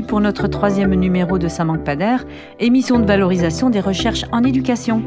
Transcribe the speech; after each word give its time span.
Pour 0.00 0.22
notre 0.22 0.48
troisième 0.48 0.94
numéro 0.94 1.38
de 1.38 1.48
d'air, 1.96 2.24
émission 2.58 2.98
de 2.98 3.04
valorisation 3.04 3.68
des 3.68 3.80
recherches 3.80 4.24
en 4.32 4.42
éducation. 4.42 5.02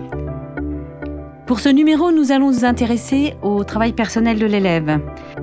Pour 1.48 1.60
ce 1.60 1.70
numéro, 1.70 2.12
nous 2.12 2.32
allons 2.32 2.52
nous 2.52 2.66
intéresser 2.66 3.34
au 3.42 3.64
travail 3.64 3.94
personnel 3.94 4.38
de 4.38 4.46
l'élève. 4.46 5.00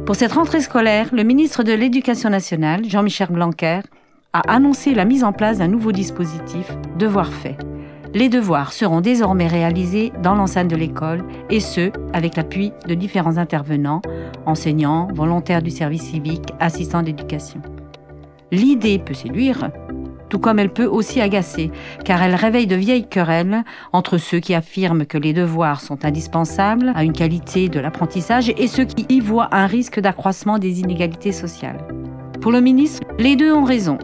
Pour 0.06 0.14
cette 0.14 0.32
rentrée 0.32 0.60
scolaire, 0.60 1.08
le 1.12 1.24
ministre 1.24 1.64
de 1.64 1.72
l'Éducation 1.72 2.30
nationale, 2.30 2.84
Jean-Michel 2.88 3.28
Blanquer, 3.30 3.80
a 4.32 4.42
annoncé 4.48 4.94
la 4.94 5.04
mise 5.04 5.24
en 5.24 5.32
place 5.32 5.58
d'un 5.58 5.68
nouveau 5.68 5.90
dispositif, 5.90 6.70
Devoir 6.96 7.32
fait. 7.32 7.56
Les 8.14 8.28
devoirs 8.28 8.72
seront 8.72 9.00
désormais 9.00 9.48
réalisés 9.48 10.12
dans 10.22 10.36
l'enceinte 10.36 10.68
de 10.68 10.76
l'école 10.76 11.24
et 11.50 11.60
ce, 11.60 11.90
avec 12.12 12.36
l'appui 12.36 12.72
de 12.86 12.94
différents 12.94 13.38
intervenants, 13.38 14.02
enseignants, 14.46 15.08
volontaires 15.12 15.62
du 15.62 15.70
service 15.70 16.02
civique, 16.02 16.52
assistants 16.60 17.02
d'éducation. 17.02 17.60
L'idée 18.52 18.98
peut 18.98 19.14
séduire, 19.14 19.70
tout 20.28 20.38
comme 20.38 20.58
elle 20.58 20.72
peut 20.72 20.86
aussi 20.86 21.22
agacer, 21.22 21.70
car 22.04 22.22
elle 22.22 22.34
réveille 22.34 22.66
de 22.66 22.76
vieilles 22.76 23.08
querelles 23.08 23.64
entre 23.94 24.18
ceux 24.18 24.40
qui 24.40 24.54
affirment 24.54 25.06
que 25.06 25.16
les 25.16 25.32
devoirs 25.32 25.80
sont 25.80 26.04
indispensables 26.04 26.92
à 26.94 27.02
une 27.02 27.14
qualité 27.14 27.70
de 27.70 27.80
l'apprentissage 27.80 28.52
et 28.56 28.66
ceux 28.66 28.84
qui 28.84 29.06
y 29.08 29.20
voient 29.20 29.48
un 29.52 29.66
risque 29.66 30.00
d'accroissement 30.00 30.58
des 30.58 30.80
inégalités 30.80 31.32
sociales. 31.32 31.84
Pour 32.42 32.52
le 32.52 32.60
ministre, 32.60 33.00
les 33.18 33.36
deux 33.36 33.52
ont 33.54 33.64
raison. 33.64 33.98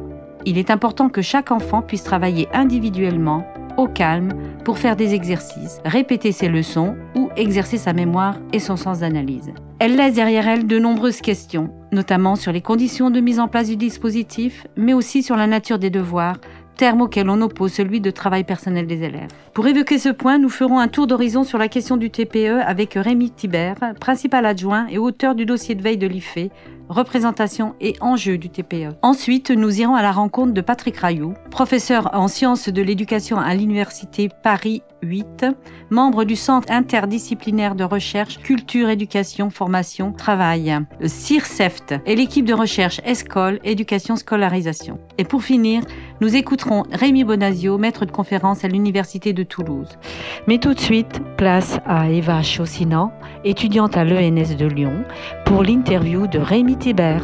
Il 0.47 0.57
est 0.57 0.71
important 0.71 1.11
que 1.11 1.21
chaque 1.21 1.51
enfant 1.51 1.83
puisse 1.83 2.05
travailler 2.05 2.49
individuellement 2.55 3.47
au 3.77 3.87
calme 3.87 4.33
pour 4.65 4.79
faire 4.79 4.97
des 4.97 5.15
exercices, 5.15 5.81
répéter 5.85 6.33
ses 6.33 6.49
leçons 6.49 6.97
ou 7.15 7.29
exercer 7.37 7.77
sa 7.77 7.93
mémoire 7.93 8.37
et 8.53 8.61
son 8.61 8.77
sens 8.77 9.01
d'analyse. 9.01 9.53
Elle 9.79 9.97
laisse 9.97 10.15
derrière 10.15 10.49
elle 10.49 10.67
de 10.67 10.79
nombreuses 10.79 11.21
questions, 11.21 11.71
notamment 11.93 12.37
sur 12.37 12.53
les 12.53 12.61
conditions 12.61 13.11
de 13.11 13.21
mise 13.21 13.41
en 13.41 13.49
place 13.49 13.69
du 13.69 13.77
dispositif, 13.77 14.67
mais 14.77 14.93
aussi 14.93 15.23
sur 15.23 15.37
la 15.37 15.47
nature 15.47 15.79
des 15.79 15.91
devoirs, 15.91 16.37
terme 16.77 17.03
auquel 17.03 17.29
on 17.29 17.41
oppose 17.43 17.73
celui 17.73 18.01
de 18.01 18.11
travail 18.11 18.45
personnel 18.45 18.87
des 18.87 19.03
élèves. 19.03 19.29
Pour 19.53 19.67
évoquer 19.67 19.99
ce 19.99 20.11
point, 20.11 20.39
nous 20.39 20.49
ferons 20.49 20.79
un 20.79 20.87
tour 20.89 21.07
d'horizon 21.07 21.43
sur 21.43 21.59
la 21.59 21.69
question 21.69 21.97
du 21.97 22.11
TPE 22.11 22.63
avec 22.65 22.95
Rémi 22.95 23.31
Thibert, 23.31 23.75
principal 24.01 24.47
adjoint 24.47 24.87
et 24.89 24.99
auteur 24.99 25.35
du 25.35 25.45
dossier 25.45 25.75
de 25.75 25.83
veille 25.83 25.99
de 25.99 26.07
l'IFE, 26.07 26.51
représentation 26.89 27.75
et 27.81 27.95
enjeux 28.01 28.39
du 28.39 28.49
TPE. 28.49 28.95
Ensuite, 29.03 29.51
nous 29.51 29.81
irons 29.81 29.95
à 29.95 30.03
la 30.03 30.13
rencontre 30.13 30.53
de 30.53 30.61
Patrick 30.61 30.97
Rayou, 30.97 31.35
professeur 31.51 32.11
en 32.15 32.29
sciences 32.29 32.69
de 32.69 32.83
l'éducation 32.83 33.39
à 33.39 33.55
l'Université 33.55 34.29
Paris 34.43 34.83
8, 35.03 35.47
membre 35.91 36.25
du 36.25 36.37
Centre 36.37 36.73
interdisciplinaire 36.73 37.75
de 37.75 37.85
recherche 37.85 38.39
Culture, 38.39 38.89
Éducation, 38.89 39.51
Formation, 39.51 40.13
Travail, 40.13 40.77
CIRCEFT, 41.05 41.97
et 42.07 42.17
l'équipe 42.17 42.45
de 42.45 42.55
recherche 42.55 43.01
ESCOL, 43.05 43.61
Éducation, 43.65 44.17
Scolarisation. 44.17 44.99
Et 45.19 45.25
pour 45.25 45.43
finir, 45.43 45.83
nous 46.21 46.35
écouterons 46.35 46.85
Rémi 46.91 47.25
Bonazio, 47.25 47.79
maître 47.79 48.05
de 48.07 48.11
conférence 48.11 48.65
à 48.65 48.69
l'Université 48.69 49.33
de 49.33 49.43
Toulouse. 49.43 49.99
Mais 50.47 50.59
tout 50.59 50.75
de 50.75 50.81
suite, 50.81 51.21
place 51.37 51.79
à 51.87 52.11
Eva 52.11 52.43
Chaussinan, 52.43 53.13
étudiante 53.45 53.97
à 53.97 54.05
l'ENS 54.05 54.57
de 54.57 54.67
Lyon, 54.67 55.05
pour 55.45 55.63
l'interview 55.63 56.27
de 56.27 56.39
Rémi 56.39 56.78
Thibert. 56.79 57.23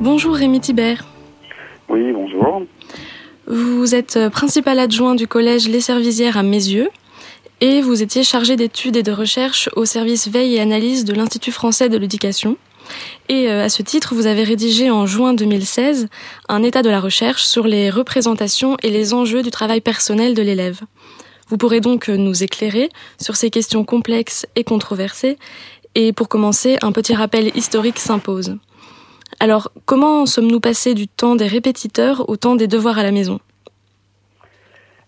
Bonjour 0.00 0.34
Rémi 0.34 0.60
Thibert. 0.60 1.04
Oui, 1.88 2.12
bonjour. 2.12 2.62
Vous 3.46 3.94
êtes 3.94 4.28
principal 4.28 4.78
adjoint 4.78 5.16
du 5.16 5.26
collège 5.26 5.68
Les 5.68 5.80
Servisières 5.80 6.36
à 6.36 6.44
Mézieux 6.44 6.88
et 7.60 7.80
vous 7.80 8.02
étiez 8.02 8.22
chargé 8.22 8.54
d'études 8.54 8.96
et 8.96 9.02
de 9.02 9.10
recherche 9.10 9.68
au 9.74 9.84
service 9.84 10.28
veille 10.28 10.54
et 10.54 10.60
analyse 10.60 11.04
de 11.04 11.14
l'Institut 11.14 11.50
français 11.50 11.88
de 11.88 11.98
l'éducation. 11.98 12.56
Et 13.28 13.48
euh, 13.48 13.64
à 13.64 13.68
ce 13.68 13.82
titre, 13.82 14.14
vous 14.14 14.26
avez 14.26 14.44
rédigé 14.44 14.90
en 14.90 15.06
juin 15.06 15.34
2016 15.34 16.08
un 16.48 16.62
état 16.62 16.82
de 16.82 16.90
la 16.90 17.00
recherche 17.00 17.44
sur 17.44 17.66
les 17.66 17.90
représentations 17.90 18.76
et 18.82 18.90
les 18.90 19.14
enjeux 19.14 19.42
du 19.42 19.50
travail 19.50 19.80
personnel 19.80 20.34
de 20.34 20.42
l'élève. 20.42 20.80
Vous 21.48 21.56
pourrez 21.56 21.80
donc 21.80 22.08
nous 22.08 22.44
éclairer 22.44 22.88
sur 23.20 23.34
ces 23.34 23.50
questions 23.50 23.84
complexes 23.84 24.46
et 24.54 24.64
controversées. 24.64 25.38
Et 25.94 26.12
pour 26.12 26.28
commencer, 26.28 26.78
un 26.82 26.92
petit 26.92 27.14
rappel 27.14 27.50
historique 27.56 27.98
s'impose. 27.98 28.56
Alors, 29.42 29.72
comment 29.86 30.24
sommes-nous 30.24 30.60
passés 30.60 30.94
du 30.94 31.08
temps 31.08 31.34
des 31.34 31.48
répétiteurs 31.48 32.28
au 32.28 32.36
temps 32.36 32.54
des 32.54 32.68
devoirs 32.68 33.00
à 33.00 33.02
la 33.02 33.10
maison? 33.10 33.40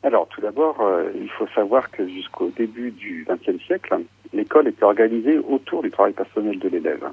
Alors, 0.03 0.27
tout 0.27 0.41
d'abord, 0.41 0.81
euh, 0.81 1.05
il 1.15 1.31
faut 1.31 1.47
savoir 1.55 1.89
que 1.93 2.05
jusqu'au 2.09 2.49
début 2.49 2.91
du 2.91 3.25
XXe 3.31 3.65
siècle, 3.65 3.95
l'école 4.33 4.67
était 4.67 4.83
organisée 4.83 5.39
autour 5.39 5.85
du 5.85 5.93
travail 5.93 6.15
personnel 6.15 6.59
de 6.59 6.69
l'élève, 6.69 7.09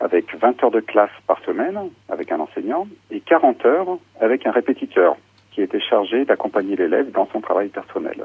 avec 0.00 0.34
20 0.34 0.64
heures 0.64 0.70
de 0.70 0.80
classe 0.80 1.10
par 1.26 1.44
semaine 1.44 1.78
avec 2.08 2.32
un 2.32 2.40
enseignant 2.40 2.88
et 3.10 3.20
40 3.20 3.62
heures 3.66 3.98
avec 4.18 4.46
un 4.46 4.50
répétiteur 4.50 5.16
qui 5.50 5.60
était 5.60 5.78
chargé 5.78 6.24
d'accompagner 6.24 6.74
l'élève 6.74 7.10
dans 7.10 7.28
son 7.34 7.42
travail 7.42 7.68
personnel. 7.68 8.24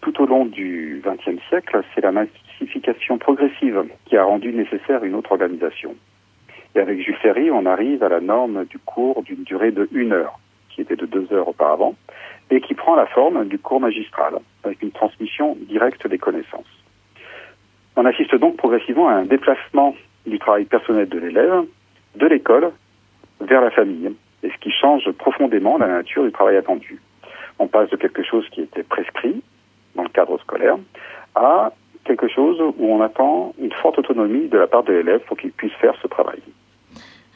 Tout 0.00 0.22
au 0.22 0.24
long 0.24 0.46
du 0.46 1.02
XXe 1.04 1.42
siècle, 1.50 1.82
c'est 1.94 2.00
la 2.00 2.12
massification 2.12 3.18
progressive 3.18 3.84
qui 4.06 4.16
a 4.16 4.24
rendu 4.24 4.54
nécessaire 4.54 5.04
une 5.04 5.16
autre 5.16 5.32
organisation. 5.32 5.94
Et 6.74 6.80
avec 6.80 7.00
Jules 7.00 7.16
Ferry, 7.16 7.50
on 7.50 7.66
arrive 7.66 8.02
à 8.02 8.08
la 8.08 8.20
norme 8.20 8.64
du 8.66 8.78
cours 8.78 9.22
d'une 9.22 9.42
durée 9.42 9.72
de 9.72 9.88
une 9.92 10.12
heure, 10.12 10.38
qui 10.68 10.80
était 10.80 10.96
de 10.96 11.06
deux 11.06 11.32
heures 11.32 11.48
auparavant, 11.48 11.94
et 12.50 12.60
qui 12.60 12.74
prend 12.74 12.94
la 12.94 13.06
forme 13.06 13.46
du 13.46 13.58
cours 13.58 13.80
magistral, 13.80 14.34
avec 14.64 14.82
une 14.82 14.92
transmission 14.92 15.56
directe 15.68 16.06
des 16.06 16.18
connaissances. 16.18 16.66
On 17.96 18.04
assiste 18.04 18.34
donc 18.36 18.56
progressivement 18.56 19.08
à 19.08 19.14
un 19.14 19.24
déplacement 19.24 19.94
du 20.26 20.38
travail 20.38 20.64
personnel 20.64 21.08
de 21.08 21.18
l'élève, 21.18 21.64
de 22.16 22.26
l'école, 22.26 22.72
vers 23.40 23.60
la 23.60 23.70
famille, 23.70 24.12
et 24.42 24.50
ce 24.50 24.58
qui 24.58 24.70
change 24.70 25.10
profondément 25.12 25.78
la 25.78 25.88
nature 25.88 26.24
du 26.24 26.32
travail 26.32 26.56
attendu. 26.56 27.00
On 27.58 27.66
passe 27.66 27.90
de 27.90 27.96
quelque 27.96 28.22
chose 28.22 28.48
qui 28.50 28.62
était 28.62 28.82
prescrit 28.82 29.42
dans 29.94 30.02
le 30.04 30.08
cadre 30.08 30.38
scolaire 30.38 30.76
à 31.34 31.72
quelque 32.04 32.28
chose 32.28 32.60
où 32.60 32.92
on 32.92 33.00
attend 33.00 33.54
une 33.60 33.72
forte 33.72 33.98
autonomie 33.98 34.48
de 34.48 34.58
la 34.58 34.66
part 34.66 34.82
de 34.82 34.92
l'élève 34.92 35.20
pour 35.26 35.36
qu'il 35.36 35.52
puisse 35.52 35.72
faire 35.74 35.94
ce 36.00 36.08
travail. 36.08 36.40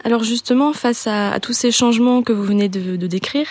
Alors 0.04 0.22
justement, 0.22 0.72
face 0.74 1.06
à, 1.06 1.38
tous 1.40 1.54
ces 1.54 1.70
changements 1.70 2.22
que 2.22 2.32
vous 2.32 2.42
venez 2.42 2.68
de, 2.68 2.96
de 2.96 3.06
décrire, 3.06 3.46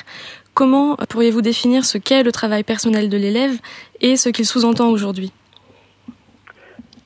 comment 0.54 0.96
pourriez-vous 1.10 1.42
définir 1.42 1.84
ce 1.84 1.98
qu'est 1.98 2.22
le 2.22 2.32
travail 2.32 2.64
personnel 2.64 3.10
de 3.10 3.18
l'élève 3.18 3.60
et 4.02 4.16
ce 4.16 4.30
qu'il 4.30 4.46
sous-entend 4.46 4.90
aujourd'hui? 4.90 5.34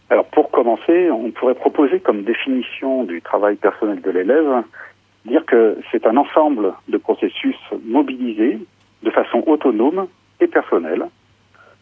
Alors 0.09 0.25
pour 0.25 0.51
commencer, 0.51 1.09
on 1.11 1.31
pourrait 1.31 1.55
proposer 1.55 1.99
comme 2.01 2.23
définition 2.23 3.03
du 3.03 3.21
travail 3.21 3.55
personnel 3.55 4.01
de 4.01 4.11
l'élève 4.11 4.63
dire 5.25 5.45
que 5.45 5.77
c'est 5.91 6.05
un 6.05 6.17
ensemble 6.17 6.73
de 6.87 6.97
processus 6.97 7.57
mobilisés 7.85 8.59
de 9.03 9.11
façon 9.11 9.43
autonome 9.45 10.07
et 10.39 10.47
personnelle 10.47 11.07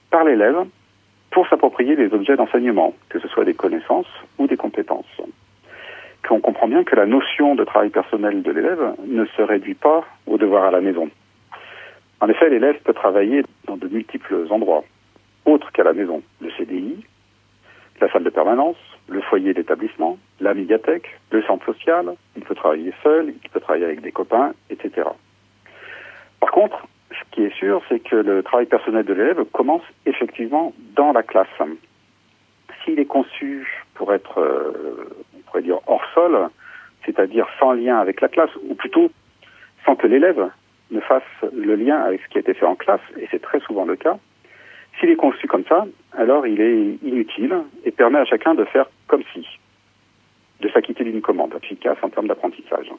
par 0.10 0.24
l'élève 0.24 0.66
pour 1.32 1.48
s'approprier 1.48 1.96
des 1.96 2.14
objets 2.14 2.36
d'enseignement, 2.36 2.94
que 3.10 3.20
ce 3.20 3.28
soit 3.28 3.46
des 3.46 3.54
connaissances 3.54 4.08
ou 4.38 4.48
des 4.48 4.58
compétences. 4.58 5.06
Qu'on 6.28 6.40
comprend 6.40 6.68
bien 6.68 6.84
que 6.84 6.96
la 6.96 7.06
notion 7.06 7.56
de 7.56 7.64
travail 7.64 7.90
personnel 7.90 8.42
de 8.42 8.52
l'élève 8.52 8.96
ne 9.06 9.26
se 9.26 9.42
réduit 9.42 9.76
pas 9.76 10.04
au 10.26 10.38
devoir 10.38 10.66
à 10.66 10.72
la 10.72 10.82
maison. 10.82 11.10
En 12.20 12.30
effet, 12.30 12.50
l'élève 12.50 12.80
peut 12.84 12.94
travailler 12.94 13.44
dans 13.68 13.78
de 13.78 13.88
multiples 13.88 14.48
endroits, 14.50 14.84
autres 15.46 15.72
qu'à 15.72 15.84
la 15.84 15.94
maison. 15.94 16.24
Le 16.42 16.50
CDI, 16.52 17.06
la 18.02 18.12
salle 18.12 18.24
de 18.24 18.30
permanence, 18.30 18.78
le 19.08 19.22
foyer 19.22 19.54
d'établissement, 19.54 20.18
la 20.40 20.54
médiathèque, 20.54 21.08
le 21.32 21.44
centre 21.44 21.66
social, 21.66 22.16
il 22.36 22.44
peut 22.44 22.56
travailler 22.56 22.94
seul, 23.04 23.34
il 23.44 23.50
peut 23.50 23.60
travailler 23.60 23.86
avec 23.86 24.02
des 24.02 24.12
copains, 24.12 24.54
etc. 24.70 25.08
Par 26.40 26.52
contre, 26.52 26.88
ce 27.12 27.36
qui 27.36 27.44
est 27.44 27.56
sûr, 27.56 27.82
c'est 27.90 28.00
que 28.00 28.16
le 28.16 28.44
travail 28.44 28.66
personnel 28.66 29.06
de 29.06 29.14
l'élève 29.14 29.44
commence 29.52 29.84
effectivement 30.06 30.74
dans 30.96 31.12
la 31.12 31.24
classe. 31.24 31.48
S'il 32.84 33.00
est 33.00 33.06
conçu 33.06 33.84
pour 33.94 34.14
être, 34.14 34.40
euh, 34.40 35.26
pourrait 35.56 35.64
dire, 35.64 35.80
hors 35.88 36.04
sol, 36.14 36.50
c'est-à-dire 37.06 37.48
sans 37.60 37.72
lien 37.72 37.98
avec 37.98 38.20
la 38.20 38.28
classe, 38.28 38.50
ou 38.68 38.76
plutôt 38.76 39.10
sans 39.86 39.96
que 39.96 40.06
l'élève 40.06 40.50
ne 40.92 41.00
fasse 41.00 41.24
le 41.54 41.76
lien 41.76 41.98
avec 42.02 42.22
ce 42.22 42.28
qui 42.28 42.38
a 42.38 42.42
été 42.42 42.54
fait 42.54 42.66
en 42.66 42.76
classe, 42.76 43.02
et 43.18 43.28
c'est 43.32 43.42
très 43.42 43.62
souvent 43.62 43.86
le 43.86 43.96
cas, 43.96 44.18
s'il 45.00 45.10
est 45.10 45.16
conçu 45.16 45.48
comme 45.48 45.64
ça, 45.66 45.86
alors 46.18 46.46
il 46.46 46.60
est 46.60 46.98
inutile 47.04 47.56
et 47.86 47.92
permet 47.92 48.20
à 48.20 48.26
chacun 48.26 48.54
de 48.54 48.66
faire 48.66 48.88
comme 49.08 49.24
si, 49.34 49.46
de 50.60 50.68
s'acquitter 50.70 51.06
d'une 51.06 51.22
commande 51.22 51.54
efficace 51.62 51.98
en 52.02 52.10
termes 52.10 52.28
d'apprentissage. 52.28 52.92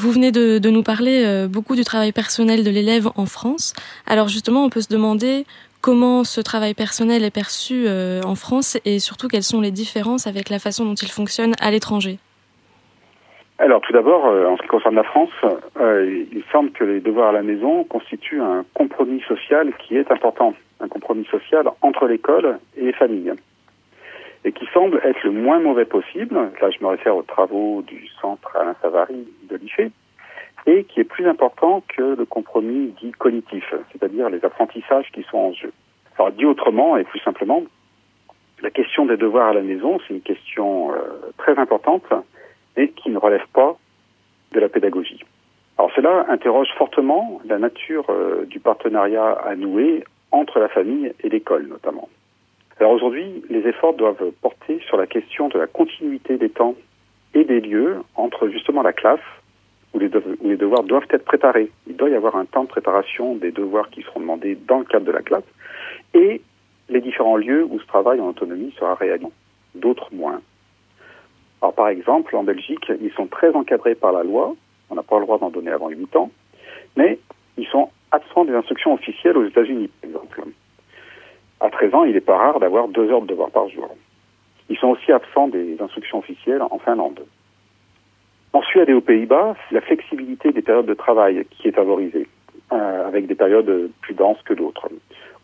Vous 0.00 0.12
venez 0.12 0.30
de, 0.30 0.70
nous 0.70 0.84
parler 0.84 1.24
euh, 1.26 1.48
beaucoup 1.48 1.74
du 1.74 1.82
travail 1.82 2.12
personnel 2.12 2.62
de 2.62 2.70
l'élève 2.70 3.08
en 3.16 3.26
France. 3.26 3.74
Alors 4.06 4.28
justement, 4.28 4.62
on 4.62 4.70
peut 4.70 4.80
se 4.80 4.88
demander 4.88 5.44
comment 5.82 6.22
ce 6.22 6.40
travail 6.40 6.74
personnel 6.74 7.24
est 7.24 7.34
perçu 7.34 7.86
euh, 7.88 8.20
en 8.24 8.36
France 8.36 8.78
et 8.84 9.00
surtout 9.00 9.26
quelles 9.26 9.42
sont 9.42 9.60
les 9.60 9.72
différences 9.72 10.28
avec 10.28 10.50
la 10.50 10.60
façon 10.60 10.84
dont 10.84 10.94
il 10.94 11.10
fonctionne 11.10 11.54
à 11.60 11.72
l'étranger? 11.72 12.20
Alors 13.58 13.80
tout 13.80 13.92
d'abord, 13.92 14.26
euh, 14.26 14.46
en 14.46 14.56
ce 14.56 14.62
qui 14.62 14.68
concerne 14.68 14.94
la 14.94 15.02
France, 15.02 15.34
il 15.80 16.44
semble 16.52 16.70
que 16.70 16.84
les 16.84 17.00
devoirs 17.00 17.30
à 17.30 17.32
la 17.32 17.42
maison 17.42 17.82
constituent 17.82 18.40
un 18.40 18.64
compromis 18.74 19.20
social 19.26 19.72
qui 19.80 19.96
est 19.96 20.12
important, 20.12 20.54
un 20.78 20.86
compromis 20.86 21.24
social 21.24 21.68
entre 21.82 22.06
l'école 22.06 22.60
et 22.76 22.84
les 22.84 22.92
familles. 22.92 23.32
Et 24.44 24.52
qui 24.52 24.66
semble 24.72 25.00
être 25.04 25.22
le 25.24 25.32
moins 25.32 25.60
mauvais 25.60 25.84
possible. 25.84 26.34
Là, 26.60 26.70
je 26.70 26.82
me 26.82 26.88
réfère 26.88 27.16
aux 27.16 27.22
travaux 27.22 27.82
du 27.82 28.08
centre 28.20 28.56
Alain 28.56 28.74
Savary 28.80 29.26
de 29.48 29.56
l'IFE, 29.56 29.92
et 30.66 30.84
qui 30.84 31.00
est 31.00 31.04
plus 31.04 31.26
important 31.26 31.82
que 31.88 32.16
le 32.16 32.24
compromis 32.24 32.94
dit 33.00 33.12
cognitif, 33.12 33.74
c'est-à-dire 33.92 34.28
les 34.30 34.44
apprentissages 34.44 35.10
qui 35.12 35.22
sont 35.30 35.38
en 35.38 35.52
jeu. 35.52 35.72
Alors, 36.18 36.32
dit 36.32 36.44
autrement 36.44 36.96
et 36.96 37.04
plus 37.04 37.20
simplement, 37.20 37.62
la 38.62 38.70
question 38.70 39.06
des 39.06 39.16
devoirs 39.16 39.48
à 39.48 39.54
la 39.54 39.62
maison, 39.62 39.98
c'est 40.06 40.14
une 40.14 40.20
question 40.20 40.92
euh, 40.92 40.98
très 41.36 41.56
importante 41.58 42.12
et 42.76 42.90
qui 42.90 43.10
ne 43.10 43.18
relève 43.18 43.46
pas 43.52 43.76
de 44.52 44.60
la 44.60 44.68
pédagogie. 44.68 45.20
Alors 45.78 45.92
cela 45.94 46.26
interroge 46.28 46.68
fortement 46.76 47.40
la 47.44 47.58
nature 47.58 48.06
euh, 48.10 48.44
du 48.46 48.58
partenariat 48.58 49.32
à 49.32 49.54
nouer 49.54 50.02
entre 50.32 50.58
la 50.58 50.68
famille 50.68 51.12
et 51.22 51.28
l'école 51.28 51.68
notamment. 51.68 52.08
Alors 52.80 52.92
aujourd'hui, 52.92 53.42
les 53.50 53.66
efforts 53.66 53.94
doivent 53.94 54.30
porter 54.40 54.80
sur 54.86 54.96
la 54.96 55.06
question 55.06 55.48
de 55.48 55.58
la 55.58 55.66
continuité 55.66 56.38
des 56.38 56.48
temps 56.48 56.76
et 57.34 57.44
des 57.44 57.60
lieux 57.60 57.96
entre 58.14 58.48
justement 58.48 58.82
la 58.82 58.92
classe, 58.92 59.20
où 59.94 59.98
les, 59.98 60.08
devoirs 60.08 60.84
doivent 60.84 61.08
être 61.10 61.24
préparés. 61.24 61.70
Il 61.88 61.96
doit 61.96 62.08
y 62.08 62.14
avoir 62.14 62.36
un 62.36 62.44
temps 62.44 62.62
de 62.62 62.68
préparation 62.68 63.34
des 63.34 63.50
devoirs 63.50 63.90
qui 63.90 64.02
seront 64.02 64.20
demandés 64.20 64.54
dans 64.54 64.78
le 64.78 64.84
cadre 64.84 65.06
de 65.06 65.12
la 65.12 65.22
classe, 65.22 65.44
et 66.14 66.40
les 66.88 67.00
différents 67.00 67.36
lieux 67.36 67.64
où 67.64 67.80
ce 67.80 67.86
travail 67.86 68.20
en 68.20 68.28
autonomie 68.28 68.72
sera 68.78 68.94
réalisé, 68.94 69.30
d'autres 69.74 70.08
moins. 70.12 70.40
Alors 71.60 71.74
par 71.74 71.88
exemple, 71.88 72.36
en 72.36 72.44
Belgique, 72.44 72.92
ils 73.00 73.12
sont 73.12 73.26
très 73.26 73.52
encadrés 73.54 73.96
par 73.96 74.12
la 74.12 74.22
loi, 74.22 74.54
on 74.90 74.94
n'a 74.94 75.02
pas 75.02 75.18
le 75.18 75.24
droit 75.24 75.38
d'en 75.38 75.50
donner 75.50 75.72
avant 75.72 75.88
8 75.88 76.14
ans, 76.14 76.30
mais 76.96 77.18
ils 77.56 77.66
sont 77.66 77.90
absents 78.12 78.44
des 78.44 78.54
instructions 78.54 78.94
officielles 78.94 79.36
aux 79.36 79.46
États-Unis, 79.46 79.90
par 80.00 80.10
exemple. 80.10 80.42
À 81.60 81.70
13 81.70 81.94
ans, 81.94 82.04
il 82.04 82.12
n'est 82.12 82.20
pas 82.20 82.36
rare 82.36 82.60
d'avoir 82.60 82.88
deux 82.88 83.10
heures 83.10 83.22
de 83.22 83.26
devoirs 83.26 83.50
par 83.50 83.68
jour. 83.68 83.88
Ils 84.68 84.76
sont 84.76 84.88
aussi 84.88 85.10
absents 85.12 85.48
des 85.48 85.76
instructions 85.80 86.18
officielles 86.18 86.62
en 86.62 86.78
Finlande. 86.78 87.20
En 88.52 88.62
Suède 88.62 88.88
et 88.88 88.94
aux 88.94 89.00
Pays-Bas, 89.00 89.56
c'est 89.68 89.74
la 89.74 89.80
flexibilité 89.80 90.52
des 90.52 90.62
périodes 90.62 90.86
de 90.86 90.94
travail 90.94 91.44
qui 91.50 91.68
est 91.68 91.72
favorisée, 91.72 92.26
euh, 92.72 93.06
avec 93.06 93.26
des 93.26 93.34
périodes 93.34 93.90
plus 94.00 94.14
denses 94.14 94.40
que 94.42 94.54
d'autres. 94.54 94.88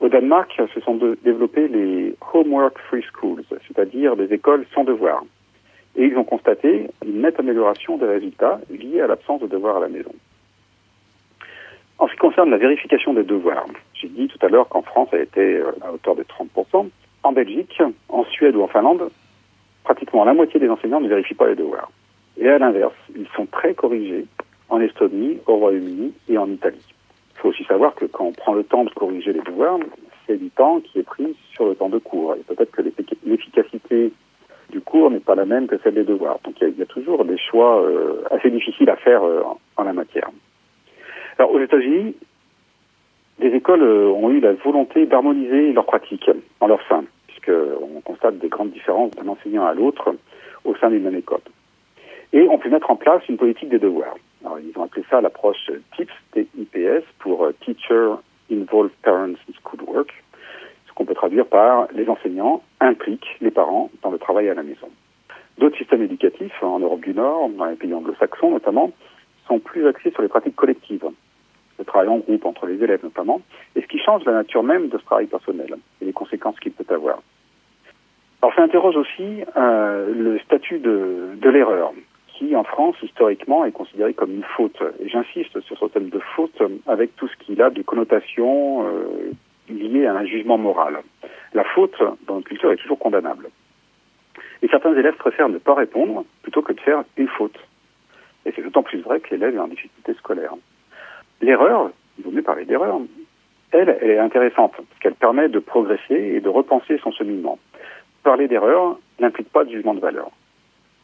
Au 0.00 0.08
Danemark, 0.08 0.52
se 0.74 0.80
sont 0.80 0.96
de, 0.96 1.18
développés 1.24 1.68
les 1.68 2.14
Homework 2.32 2.78
Free 2.88 3.02
Schools, 3.02 3.44
c'est-à-dire 3.66 4.16
des 4.16 4.32
écoles 4.32 4.66
sans 4.74 4.84
devoirs. 4.84 5.24
Et 5.96 6.06
ils 6.06 6.16
ont 6.16 6.24
constaté 6.24 6.88
une 7.04 7.22
nette 7.22 7.38
amélioration 7.38 7.96
des 7.96 8.06
résultats 8.06 8.60
liés 8.70 9.00
à 9.00 9.06
l'absence 9.06 9.40
de 9.40 9.46
devoirs 9.46 9.76
à 9.76 9.80
la 9.80 9.88
maison. 9.88 10.12
En 11.98 12.08
ce 12.08 12.12
qui 12.12 12.18
concerne 12.18 12.50
la 12.50 12.56
vérification 12.56 13.14
des 13.14 13.22
devoirs, 13.22 13.66
j'ai 14.04 14.10
dit 14.10 14.28
tout 14.28 14.44
à 14.44 14.48
l'heure 14.48 14.68
qu'en 14.68 14.82
France, 14.82 15.08
elle 15.12 15.22
était 15.22 15.54
euh, 15.54 15.72
à 15.82 15.92
hauteur 15.92 16.14
de 16.14 16.24
30%. 16.24 16.88
En 17.22 17.32
Belgique, 17.32 17.80
en 18.10 18.24
Suède 18.24 18.54
ou 18.54 18.62
en 18.62 18.68
Finlande, 18.68 19.08
pratiquement 19.82 20.24
la 20.24 20.34
moitié 20.34 20.60
des 20.60 20.68
enseignants 20.68 21.00
ne 21.00 21.08
vérifient 21.08 21.34
pas 21.34 21.48
les 21.48 21.54
devoirs. 21.54 21.90
Et 22.36 22.48
à 22.48 22.58
l'inverse, 22.58 22.94
ils 23.16 23.28
sont 23.34 23.46
très 23.46 23.74
corrigés 23.74 24.26
en 24.68 24.80
Estonie, 24.80 25.38
au 25.46 25.56
Royaume-Uni 25.56 26.12
et 26.28 26.36
en 26.36 26.50
Italie. 26.50 26.84
Il 27.34 27.38
faut 27.40 27.48
aussi 27.48 27.64
savoir 27.64 27.94
que 27.94 28.04
quand 28.04 28.26
on 28.26 28.32
prend 28.32 28.52
le 28.52 28.64
temps 28.64 28.84
de 28.84 28.90
corriger 28.90 29.32
les 29.32 29.40
devoirs, 29.40 29.78
c'est 30.26 30.36
du 30.36 30.50
temps 30.50 30.80
qui 30.80 30.98
est 30.98 31.04
pris 31.04 31.34
sur 31.52 31.66
le 31.66 31.74
temps 31.74 31.88
de 31.88 31.98
cours. 31.98 32.34
Et 32.34 32.40
peut-être 32.40 32.72
que 32.72 32.82
l'efficacité 33.24 34.12
du 34.70 34.80
cours 34.80 35.10
n'est 35.10 35.20
pas 35.20 35.34
la 35.34 35.46
même 35.46 35.66
que 35.66 35.78
celle 35.82 35.94
des 35.94 36.04
devoirs. 36.04 36.38
Donc 36.44 36.56
il 36.60 36.78
y 36.78 36.82
a, 36.82 36.86
toujours 36.86 37.24
des 37.24 37.38
choix 37.38 37.82
euh, 37.82 38.22
assez 38.30 38.50
difficiles 38.50 38.90
à 38.90 38.96
faire 38.96 39.22
euh, 39.22 39.42
en 39.76 39.84
la 39.84 39.92
matière. 39.92 40.28
Alors 41.38 41.52
aux 41.52 41.60
États-Unis, 41.60 42.14
des 43.38 43.48
écoles 43.48 43.82
euh, 43.82 44.08
ont 44.08 44.30
eu 44.30 44.40
la 44.40 44.52
volonté 44.52 45.06
d'harmoniser 45.06 45.72
leurs 45.72 45.86
pratiques 45.86 46.30
en 46.60 46.66
leur 46.66 46.80
sein, 46.88 47.04
puisqu'on 47.26 48.00
constate 48.02 48.38
des 48.38 48.48
grandes 48.48 48.70
différences 48.70 49.10
d'un 49.12 49.28
enseignant 49.28 49.66
à 49.66 49.74
l'autre 49.74 50.14
au 50.64 50.74
sein 50.76 50.90
d'une 50.90 51.02
même 51.02 51.16
école. 51.16 51.40
Et 52.32 52.48
on 52.48 52.58
peut 52.58 52.70
mettre 52.70 52.90
en 52.90 52.96
place 52.96 53.22
une 53.28 53.36
politique 53.36 53.68
des 53.68 53.78
devoirs. 53.78 54.16
Alors, 54.44 54.58
ils 54.58 54.76
ont 54.78 54.84
appelé 54.84 55.04
ça 55.10 55.20
l'approche 55.20 55.70
TIPS, 55.96 56.12
TIPS, 56.32 57.04
pour 57.18 57.48
Teacher 57.60 58.14
Involved 58.50 58.92
Parents 59.02 59.34
in 59.48 59.52
Schoolwork, 59.62 60.12
ce 60.86 60.92
qu'on 60.94 61.04
peut 61.04 61.14
traduire 61.14 61.46
par 61.46 61.88
les 61.92 62.08
enseignants 62.08 62.62
impliquent 62.80 63.36
les 63.40 63.50
parents 63.50 63.90
dans 64.02 64.10
le 64.10 64.18
travail 64.18 64.48
à 64.48 64.54
la 64.54 64.62
maison. 64.62 64.88
D'autres 65.58 65.78
systèmes 65.78 66.02
éducatifs, 66.02 66.62
en 66.62 66.80
Europe 66.80 67.00
du 67.00 67.14
Nord, 67.14 67.48
dans 67.50 67.66
les 67.66 67.76
pays 67.76 67.94
anglo-saxons 67.94 68.50
notamment, 68.50 68.90
sont 69.46 69.58
plus 69.58 69.86
axés 69.86 70.10
sur 70.10 70.22
les 70.22 70.28
pratiques 70.28 70.56
collectives, 70.56 71.04
le 71.78 71.84
travail 71.84 72.08
en 72.08 72.18
groupe 72.18 72.44
entre 72.44 72.66
les 72.66 72.82
élèves 72.82 73.02
notamment, 73.02 73.40
et 73.76 73.82
ce 73.82 73.86
qui 73.86 73.98
change 73.98 74.24
la 74.24 74.32
nature 74.32 74.62
même 74.62 74.88
de 74.88 74.98
ce 74.98 75.04
travail 75.04 75.26
personnel 75.26 75.76
et 76.00 76.04
les 76.04 76.12
conséquences 76.12 76.58
qu'il 76.60 76.72
peut 76.72 76.94
avoir. 76.94 77.18
Alors 78.42 78.54
ça 78.54 78.62
interroge 78.62 78.96
aussi 78.96 79.42
euh, 79.56 80.12
le 80.14 80.38
statut 80.40 80.78
de, 80.78 81.30
de 81.36 81.50
l'erreur, 81.50 81.92
qui 82.28 82.54
en 82.56 82.64
France 82.64 82.96
historiquement 83.02 83.64
est 83.64 83.72
considéré 83.72 84.12
comme 84.12 84.32
une 84.32 84.44
faute. 84.56 84.82
Et 85.00 85.08
j'insiste 85.08 85.60
sur 85.60 85.78
ce 85.78 85.86
thème 85.86 86.10
de 86.10 86.18
faute 86.36 86.60
avec 86.86 87.16
tout 87.16 87.28
ce 87.28 87.36
qu'il 87.36 87.62
a 87.62 87.70
de 87.70 87.82
connotation 87.82 88.86
euh, 88.86 89.32
à 90.06 90.12
un 90.12 90.26
jugement 90.26 90.58
moral. 90.58 90.98
La 91.54 91.64
faute 91.64 91.96
dans 92.26 92.34
notre 92.34 92.48
culture 92.48 92.70
est 92.70 92.76
toujours 92.76 92.98
condamnable. 92.98 93.48
Et 94.62 94.68
certains 94.68 94.94
élèves 94.94 95.16
préfèrent 95.16 95.48
ne 95.48 95.58
pas 95.58 95.74
répondre 95.74 96.24
plutôt 96.42 96.62
que 96.62 96.72
de 96.72 96.80
faire 96.80 97.04
une 97.16 97.28
faute. 97.28 97.58
Et 98.44 98.52
c'est 98.54 98.62
d'autant 98.62 98.82
plus 98.82 99.00
vrai 99.00 99.20
que 99.20 99.30
l'élève 99.30 99.54
est 99.54 99.60
en 99.60 99.68
difficulté 99.68 100.14
scolaire. 100.14 100.54
L'erreur, 101.44 101.90
il 102.16 102.24
vaut 102.24 102.30
mieux 102.30 102.42
parler 102.42 102.64
d'erreur, 102.64 102.98
elle, 103.70 103.98
elle 104.00 104.10
est 104.10 104.18
intéressante, 104.18 104.72
parce 104.76 105.00
qu'elle 105.00 105.14
permet 105.14 105.50
de 105.50 105.58
progresser 105.58 106.14
et 106.14 106.40
de 106.40 106.48
repenser 106.48 106.96
son 107.02 107.12
cheminement. 107.12 107.58
Parler 108.22 108.48
d'erreur 108.48 108.96
n'implique 109.20 109.50
pas 109.50 109.64
de 109.64 109.70
jugement 109.70 109.92
de 109.92 110.00
valeur. 110.00 110.30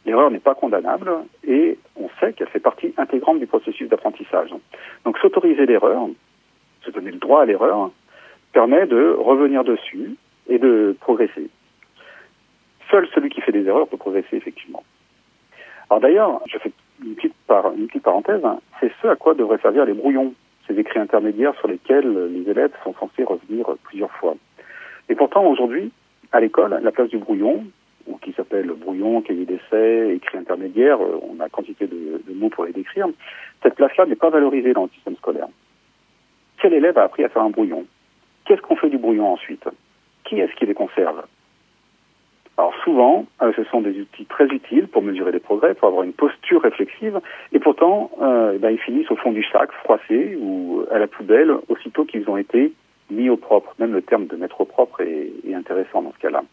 L'erreur 0.03 0.31
n'est 0.31 0.39
pas 0.39 0.55
condamnable 0.55 1.11
et 1.47 1.77
on 1.95 2.09
sait 2.19 2.33
qu'elle 2.33 2.47
fait 2.47 2.59
partie 2.59 2.91
intégrante 2.97 3.37
du 3.37 3.45
processus 3.45 3.87
d'apprentissage. 3.87 4.49
Donc 5.05 5.19
s'autoriser 5.19 5.67
l'erreur, 5.67 6.07
se 6.83 6.89
donner 6.89 7.11
le 7.11 7.19
droit 7.19 7.43
à 7.43 7.45
l'erreur, 7.45 7.91
permet 8.51 8.87
de 8.87 9.15
revenir 9.19 9.63
dessus 9.63 10.15
et 10.49 10.57
de 10.57 10.95
progresser. 11.01 11.51
Seul 12.89 13.07
celui 13.13 13.29
qui 13.29 13.41
fait 13.41 13.51
des 13.51 13.67
erreurs 13.67 13.87
peut 13.87 13.97
progresser 13.97 14.37
effectivement. 14.37 14.83
Alors 15.91 16.01
d'ailleurs, 16.01 16.41
je 16.47 16.57
fais 16.57 16.71
une 17.03 17.15
petite, 17.15 17.33
parenthèse, 18.03 18.43
hein. 18.45 18.59
c'est 18.79 18.91
ce 19.01 19.07
à 19.07 19.15
quoi 19.15 19.33
devraient 19.33 19.59
servir 19.59 19.85
les 19.85 19.93
brouillons, 19.93 20.33
ces 20.67 20.77
écrits 20.79 20.99
intermédiaires 20.99 21.55
sur 21.55 21.67
lesquels 21.67 22.29
les 22.31 22.49
élèves 22.49 22.71
sont 22.83 22.93
censés 22.93 23.23
revenir 23.23 23.65
plusieurs 23.83 24.11
fois. 24.11 24.35
Et 25.09 25.15
pourtant, 25.15 25.45
aujourd'hui, 25.45 25.91
à 26.31 26.39
l'école, 26.39 26.79
la 26.81 26.91
place 26.91 27.09
du 27.09 27.17
brouillon, 27.17 27.65
ou 28.07 28.17
qui 28.17 28.33
s'appelle 28.33 28.67
brouillon, 28.67 29.21
cahier 29.21 29.45
d'essai, 29.45 30.15
écrit 30.15 30.37
intermédiaire, 30.37 31.01
euh, 31.01 31.19
on 31.21 31.39
a 31.39 31.49
quantité 31.49 31.87
de 31.87 32.21
mots 32.33 32.49
pour 32.49 32.65
les 32.65 32.73
décrire, 32.73 33.07
cette 33.61 33.75
place-là 33.75 34.05
n'est 34.05 34.15
pas 34.15 34.29
valorisée 34.29 34.73
dans 34.73 34.83
le 34.83 34.89
système 34.89 35.15
scolaire. 35.17 35.47
Quel 36.61 36.73
élève 36.73 36.97
a 36.97 37.03
appris 37.03 37.23
à 37.23 37.29
faire 37.29 37.41
un 37.41 37.49
brouillon? 37.49 37.85
Qu'est-ce 38.45 38.61
qu'on 38.61 38.75
fait 38.75 38.89
du 38.89 38.97
brouillon 38.97 39.33
ensuite? 39.33 39.67
Qui 40.23 40.39
est-ce 40.39 40.53
qui 40.55 40.65
les 40.65 40.73
conserve? 40.73 41.23
Alors 42.57 42.73
souvent, 42.83 43.25
euh, 43.41 43.51
ce 43.55 43.63
sont 43.65 43.81
des 43.81 43.99
outils 43.99 44.25
très 44.25 44.45
utiles 44.45 44.87
pour 44.87 45.01
mesurer 45.01 45.31
les 45.31 45.39
progrès, 45.39 45.73
pour 45.73 45.87
avoir 45.87 46.03
une 46.03 46.13
posture 46.13 46.61
réflexive, 46.61 47.19
et 47.53 47.59
pourtant, 47.59 48.11
euh, 48.21 48.53
eh 48.55 48.59
ben, 48.59 48.69
ils 48.71 48.79
finissent 48.79 49.09
au 49.09 49.15
fond 49.15 49.31
du 49.31 49.43
sac, 49.43 49.71
froissés 49.71 50.37
ou 50.39 50.83
à 50.91 50.99
la 50.99 51.07
poubelle, 51.07 51.51
aussitôt 51.69 52.05
qu'ils 52.05 52.29
ont 52.29 52.37
été 52.37 52.73
mis 53.09 53.29
au 53.29 53.37
propre. 53.37 53.73
Même 53.79 53.93
le 53.93 54.01
terme 54.01 54.27
de 54.27 54.35
mettre 54.35 54.61
au 54.61 54.65
propre 54.65 55.01
est, 55.01 55.31
est 55.47 55.55
intéressant 55.55 56.01
dans 56.01 56.11
ce 56.13 56.19
cas-là. 56.19 56.43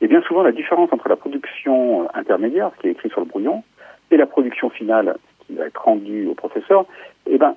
Et 0.00 0.06
bien 0.06 0.22
souvent, 0.22 0.42
la 0.42 0.52
différence 0.52 0.92
entre 0.92 1.08
la 1.08 1.16
production 1.16 2.02
euh, 2.02 2.06
intermédiaire, 2.14 2.70
ce 2.76 2.82
qui 2.82 2.88
est 2.88 2.92
écrit 2.92 3.08
sur 3.08 3.20
le 3.20 3.26
brouillon, 3.26 3.64
et 4.10 4.16
la 4.16 4.26
production 4.26 4.70
finale, 4.70 5.16
qui 5.46 5.54
va 5.54 5.66
être 5.66 5.82
rendue 5.82 6.26
au 6.26 6.34
professeur, 6.34 6.84
eh 7.26 7.38
ben, 7.38 7.56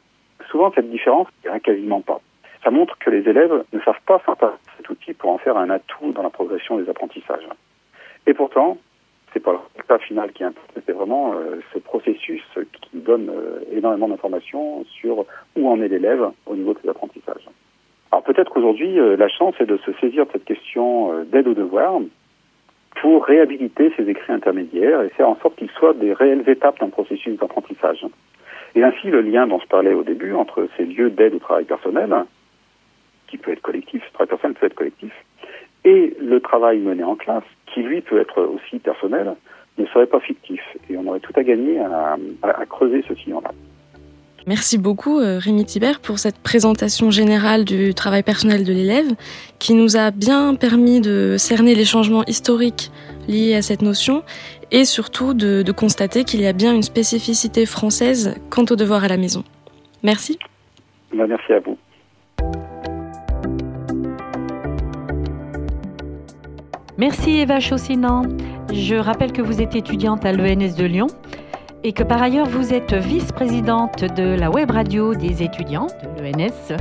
souvent 0.50 0.72
cette 0.74 0.90
différence 0.90 1.28
n'est 1.46 1.60
quasiment 1.60 2.02
pas. 2.02 2.20
Ça 2.64 2.72
montre 2.72 2.98
que 3.00 3.10
les 3.10 3.28
élèves 3.30 3.64
ne 3.74 3.80
savent 3.82 4.02
pas 4.06 4.22
s'emparer 4.26 4.56
cet 4.78 4.90
outil 4.90 5.14
pour 5.14 5.30
en 5.30 5.38
faire 5.38 5.58
un 5.58 5.70
atout 5.70 6.12
dans 6.14 6.24
la 6.24 6.30
progression 6.30 6.78
des 6.78 6.90
apprentissages. 6.90 7.48
Et 8.28 8.34
pourtant, 8.34 8.78
c'est 9.34 9.40
pas 9.40 9.54
le 9.54 9.60
résultat 9.74 10.00
final 10.00 10.32
qui 10.34 10.44
importe, 10.44 10.72
c'est 10.86 10.92
vraiment 10.92 11.34
euh, 11.34 11.62
ce 11.74 11.80
processus 11.80 12.44
qui 12.82 12.98
donne 12.98 13.30
euh, 13.30 13.60
énormément 13.72 14.10
d'informations 14.10 14.84
sur 14.86 15.26
où 15.56 15.70
en 15.70 15.82
est 15.82 15.88
l'élève 15.88 16.32
au 16.46 16.56
niveau 16.56 16.74
de 16.74 16.80
ses 16.80 16.90
apprentissages. 16.90 17.48
Alors 18.12 18.24
peut-être 18.24 18.52
qu'aujourd'hui, 18.52 19.00
euh, 19.00 19.16
la 19.16 19.30
chance 19.30 19.56
est 19.60 19.66
de 19.66 19.78
se 19.78 19.94
saisir 19.94 20.26
de 20.26 20.32
cette 20.34 20.46
question 20.46 21.24
d'aide 21.26 21.48
au 21.48 21.54
devoir 21.54 22.00
pour 23.02 23.26
réhabiliter 23.26 23.94
ces 23.96 24.10
écrits 24.10 24.34
intermédiaires 24.34 25.02
et 25.02 25.10
faire 25.10 25.30
en 25.30 25.38
sorte 25.38 25.56
qu'ils 25.56 25.72
soient 25.72 25.94
des 25.94 26.14
réelles 26.14 26.48
étapes 26.48 26.80
d'un 26.80 26.90
processus 26.90 27.38
d'apprentissage. 27.38 28.06
Et 28.76 28.84
ainsi, 28.84 29.08
le 29.08 29.22
lien 29.22 29.48
dont 29.48 29.60
je 29.60 29.68
parlais 29.68 29.94
au 29.94 30.04
début 30.04 30.34
entre 30.34 30.68
ces 30.78 30.86
lieux 30.86 31.10
d'aide 31.10 31.36
au 31.36 31.40
travail 31.40 31.66
personnel, 31.66 32.14
qui 33.28 33.38
peut 33.38 33.52
être 33.52 33.62
collectif, 33.62 34.04
le 34.04 34.12
travail 34.12 34.28
personnel 34.28 34.58
peut 34.58 34.66
être 34.66 34.76
collectif, 34.76 35.14
et 35.86 36.16
le 36.20 36.40
travail 36.40 36.80
mené 36.80 37.04
en 37.04 37.16
classe, 37.16 37.44
qui 37.74 37.82
lui 37.82 38.02
peut 38.02 38.20
être 38.20 38.42
aussi 38.42 38.80
personnel, 38.80 39.36
ne 39.78 39.86
serait 39.88 40.08
pas 40.08 40.20
fictif. 40.20 40.62
Et 40.90 40.98
on 40.98 41.08
aurait 41.08 41.20
tout 41.20 41.34
à 41.36 41.44
gagner 41.44 41.80
à, 41.80 42.18
à, 42.44 42.62
à 42.62 42.66
creuser 42.66 43.04
ce 43.08 43.16
sillon-là. 43.16 43.52
Merci 44.48 44.80
beaucoup 44.80 45.18
Rémi 45.18 45.66
Thibert 45.66 46.00
pour 46.00 46.18
cette 46.18 46.40
présentation 46.40 47.12
générale 47.12 47.64
du 47.64 47.94
travail 47.94 48.24
personnel 48.24 48.64
de 48.64 48.74
l'élève 48.74 49.14
qui 49.60 49.76
nous 49.76 49.98
a 49.98 50.10
bien 50.10 50.56
permis 50.56 51.00
de 51.00 51.36
cerner 51.38 51.76
les 51.76 51.86
changements 51.86 52.24
historiques 52.26 52.92
liés 53.28 53.54
à 53.54 53.62
cette 53.62 53.84
notion 53.84 54.24
et 54.72 54.84
surtout 54.84 55.36
de, 55.36 55.62
de 55.62 55.72
constater 55.72 56.24
qu'il 56.24 56.42
y 56.42 56.48
a 56.48 56.54
bien 56.54 56.74
une 56.74 56.82
spécificité 56.82 57.68
française 57.68 58.36
quant 58.50 58.66
au 58.70 58.76
devoir 58.76 59.04
à 59.04 59.08
la 59.08 59.18
maison. 59.18 59.44
Merci. 60.02 60.40
Ben, 61.14 61.28
merci 61.28 61.54
à 61.54 61.60
vous. 61.60 61.78
Merci 67.02 67.40
Eva 67.40 67.60
Chaussinan. 67.60 68.22
Je 68.72 68.94
rappelle 68.94 69.32
que 69.32 69.42
vous 69.42 69.60
êtes 69.60 69.76
étudiante 69.76 70.24
à 70.24 70.34
l'ENS 70.34 70.76
de 70.78 70.86
Lyon 70.86 71.08
et 71.84 71.94
que 71.94 72.04
par 72.04 72.22
ailleurs 72.22 72.46
vous 72.46 72.76
êtes 72.76 72.94
vice-présidente 72.94 74.04
de 74.04 74.36
la 74.36 74.52
web 74.52 74.70
radio 74.70 75.16
des 75.16 75.42
étudiants 75.42 75.88
de 76.16 76.22
l'ENS, 76.22 76.78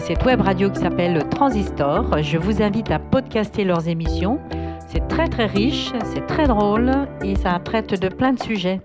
cette 0.00 0.22
web 0.26 0.42
radio 0.42 0.68
qui 0.68 0.80
s'appelle 0.80 1.26
Transistor. 1.30 2.18
Je 2.20 2.36
vous 2.36 2.60
invite 2.60 2.90
à 2.90 2.98
podcaster 2.98 3.64
leurs 3.64 3.88
émissions. 3.88 4.38
C'est 4.86 5.08
très 5.08 5.28
très 5.28 5.46
riche, 5.46 5.92
c'est 6.12 6.26
très 6.26 6.46
drôle 6.46 6.92
et 7.24 7.34
ça 7.34 7.58
traite 7.64 7.98
de 7.98 8.08
plein 8.08 8.34
de 8.34 8.42
sujets. 8.42 8.82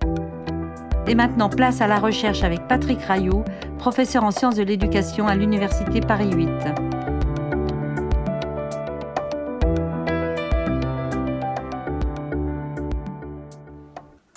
Et 1.06 1.14
maintenant, 1.14 1.50
place 1.50 1.82
à 1.82 1.86
la 1.86 1.98
recherche 1.98 2.42
avec 2.42 2.66
Patrick 2.68 3.02
Rayou, 3.02 3.44
professeur 3.76 4.24
en 4.24 4.30
sciences 4.30 4.56
de 4.56 4.62
l'éducation 4.62 5.28
à 5.28 5.34
l'Université 5.34 6.00
Paris 6.00 6.30
8. 6.34 6.48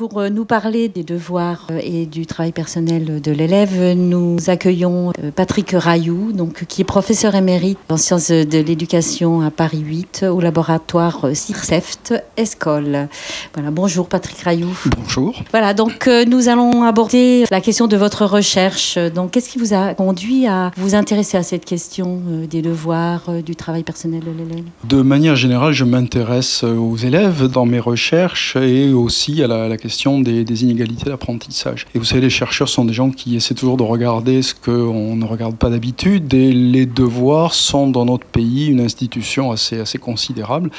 Pour 0.10 0.22
euh, 0.22 0.30
nous 0.30 0.46
parler 0.46 0.88
des 0.88 1.04
devoirs 1.04 1.68
euh, 1.70 1.80
et 1.84 2.06
du 2.06 2.26
travail 2.26 2.54
personnel 2.54 3.20
de 3.22 3.32
l'élève, 3.32 3.94
nous 3.94 4.38
accueillons 4.48 5.12
euh, 5.22 5.32
Patrick 5.36 5.72
Rayou, 5.72 6.32
donc, 6.32 6.64
qui 6.66 6.82
est 6.82 6.86
professeur 6.86 7.36
émérite 7.36 7.78
en 7.90 7.98
sciences 7.98 8.32
de 8.32 8.60
l'éducation 8.60 9.42
à 9.42 9.52
Paris 9.52 9.82
8 9.84 10.26
au 10.32 10.40
laboratoire 10.40 11.26
CIRCEFT 11.34 12.14
Escole. 12.38 13.10
Voilà, 13.54 13.72
bonjour 13.72 14.08
Patrick 14.08 14.38
Rayou. 14.40 14.70
Bonjour. 14.98 15.42
Voilà, 15.52 15.74
donc 15.74 16.08
nous 16.28 16.48
allons 16.48 16.84
aborder 16.84 17.44
la 17.52 17.60
question 17.60 17.88
de 17.88 17.98
votre 17.98 18.26
recherche. 18.26 18.98
Donc, 18.98 19.32
qu'est-ce 19.32 19.50
qui 19.50 19.60
vous 19.60 19.74
a 19.74 19.94
conduit 19.94 20.48
à 20.48 20.72
vous 20.78 20.96
intéresser 20.96 21.38
à 21.38 21.44
cette 21.44 21.66
question 21.66 22.22
des 22.50 22.62
devoirs, 22.62 23.24
du 23.46 23.56
travail 23.56 23.84
personnel 23.84 24.22
de 24.22 24.32
l'élève? 24.32 24.66
De 24.86 25.02
manière 25.02 25.36
générale, 25.36 25.74
je 25.74 25.84
m'intéresse 25.84 26.64
aux 26.64 26.96
élèves 26.96 27.48
dans 27.48 27.66
mes 27.66 27.80
recherches 27.80 28.56
et 28.56 28.94
aussi 28.94 29.44
à 29.44 29.48
la, 29.48 29.68
la 29.68 29.78
question 29.78 29.97
des, 30.20 30.64
inégalités 30.64 31.10
d'apprentissage. 31.10 31.86
Et 31.94 32.00
vous 32.00 32.06
savez, 32.06 32.22
les 32.22 32.30
chercheurs 32.30 32.70
sont 32.70 32.86
des 32.86 32.94
gens 32.94 33.10
qui 33.12 33.36
essaient 33.36 33.54
toujours 33.54 33.78
de 33.78 33.84
regarder 33.84 34.42
ce 34.42 34.54
qu'on 34.54 35.16
ne 35.16 35.26
regarde 35.26 35.56
pas 35.56 35.70
d'habitude. 35.70 36.34
Et 36.34 36.52
les 36.52 36.86
devoirs 36.86 37.54
sont 37.54 37.88
dans 37.88 38.06
notre 38.06 38.28
pays 38.28 38.68
une 38.68 38.82
institution 38.82 39.52
assez, 39.52 39.80
assez 39.80 39.98
considérable. 39.98 40.70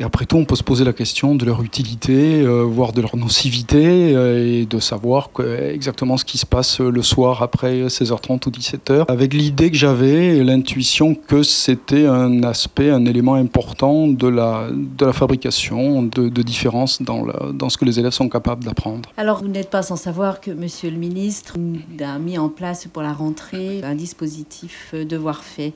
Et 0.00 0.04
après 0.04 0.26
tout, 0.26 0.36
on 0.36 0.44
peut 0.44 0.56
se 0.56 0.62
poser 0.62 0.84
la 0.84 0.92
question 0.92 1.34
de 1.34 1.44
leur 1.44 1.62
utilité, 1.62 2.42
euh, 2.42 2.62
voire 2.62 2.92
de 2.92 3.00
leur 3.00 3.16
nocivité, 3.16 4.14
euh, 4.14 4.60
et 4.62 4.66
de 4.66 4.78
savoir 4.78 5.30
exactement 5.72 6.16
ce 6.16 6.24
qui 6.24 6.38
se 6.38 6.46
passe 6.46 6.80
le 6.80 7.02
soir 7.02 7.42
après 7.42 7.86
16h30 7.86 8.48
ou 8.48 8.50
17h, 8.50 9.04
avec 9.08 9.34
l'idée 9.34 9.70
que 9.70 9.76
j'avais, 9.76 10.42
l'intuition 10.42 11.14
que 11.14 11.42
c'était 11.42 12.06
un 12.06 12.42
aspect, 12.42 12.90
un 12.90 13.04
élément 13.06 13.34
important 13.34 14.08
de 14.08 14.28
la, 14.28 14.68
de 14.72 15.06
la 15.06 15.12
fabrication, 15.12 16.02
de, 16.02 16.28
de 16.28 16.42
différence 16.42 17.02
dans, 17.02 17.26
dans 17.52 17.68
ce 17.68 17.78
que 17.78 17.84
les 17.84 17.98
élèves 17.98 18.12
sont 18.12 18.28
capables 18.28 18.61
Alors, 19.16 19.42
vous 19.42 19.48
n'êtes 19.48 19.70
pas 19.70 19.82
sans 19.82 19.96
savoir 19.96 20.40
que 20.40 20.50
Monsieur 20.50 20.90
le 20.90 20.96
ministre 20.96 21.56
a 22.00 22.18
mis 22.18 22.38
en 22.38 22.48
place 22.48 22.86
pour 22.86 23.02
la 23.02 23.12
rentrée 23.12 23.82
un 23.82 23.94
dispositif 23.94 24.94
devoir 24.94 25.42
fait. 25.42 25.72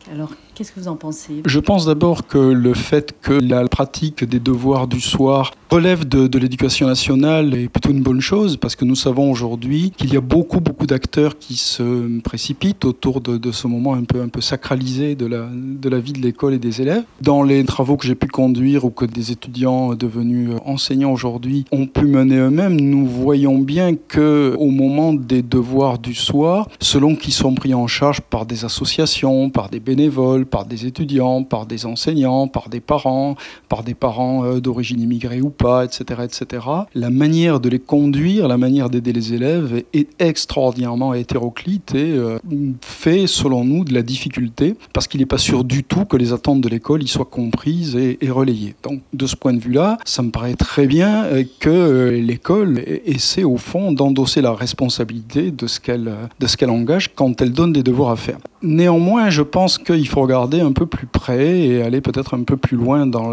Qu'est-ce 0.56 0.72
que 0.72 0.80
vous 0.80 0.88
en 0.88 0.96
pensez 0.96 1.42
Je 1.44 1.60
pense 1.60 1.84
d'abord 1.84 2.26
que 2.26 2.38
le 2.38 2.72
fait 2.72 3.14
que 3.20 3.34
la 3.34 3.68
pratique 3.68 4.24
des 4.24 4.40
devoirs 4.40 4.88
du 4.88 5.02
soir 5.02 5.52
relève 5.70 6.08
de, 6.08 6.38
l'éducation 6.38 6.86
nationale 6.86 7.54
est 7.54 7.68
plutôt 7.68 7.90
une 7.90 8.02
bonne 8.02 8.20
chose 8.20 8.56
parce 8.56 8.74
que 8.74 8.84
nous 8.86 8.94
savons 8.94 9.30
aujourd'hui 9.30 9.92
qu'il 9.96 10.12
y 10.14 10.16
a 10.16 10.20
beaucoup, 10.20 10.60
beaucoup 10.60 10.86
d'acteurs 10.86 11.38
qui 11.38 11.56
se 11.56 12.20
précipitent 12.20 12.84
autour 12.86 13.20
de, 13.20 13.52
ce 13.52 13.66
moment 13.66 13.94
un 13.94 14.04
peu, 14.04 14.22
un 14.22 14.28
peu 14.28 14.40
sacralisé 14.40 15.14
de 15.14 15.26
la, 15.26 15.46
de 15.52 15.88
la 15.88 15.98
vie 15.98 16.12
de 16.12 16.20
l'école 16.20 16.54
et 16.54 16.58
des 16.58 16.80
élèves. 16.80 17.04
Dans 17.20 17.42
les 17.42 17.62
travaux 17.64 17.98
que 17.98 18.06
j'ai 18.06 18.14
pu 18.14 18.28
conduire 18.28 18.84
ou 18.86 18.90
que 18.90 19.04
des 19.04 19.32
étudiants 19.32 19.94
devenus 19.94 20.50
enseignants 20.64 21.12
aujourd'hui 21.12 21.66
ont 21.70 21.86
pu 21.86 22.06
mener 22.06 22.36
eux-mêmes, 22.36 22.80
nous 22.80 23.06
voyons 23.06 23.58
bien 23.58 23.94
que 23.94 24.54
au 24.58 24.70
moment 24.70 25.12
des 25.12 25.42
devoirs 25.42 25.98
du 25.98 26.14
soir, 26.14 26.68
selon 26.80 27.14
qu'ils 27.14 27.34
sont 27.34 27.54
pris 27.54 27.74
en 27.74 27.86
charge 27.86 28.22
par 28.22 28.46
des 28.46 28.64
associations, 28.64 29.50
par 29.50 29.68
des 29.68 29.80
bénévoles, 29.80 30.45
par 30.46 30.64
des 30.64 30.86
étudiants, 30.86 31.42
par 31.42 31.66
des 31.66 31.86
enseignants, 31.86 32.48
par 32.48 32.68
des 32.68 32.80
parents, 32.80 33.36
par 33.68 33.82
des 33.82 33.94
parents 33.94 34.44
euh, 34.44 34.60
d'origine 34.60 35.00
immigrée 35.00 35.40
ou 35.40 35.50
pas, 35.50 35.84
etc., 35.84 36.22
etc., 36.24 36.66
la 36.94 37.10
manière 37.10 37.60
de 37.60 37.68
les 37.68 37.78
conduire, 37.78 38.48
la 38.48 38.56
manière 38.56 38.90
d'aider 38.90 39.12
les 39.12 39.34
élèves 39.34 39.82
est 39.92 40.08
extraordinairement 40.20 41.14
hétéroclite 41.14 41.94
et 41.94 42.12
euh, 42.12 42.38
fait, 42.80 43.26
selon 43.26 43.64
nous, 43.64 43.84
de 43.84 43.94
la 43.94 44.02
difficulté 44.02 44.74
parce 44.92 45.06
qu'il 45.06 45.20
n'est 45.20 45.26
pas 45.26 45.38
sûr 45.38 45.64
du 45.64 45.84
tout 45.84 46.04
que 46.04 46.16
les 46.16 46.32
attentes 46.32 46.60
de 46.60 46.68
l'école 46.68 47.02
y 47.02 47.08
soient 47.08 47.24
comprises 47.24 47.96
et, 47.96 48.18
relayées. 48.28 48.74
Donc, 48.82 49.02
de 49.12 49.26
ce 49.26 49.36
point 49.36 49.52
de 49.52 49.60
vue-là, 49.60 49.98
ça 50.04 50.22
me 50.22 50.30
paraît 50.30 50.54
très 50.54 50.86
bien 50.86 51.24
euh, 51.24 51.44
que 51.60 52.10
l'école 52.10 52.82
c'est 53.18 53.44
au 53.44 53.56
fond 53.56 53.92
d'endosser 53.92 54.40
la 54.40 54.52
responsabilité 54.52 55.50
de 55.50 55.66
ce 55.66 55.80
qu'elle 55.80 56.12
qu'elle 56.56 56.70
engage 56.70 57.14
quand 57.14 57.40
elle 57.40 57.52
donne 57.52 57.72
des 57.72 57.82
devoirs 57.82 58.10
à 58.10 58.16
faire. 58.16 58.38
Néanmoins, 58.62 59.30
je 59.30 59.42
pense 59.42 59.78
qu'il 59.78 60.08
faut 60.08 60.22
regarder 60.22 60.35
un 60.36 60.72
peu 60.72 60.86
plus 60.86 61.06
près 61.06 61.58
et 61.58 61.82
aller 61.82 62.00
peut-être 62.00 62.34
un 62.34 62.42
peu 62.42 62.56
plus 62.56 62.76
loin 62.76 63.06
dans, 63.06 63.32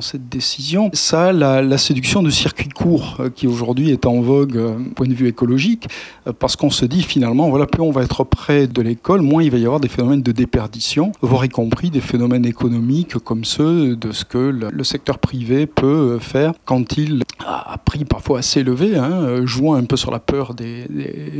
cette 0.00 0.28
décision. 0.28 0.90
Ça, 0.92 1.32
la, 1.32 1.78
séduction 1.78 2.22
du 2.22 2.30
circuit 2.30 2.68
court 2.68 3.18
euh, 3.20 3.30
qui 3.30 3.46
aujourd'hui 3.46 3.90
est 3.90 4.06
en 4.06 4.20
vogue 4.20 4.56
euh, 4.56 4.78
point 4.94 5.06
de 5.06 5.12
vue 5.12 5.28
écologique, 5.28 5.88
euh, 6.26 6.32
parce 6.32 6.56
qu'on 6.56 6.70
se 6.70 6.86
dit 6.86 7.02
finalement, 7.02 7.50
voilà, 7.50 7.66
plus 7.66 7.82
on 7.82 7.90
va 7.90 8.02
être 8.02 8.24
près 8.24 8.66
de 8.66 8.82
l'école, 8.82 9.20
moins 9.20 9.42
il 9.42 9.50
va 9.50 9.58
y 9.58 9.64
avoir 9.64 9.78
des 9.78 9.88
phénomènes 9.88 10.22
de 10.22 10.32
déperdition, 10.32 11.12
voire 11.20 11.44
y 11.44 11.48
compris 11.48 11.90
des 11.90 12.00
phénomènes 12.00 12.46
économiques 12.46 13.18
comme 13.18 13.44
ceux 13.44 13.94
de 13.94 14.12
ce 14.12 14.24
que 14.24 14.38
le, 14.38 14.84
secteur 14.84 15.18
privé 15.18 15.66
peut 15.66 16.18
faire 16.20 16.52
quand 16.64 16.96
il 16.96 17.24
a 17.44 17.76
pris 17.84 18.04
parfois 18.04 18.38
assez 18.38 18.60
élevé, 18.60 18.96
hein, 18.96 19.44
jouant 19.44 19.74
un 19.74 19.84
peu 19.84 19.96
sur 19.96 20.10
la 20.10 20.20
peur 20.20 20.54
des, 20.54 20.86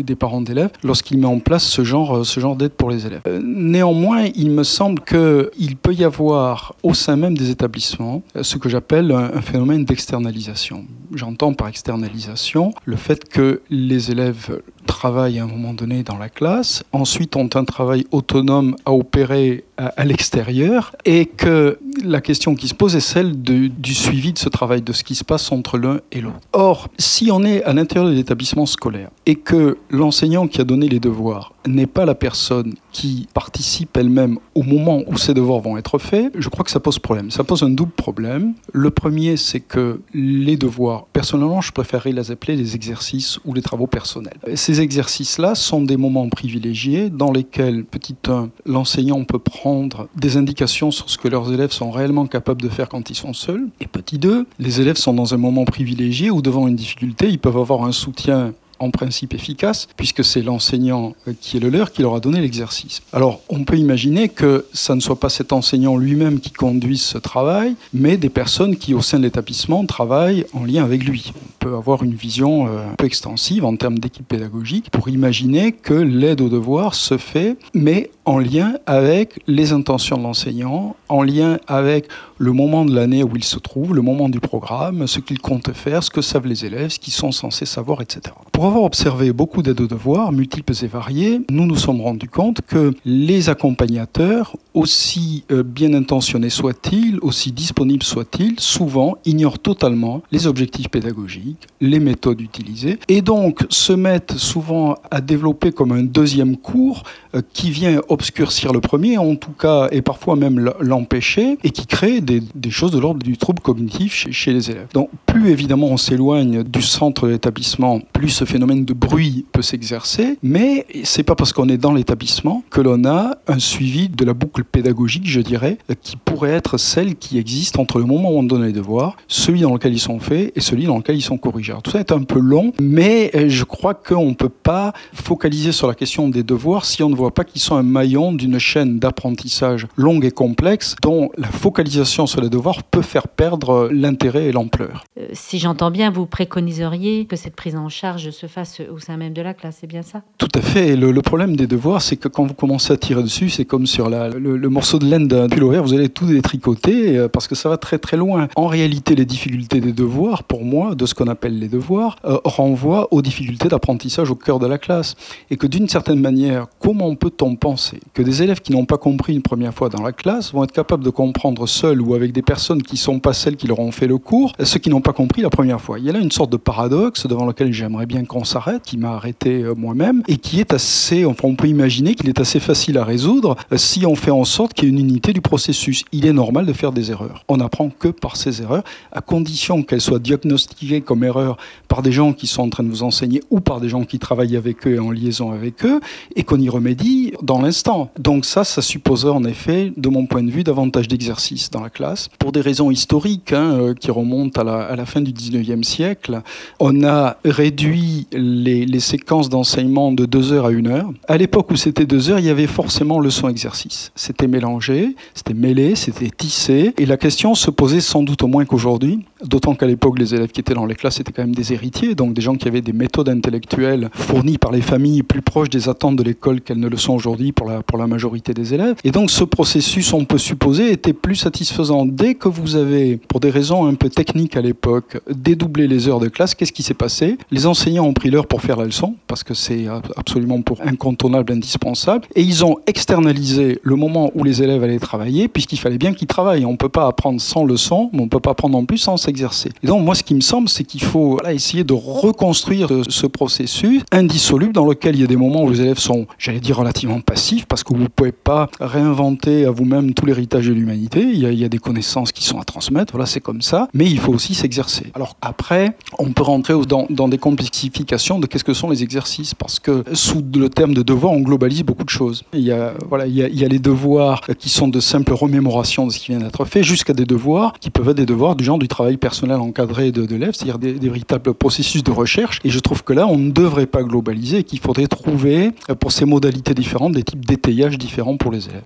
des, 0.03 0.17
parents 0.17 0.41
d'élèves, 0.41 0.71
lorsqu'il 0.83 1.19
met 1.19 1.27
en 1.27 1.39
place 1.39 1.65
ce 1.65 1.85
genre, 1.85 2.27
ce 2.27 2.41
genre 2.41 2.57
d'aide 2.57 2.73
pour 2.73 2.91
les 2.91 3.07
élèves. 3.07 3.23
Néanmoins, 3.43 4.25
il 4.35 4.51
me 4.51 4.65
semble 4.65 4.96
qu'il 5.05 5.77
peut 5.77 5.95
y 5.95 6.05
avoir 6.05 6.75
au 6.83 6.95
sein 6.95 7.17
même 7.17 7.37
des 7.37 7.51
établissements 7.51 8.23
ce 8.41 8.57
que 8.57 8.69
j'appelle 8.69 9.13
un, 9.13 9.41
phénomène 9.41 9.85
d'externalisation. 9.85 10.85
J'entends 11.15 11.55
par 11.55 11.69
externalisation 11.69 12.73
le 12.85 12.97
fait 12.97 13.29
que 13.29 13.63
les 13.71 14.11
élèves 14.11 14.61
travaillent 14.87 15.39
à 15.39 15.45
un 15.45 15.49
moment 15.49 15.75
donné 15.75 16.03
dans 16.03 16.17
la 16.17 16.29
classe, 16.29 16.85
ensuite 16.93 17.37
ont 17.37 17.51
un 17.55 17.65
travail 17.65 18.07
autonome 18.13 18.77
à 18.85 18.93
opérer 18.93 19.65
à, 19.77 20.05
l'extérieur, 20.05 20.95
et 21.05 21.27
que 21.27 21.79
la 22.03 22.21
question 22.21 22.55
qui 22.55 22.69
se 22.69 22.75
pose 22.75 22.97
est 22.97 23.01
celle 23.01 23.43
du 23.43 23.95
suivi 23.95 24.33
de 24.33 24.39
ce 24.39 24.49
travail, 24.49 24.81
de 24.81 24.93
ce 24.93 25.05
qui 25.05 25.15
se 25.15 25.25
passe 25.25 25.53
entre 25.53 25.77
l'un 25.77 26.01
et 26.13 26.21
l'autre. 26.21 26.41
Or, 26.53 26.89
si 26.99 27.31
on 27.31 27.45
est 27.45 27.63
à 27.65 27.73
l'intérieur 27.73 28.11
de 28.11 28.15
l'établissement 28.15 28.67
scolaire 28.67 29.11
et 29.27 29.35
que 29.35 29.77
l'enseignant 29.91 30.47
qui 30.47 30.61
a 30.61 30.65
donné 30.65 30.89
les 30.89 31.01
devoirs 31.01 31.53
n'est 31.67 31.87
pas 31.87 32.07
la 32.07 32.15
personne 32.15 32.75
qui 32.97 33.29
participe 33.35 33.95
elle-même 33.99 34.39
au 34.55 34.63
moment 34.63 35.03
où 35.07 35.19
ces 35.19 35.35
devoirs 35.35 35.61
vont 35.61 35.77
être 35.77 35.99
faits, 35.99 36.33
je 36.35 36.49
crois 36.49 36.65
que 36.65 36.71
ça 36.71 36.81
pose 36.81 36.99
problème. 36.99 37.31
Ça 37.31 37.45
pose 37.45 37.63
un 37.63 37.69
double 37.69 37.93
problème. 37.93 38.55
Le 38.73 38.91
premier, 38.91 39.37
c'est 39.37 39.61
que 39.61 40.01
les 40.15 40.57
devoirs, 40.57 41.05
personnellement, 41.13 41.61
je 41.61 41.73
préférerais 41.73 42.13
les 42.13 42.31
appeler 42.31 42.57
les 42.57 42.75
exercices 42.75 43.39
ou 43.45 43.53
les 43.53 43.61
travaux 43.61 43.87
personnels. 43.87 44.39
Ces 44.55 44.81
exercices-là 44.81 45.55
sont 45.55 45.83
des 45.83 45.99
moments 45.99 46.31
privilégiés 46.31 47.11
dans 47.11 47.33
lesquels, 47.33 47.85
petit 47.85 48.17
1, 48.27 48.49
l'enseignant 48.65 49.23
peut 49.25 49.39
prendre 49.39 50.09
des 50.17 50.39
indications 50.39 50.91
sur 50.91 51.11
ce 51.11 51.19
que 51.19 51.29
leurs 51.29 51.53
élèves 51.53 51.73
sont 51.73 51.91
réellement 51.91 52.27
capables 52.27 52.63
de 52.63 52.71
faire 52.71 52.89
quand 52.89 53.11
ils 53.11 53.15
sont 53.15 53.35
seuls. 53.35 53.69
Et 53.81 53.87
petit 53.87 54.17
2, 54.17 54.47
les 54.59 54.81
élèves 54.81 54.97
sont 54.97 55.13
dans 55.13 55.35
un 55.35 55.37
moment 55.37 55.67
privilégié 55.67 56.31
où, 56.31 56.41
devant 56.41 56.67
une 56.67 56.77
difficulté, 56.77 57.29
ils 57.29 57.39
peuvent 57.39 57.59
avoir 57.59 57.85
un 57.85 57.93
soutien 57.93 58.55
en 58.79 58.91
principe 58.91 59.35
efficace, 59.35 59.89
puisque 59.97 60.25
c'est 60.25 60.43
l'enseignant 60.43 61.15
euh, 61.29 61.33
qui 61.41 61.57
est 61.57 61.61
le 61.61 61.71
leur 61.71 61.93
qui 61.93 62.03
leur 62.03 62.15
a 62.15 62.21
donné 62.21 62.41
l'exercice. 62.41 63.03
Alors, 63.13 63.41
on 63.49 63.65
peut 63.65 63.77
imaginer 63.77 64.29
que 64.29 64.67
ça 64.73 64.95
ne 64.95 65.01
soit 65.01 65.21
pas 65.21 65.29
cet 65.29 65.53
enseignant 65.53 65.97
lui-même 65.97 66.41
qui 66.41 66.51
conduise 66.51 67.03
ce 67.03 67.19
travail, 67.19 67.75
mais 67.93 68.17
des 68.17 68.29
personnes 68.29 68.77
qui, 68.77 68.95
au 68.95 69.03
sein 69.03 69.19
de 69.19 69.25
l'établissement, 69.25 69.85
travaillent 69.87 70.47
en 70.53 70.65
lien 70.65 70.85
avec 70.85 71.05
lui. 71.05 71.33
On 71.35 71.65
peut 71.65 71.75
avoir 71.75 72.03
une 72.03 72.15
vision 72.15 72.67
euh, 72.67 72.91
un 72.91 72.95
peu 72.95 73.07
extensive 73.07 73.65
en 73.65 73.77
termes 73.77 73.99
d'équipe 73.99 74.27
pédagogique 74.27 74.91
pour 74.91 75.09
imaginer 75.09 75.73
que 75.73 75.95
l'aide 75.95 76.41
aux 76.41 76.49
devoirs 76.49 76.95
se 76.95 77.17
fait, 77.17 77.57
mais 77.75 78.11
en 78.25 78.39
lien 78.39 78.75
avec 78.87 79.41
les 79.47 79.73
intentions 79.73 80.19
de 80.19 80.23
l'enseignant, 80.23 80.97
en 81.09 81.23
lien 81.23 81.59
avec 81.67 82.09
le 82.39 82.53
moment 82.53 82.85
de 82.85 82.95
l'année 82.95 83.23
où 83.23 83.31
il 83.37 83.45
se 83.45 83.59
trouve, 83.59 83.95
le 83.95 84.03
moment 84.03 84.29
du 84.29 84.41
programme, 84.41 85.07
ce 85.07 85.21
qu'il 85.21 85.39
compte 85.39 85.73
faire, 85.73 86.03
ce 86.03 86.11
que 86.11 86.21
savent 86.21 86.47
les 86.47 86.65
élèves, 86.65 86.91
ce 86.91 86.99
qu'ils 86.99 87.13
sont 87.13 87.33
censés 87.33 87.67
savoir, 87.67 88.03
etc. 88.03 88.35
avoir 88.67 88.85
observé 88.85 89.33
beaucoup 89.33 89.63
d'aides 89.63 89.81
aux 89.81 89.87
devoirs, 89.87 90.33
multiples 90.33 90.73
et 90.83 90.87
variées, 90.87 91.41
nous 91.51 91.67
nous 91.67 91.77
sommes 91.77 92.01
rendus 92.01 92.29
compte 92.29 92.61
que 92.67 92.93
les 93.05 93.49
accompagnateurs, 93.49 94.57
aussi 94.75 95.45
euh, 95.51 95.63
bien 95.63 95.95
intentionnés 95.95 96.51
soient-ils, 96.51 97.19
aussi 97.23 97.51
disponibles 97.51 98.03
soient-ils, 98.03 98.61
souvent 98.61 99.17
ignorent 99.25 99.59
totalement 99.59 100.23
les 100.33 100.47
objectifs 100.47 100.89
pédagogiques, 100.89 101.67
les 101.81 101.99
méthodes 101.99 102.41
utilisées, 102.41 102.99
et 103.09 103.23
donc 103.23 103.65
se 103.71 103.93
mettent 103.93 104.37
souvent 104.37 104.97
à 105.11 105.21
développer 105.21 105.73
comme 105.73 105.93
un 105.93 106.03
deuxième 106.03 106.57
cours 106.57 107.05
euh, 107.35 107.43
qui 107.53 107.71
vient 107.71 108.01
obscurcir 108.09 108.73
le 108.73 108.81
premier, 108.81 109.19
en 109.19 109.35
tout 109.37 109.53
cas, 109.53 109.89
et 109.93 110.03
parfois 110.03 110.37
même 110.37 110.73
l'empêcher, 110.81 111.59
et 111.65 111.71
qui 111.71 111.87
crée 111.87 112.21
des, 112.21 112.43
choses 112.71 112.93
de 112.93 112.99
l'ordre 112.99 113.23
du 113.23 113.39
trouble 113.39 113.61
cognitif 113.61 114.27
chez, 114.31 114.53
les 114.53 114.71
élèves. 114.71 114.89
Donc, 114.93 115.09
plus 115.25 115.51
évidemment 115.51 115.89
on 115.89 115.97
s'éloigne 115.97 116.63
du 116.63 116.83
centre 116.83 117.27
de 117.27 117.33
l'établissement, 117.33 118.01
plus 118.13 118.29
ce 118.29 118.45
phénomène 118.57 118.87
de 118.87 118.95
bruit 118.95 119.45
peut 119.53 119.61
s'exercer, 119.61 120.39
mais 120.43 120.87
c'est 121.05 121.25
pas 121.25 121.35
parce 121.35 121.53
qu'on 121.53 121.69
est 121.69 121.77
dans 121.77 121.93
l'établissement 121.93 122.65
que 122.71 122.81
l'on 122.81 123.05
a 123.05 123.37
un 123.49 123.59
suivi 123.59 124.09
de 124.09 124.25
la 124.25 124.33
boucle 124.33 124.65
pédagogique, 124.65 125.29
je 125.29 125.43
dirais, 125.43 125.77
qui 126.01 126.17
pourrait 126.17 126.53
être 126.53 126.79
celle 126.79 127.17
qui 127.17 127.37
existe 127.37 127.79
entre 127.79 127.99
le 127.99 128.07
moment 128.07 128.31
où 128.31 128.39
on 128.39 128.43
donne 128.43 128.65
les 128.65 128.73
devoirs, 128.73 129.19
celui 129.29 129.61
dans 129.61 129.75
lequel 129.75 129.93
ils 129.93 130.01
sont 130.01 130.21
faits 130.21 130.55
et 130.57 130.61
celui 130.63 130.87
dans 130.87 130.97
lequel 130.97 131.17
ils 131.17 131.23
sont 131.23 131.37
corrigés. 131.37 131.75
tout 131.85 131.91
ça 131.91 132.01
est 132.01 132.13
un 132.13 132.23
peu 132.23 132.39
long, 132.39 132.73
mais 132.81 133.31
je 133.47 133.65
crois 133.65 133.93
qu'on 133.93 134.31
ne 134.31 134.35
peut 134.35 134.49
pas 134.49 134.95
focaliser 135.13 135.73
sur 135.73 135.87
la 135.87 135.95
question 135.95 136.31
des 136.31 136.43
devoirs 136.43 136.87
si 136.87 137.03
on 137.03 137.11
ne 137.11 137.15
voit 137.15 137.35
pas 137.35 137.45
qu'ils 137.45 137.61
sont 137.61 137.77
un 137.77 137.83
maillon 137.83 138.33
d'une 138.33 138.59
chaîne 138.59 138.99
d'apprentissage 138.99 139.87
longue 139.97 140.25
et 140.25 140.31
complexe 140.31 140.97
dont 141.03 141.29
la 141.37 141.49
focalisation 141.49 142.27
sur 142.27 142.41
les 142.41 142.49
devoirs 142.49 142.85
peut 142.85 143.03
faire 143.03 143.29
perdre 143.29 143.91
l'intérêt 143.93 144.47
et 144.47 144.53
l'ampleur. 144.53 145.05
Euh, 145.19 145.27
si 145.35 145.59
j'entends 145.59 145.91
bien, 145.91 146.11
vous 146.11 146.25
préconiseriez 146.25 147.27
que 147.27 147.37
cette 147.37 147.55
prise 147.55 147.77
en 147.77 147.91
charge 147.91 148.31
se 148.31 148.46
fasse 148.47 148.81
au 148.93 148.99
sein 148.99 149.17
même 149.17 149.33
de 149.33 149.43
la 149.43 149.55
classe, 149.55 149.79
c'est 149.81 149.87
bien 149.87 150.03
ça 150.03 150.23
Tout 150.39 150.49
à 150.55 150.61
fait. 150.61 150.97
Le, 150.97 151.23
problème 151.23 151.57
des 151.57 151.67
devoirs, 151.67 152.03
c'est 152.03 152.17
que 152.17 152.29
quand 152.29 152.45
vous 152.45 152.55
commencez 152.55 152.93
à 152.93 152.97
tirer 152.97 153.23
dessus, 153.23 153.51
c'est 153.51 153.65
comme 153.65 153.87
sur 153.87 154.09
le, 154.09 154.69
morceau 154.69 154.99
de 154.99 155.07
laine 155.07 155.29
d'un 155.29 155.49
pull 155.49 155.65
horaire, 155.65 155.83
vous 155.83 155.95
allez 155.95 156.09
tout 156.09 156.27
détricoter 156.27 157.17
euh, 157.17 157.29
parce 157.29 157.49
que 157.49 157.55
ça 157.55 157.69
va 157.69 157.77
très 157.77 157.99
très 157.99 158.17
loin. 158.17 158.49
En 158.57 158.67
réalité, 158.67 159.15
les 159.15 159.25
difficultés 159.25 159.81
des 159.81 159.93
devoirs, 159.93 160.45
pour 160.45 160.65
moi, 160.65 160.95
de 160.95 161.07
ce 161.07 161.15
qu'on 161.15 161.29
appelle 161.29 161.59
les 161.59 161.69
devoirs, 161.69 162.17
euh, 162.25 162.39
renvoient 162.45 163.13
aux 163.13 163.23
difficultés 163.23 163.69
d'apprentissage 163.69 164.31
au 164.31 164.35
cœur 164.35 164.59
de 164.59 164.67
la 164.67 164.79
classe. 164.79 165.15
Et 165.51 165.57
que 165.57 165.67
d'une 165.67 165.89
certaine 165.89 166.21
manière, 166.21 166.67
comment 166.81 167.15
peut-on 167.15 167.57
penser 167.57 168.01
que 168.15 168.23
des 168.23 168.43
élèves 168.43 168.61
qui 168.61 168.73
n'ont 168.73 168.85
pas 168.85 168.99
compris 168.99 169.35
une 169.35 169.43
première 169.43 169.75
fois 169.75 169.89
dans 169.89 170.03
la 170.03 170.13
classe 170.13 170.53
vont 170.53 170.65
être 170.65 170.73
capables 170.73 171.05
de 171.05 171.11
comprendre 171.11 171.67
seuls 171.67 172.01
ou 172.01 172.15
avec 172.15 172.33
des 172.33 172.43
personnes 172.43 172.83
qui 172.83 172.95
ne 172.95 172.99
sont 172.99 173.21
pas 173.21 173.33
celles 173.33 173.57
qui 173.57 173.67
leur 173.67 173.79
ont 173.79 173.93
fait 173.93 174.07
le 174.07 174.19
cours, 174.19 174.53
ceux 174.63 174.79
qui 174.79 174.91
n'ont 174.91 175.01
pas 175.01 175.13
compris 175.13 175.43
la 175.43 175.51
première 175.51 175.81
fois? 175.81 175.99
Il 175.99 176.05
y 176.05 176.11
a 176.11 176.13
là 176.13 176.19
une 176.19 176.31
sorte 176.31 176.51
de 176.51 176.57
paradoxe 176.57 177.27
devant 177.27 177.47
lequel 177.47 177.73
j'aimerais 177.73 178.07
bien 178.07 178.25
qu'on 178.25 178.36
s'arrête, 178.45 178.83
qui 178.83 178.97
m'a 178.97 179.13
arrêté 179.13 179.63
euh, 179.63 179.75
moi-même, 179.75 180.23
et 180.29 180.37
qui 180.37 180.61
est 180.61 180.73
assez, 180.73 181.25
enfin, 181.25 181.49
on 181.49 181.57
peut 181.57 181.69
imaginer 181.69 182.15
qu'il 182.15 182.29
est 182.29 182.41
assez 182.41 182.61
facile 182.61 182.99
à 182.99 183.05
résoudre 183.05 183.57
euh, 183.73 183.77
si 183.77 184.07
on 184.07 184.15
fait 184.15 184.31
en 184.31 184.45
sorte 184.45 184.75
qu'il 184.75 184.85
y 184.85 184.87
ait 184.89 184.91
une 184.91 185.01
unité 185.01 185.33
du 185.33 185.41
processus. 185.41 186.05
Il 186.13 186.27
est 186.27 186.33
normal 186.33 186.67
de 186.67 186.73
faire 186.73 186.93
des 186.93 187.11
erreurs. 187.11 187.45
On 187.49 187.59
n'apprend 187.59 187.91
que 187.91 188.09
par 188.09 188.37
ces 188.37 188.63
erreurs, 188.63 188.85
à 189.13 189.21
condition 189.21 189.83
qu'elles 189.83 190.01
soient 190.01 190.19
diagnostiquées 190.19 191.01
comme 191.01 191.25
erreurs 191.25 191.57
par 191.89 192.03
des 192.03 192.13
gens 192.13 192.33
qui 192.33 192.47
sont 192.47 192.63
en 192.63 192.69
train 192.69 192.83
de 192.83 192.89
vous 192.89 193.03
enseigner 193.03 193.43
ou 193.51 193.61
par 193.61 193.81
des 193.81 193.89
gens 193.89 194.05
qui 194.05 194.19
travaillent 194.19 194.57
avec 194.57 194.87
eux 194.87 194.95
et 194.95 194.99
en 194.99 195.11
liaison 195.11 195.53
avec 195.53 195.85
eux, 195.85 196.01
et 196.35 196.43
qu'on 196.43 196.61
y 196.61 196.69
remédie 196.69 197.33
dans 197.43 197.61
l'instant. 197.61 198.11
Donc 198.19 198.45
ça, 198.45 198.65
ça 198.65 198.83
supposerait 198.83 199.31
en 199.31 199.45
effet, 199.45 199.93
de 199.97 200.09
mon 200.09 200.27
point 200.27 200.43
de 200.43 200.51
vue, 200.51 200.65
davantage 200.65 201.09
d'exercice 201.09 201.71
dans 201.71 201.81
la 201.81 201.91
classe. 201.91 202.29
Pour 202.39 202.53
des 202.53 202.61
raisons 202.61 202.91
historiques 202.91 203.53
hein, 203.53 203.73
euh, 203.73 203.95
qui 203.95 204.11
remontent 204.11 204.61
à 204.61 204.65
la, 204.65 204.79
à 204.83 204.97
la 204.97 205.07
fin 205.07 205.21
du 205.21 205.33
19e 205.33 205.83
siècle, 205.83 206.43
on 206.81 207.05
a 207.05 207.37
réduit 207.45 208.26
les, 208.33 209.01
séquences 209.01 209.49
d'enseignement 209.49 210.13
de 210.13 210.27
deux 210.27 210.53
heures 210.53 210.67
à 210.67 210.71
une 210.71 210.89
heure. 210.89 211.11
À 211.29 211.37
l'époque 211.37 211.71
où 211.71 211.77
c'était 211.77 212.07
deux 212.07 212.31
heures, 212.31 212.39
il 212.39 212.47
y 212.47 212.51
avait 212.51 212.67
forcément 212.67 213.19
leçon-exercice. 213.19 214.11
C'était 214.15 214.49
mélangé, 214.49 215.15
c'était 215.35 215.55
mêlé, 215.55 215.95
c'était 215.95 216.31
tissé, 216.31 216.95
et 216.99 217.07
la 217.07 217.17
question 217.17 217.55
se 217.55 217.71
posait 217.71 218.01
sans 218.01 218.23
doute 218.23 218.43
au 218.43 218.47
moins 218.47 218.65
qu'aujourd'hui, 218.65 219.25
d'autant 219.45 219.75
qu'à 219.75 219.87
l'époque, 219.87 220.19
les 220.19 220.35
élèves 220.35 220.51
qui 220.51 220.61
étaient 220.61 220.75
dans 220.75 220.87
les 220.87 220.95
classes 220.95 221.21
étaient 221.21 221.33
quand 221.33 221.43
même 221.43 221.55
des 221.55 221.73
héritiers, 221.73 222.15
donc 222.15 222.35
des 222.35 222.43
gens 222.43 222.57
qui 222.57 222.69
avaient 222.69 222.81
des 222.81 222.93
méthodes 222.93 223.29
intellectuelles 223.29 224.11
fournies 224.13 224.59
par 224.59 224.73
les 224.73 224.81
familles 224.81 225.23
plus 225.23 225.43
proches 225.43 225.71
des 225.71 225.89
attentes 225.89 226.17
de 226.17 226.23
l'école 226.23 226.61
qu'elles 226.61 226.81
ne 226.81 226.89
le 226.89 226.97
sont 226.97 227.15
aujourd'hui 227.15 227.53
pour 227.53 227.69
la, 227.69 227.83
pour 227.83 227.99
la 227.99 228.07
majorité 228.07 228.55
des 228.55 228.75
élèves. 228.75 228.97
Et 229.05 229.11
donc 229.11 229.31
ce 229.31 229.45
processus, 229.45 230.13
on 230.13 230.25
peut 230.25 230.39
supposer, 230.39 230.93
était 230.93 231.13
plus 231.13 231.37
satisfaisant. 231.37 232.07
Dès 232.07 232.35
que 232.35 232.49
vous 232.49 232.77
avez, 232.77 233.17
pour 233.17 233.41
des 233.41 233.51
raisons 233.51 233.87
un 233.87 233.95
peu 233.95 234.09
techniques 234.09 234.57
à 234.57 234.61
l'époque, 234.61 235.19
dédoublé 235.31 235.87
les 235.87 236.09
heures 236.09 236.21
de 236.21 236.29
classe, 236.29 236.55
qu'est-ce 236.55 236.73
qui 236.73 236.83
s'est 236.83 236.95
passé? 236.95 237.39
Les 237.51 237.67
enseignants 237.67 238.07
ont 238.07 238.13
pris 238.13 238.31
l'heure 238.31 238.47
pour 238.47 238.63
faire 238.63 238.77
la 238.77 238.85
leçon, 238.85 239.17
parce 239.27 239.45
que 239.45 239.55
c'est 239.55 239.87
absolument 240.17 240.63
pour 240.63 240.81
incontournable, 240.83 241.53
indispensable, 241.53 242.27
et 242.35 242.43
ils 242.43 242.65
ont 242.65 242.77
externalisé 242.87 243.79
le 243.83 243.97
moment 243.97 244.31
où 244.35 244.45
les 244.45 244.63
élèves 244.63 244.83
allaient 244.83 244.99
travailler, 244.99 245.49
puisqu'il 245.49 245.79
fallait 245.79 245.99
bien 245.99 246.15
qu'ils 246.15 246.27
travaillent. 246.27 246.65
On 246.65 246.73
ne 246.73 246.77
peut 246.77 246.89
pas 246.89 247.07
apprendre 247.07 247.41
sans 247.41 247.65
leçon, 247.65 248.11
mais 248.13 248.21
on 248.21 248.25
ne 248.25 248.31
peut 248.31 248.41
pas 248.41 248.53
apprendre 248.53 248.77
en 248.77 248.85
plus 248.85 248.99
sans 248.99 249.17
s'exercer. 249.27 249.71
Et 249.83 249.87
donc 249.87 250.03
moi, 250.03 250.15
ce 250.15 250.23
qui 250.23 250.35
me 250.35 250.41
semble, 250.41 250.69
c'est 250.69 250.85
qu'il 250.85 251.03
faut 251.03 251.39
essayer 251.47 251.85
de 251.85 251.93
reconstruire 251.93 252.89
ce 253.09 253.27
processus 253.27 254.03
indissoluble 254.13 254.73
dans 254.73 254.87
lequel 254.87 255.17
il 255.17 255.21
y 255.21 255.25
a 255.25 255.27
des 255.27 255.37
moments 255.37 255.65
où 255.65 255.71
les 255.71 255.81
élèves 255.81 255.99
sont, 255.99 256.27
j'allais 256.39 256.61
dire, 256.61 256.77
relativement 256.79 257.21
passifs, 257.21 257.67
parce 257.67 257.85
que 257.85 257.95
vous 257.95 258.03
ne 258.03 258.09
pouvez 258.09 258.33
pas 258.33 258.69
réinventer 258.81 259.67
à 259.67 259.71
vous-même 259.71 260.15
tout 260.15 260.27
l'héritage 260.27 260.67
de 260.69 260.73
l'humanité. 260.73 261.23
Il, 261.23 261.41
y 261.41 261.65
a 261.65 261.69
des 261.69 261.79
connaissances 261.79 262.33
qui 262.33 262.45
sont 262.45 262.61
à 262.61 262.65
transmettre, 262.65 263.13
voilà, 263.13 263.27
c'est 263.27 263.41
comme 263.41 263.63
ça, 263.63 263.89
mais 263.95 264.07
il 264.07 264.19
faut 264.19 264.33
aussi 264.33 264.55
s'exercer. 264.55 265.07
Alors 265.15 265.37
après, 265.43 265.97
on 266.19 266.33
peut 266.33 266.43
rentrer 266.43 266.75
dans, 266.87 267.29
des 267.29 267.39
complexifications 267.39 268.39
de 268.39 268.47
qu'est-ce 268.47 268.65
que 268.65 268.75
sont 268.75 268.91
les 268.91 269.03
exercices, 269.03 269.55
parce 269.55 269.79
que 269.79 270.05
sous 270.13 270.43
le 270.55 270.69
terme 270.69 270.95
de 270.95 271.03
devoir, 271.03 271.33
on 271.33 271.41
globalise 271.41 271.83
beaucoup 271.83 272.05
de 272.05 272.11
choses. 272.11 272.45
Il 272.53 272.61
y 272.61 272.73
a, 272.73 272.95
voilà, 273.09 273.27
il 273.27 273.35
y 273.37 273.65
a 273.65 273.69
les 273.69 273.79
devoirs 273.79 274.43
qui 274.59 274.69
sont 274.69 274.89
de 274.89 275.01
simples 275.01 275.33
remémorations 275.33 276.07
de 276.07 276.13
ce 276.13 276.19
qui 276.19 276.33
vient 276.33 276.41
d'être 276.41 276.65
fait, 276.65 276.83
jusqu'à 276.83 277.13
des 277.13 277.25
devoirs 277.25 277.73
qui 277.81 277.91
peuvent 277.91 278.09
être 278.09 278.17
des 278.17 278.27
devoirs 278.27 278.57
du 278.57 278.65
genre 278.65 278.79
du 278.79 278.89
travail 278.89 279.16
personnel 279.17 279.59
encadré 279.59 280.13
de, 280.13 280.25
l'élève, 280.27 280.55
c'est-à-dire 280.55 280.79
des, 280.79 280.93
des, 280.95 281.09
véritables 281.09 281.55
processus 281.55 282.03
de 282.03 282.11
recherche. 282.11 282.61
Et 282.65 282.71
je 282.71 282.79
trouve 282.79 283.03
que 283.03 283.13
là, 283.13 283.27
on 283.27 283.39
ne 283.39 283.51
devrait 283.51 283.87
pas 283.87 284.03
globaliser, 284.03 284.65
qu'il 284.65 284.81
faudrait 284.81 285.07
trouver 285.07 285.73
pour 286.01 286.13
ces 286.13 286.25
modalités 286.25 286.75
différentes 286.75 287.13
des 287.13 287.23
types 287.23 287.45
d'étayage 287.45 287.99
différents 287.99 288.37
pour 288.37 288.53
les 288.53 288.69
élèves. 288.69 288.83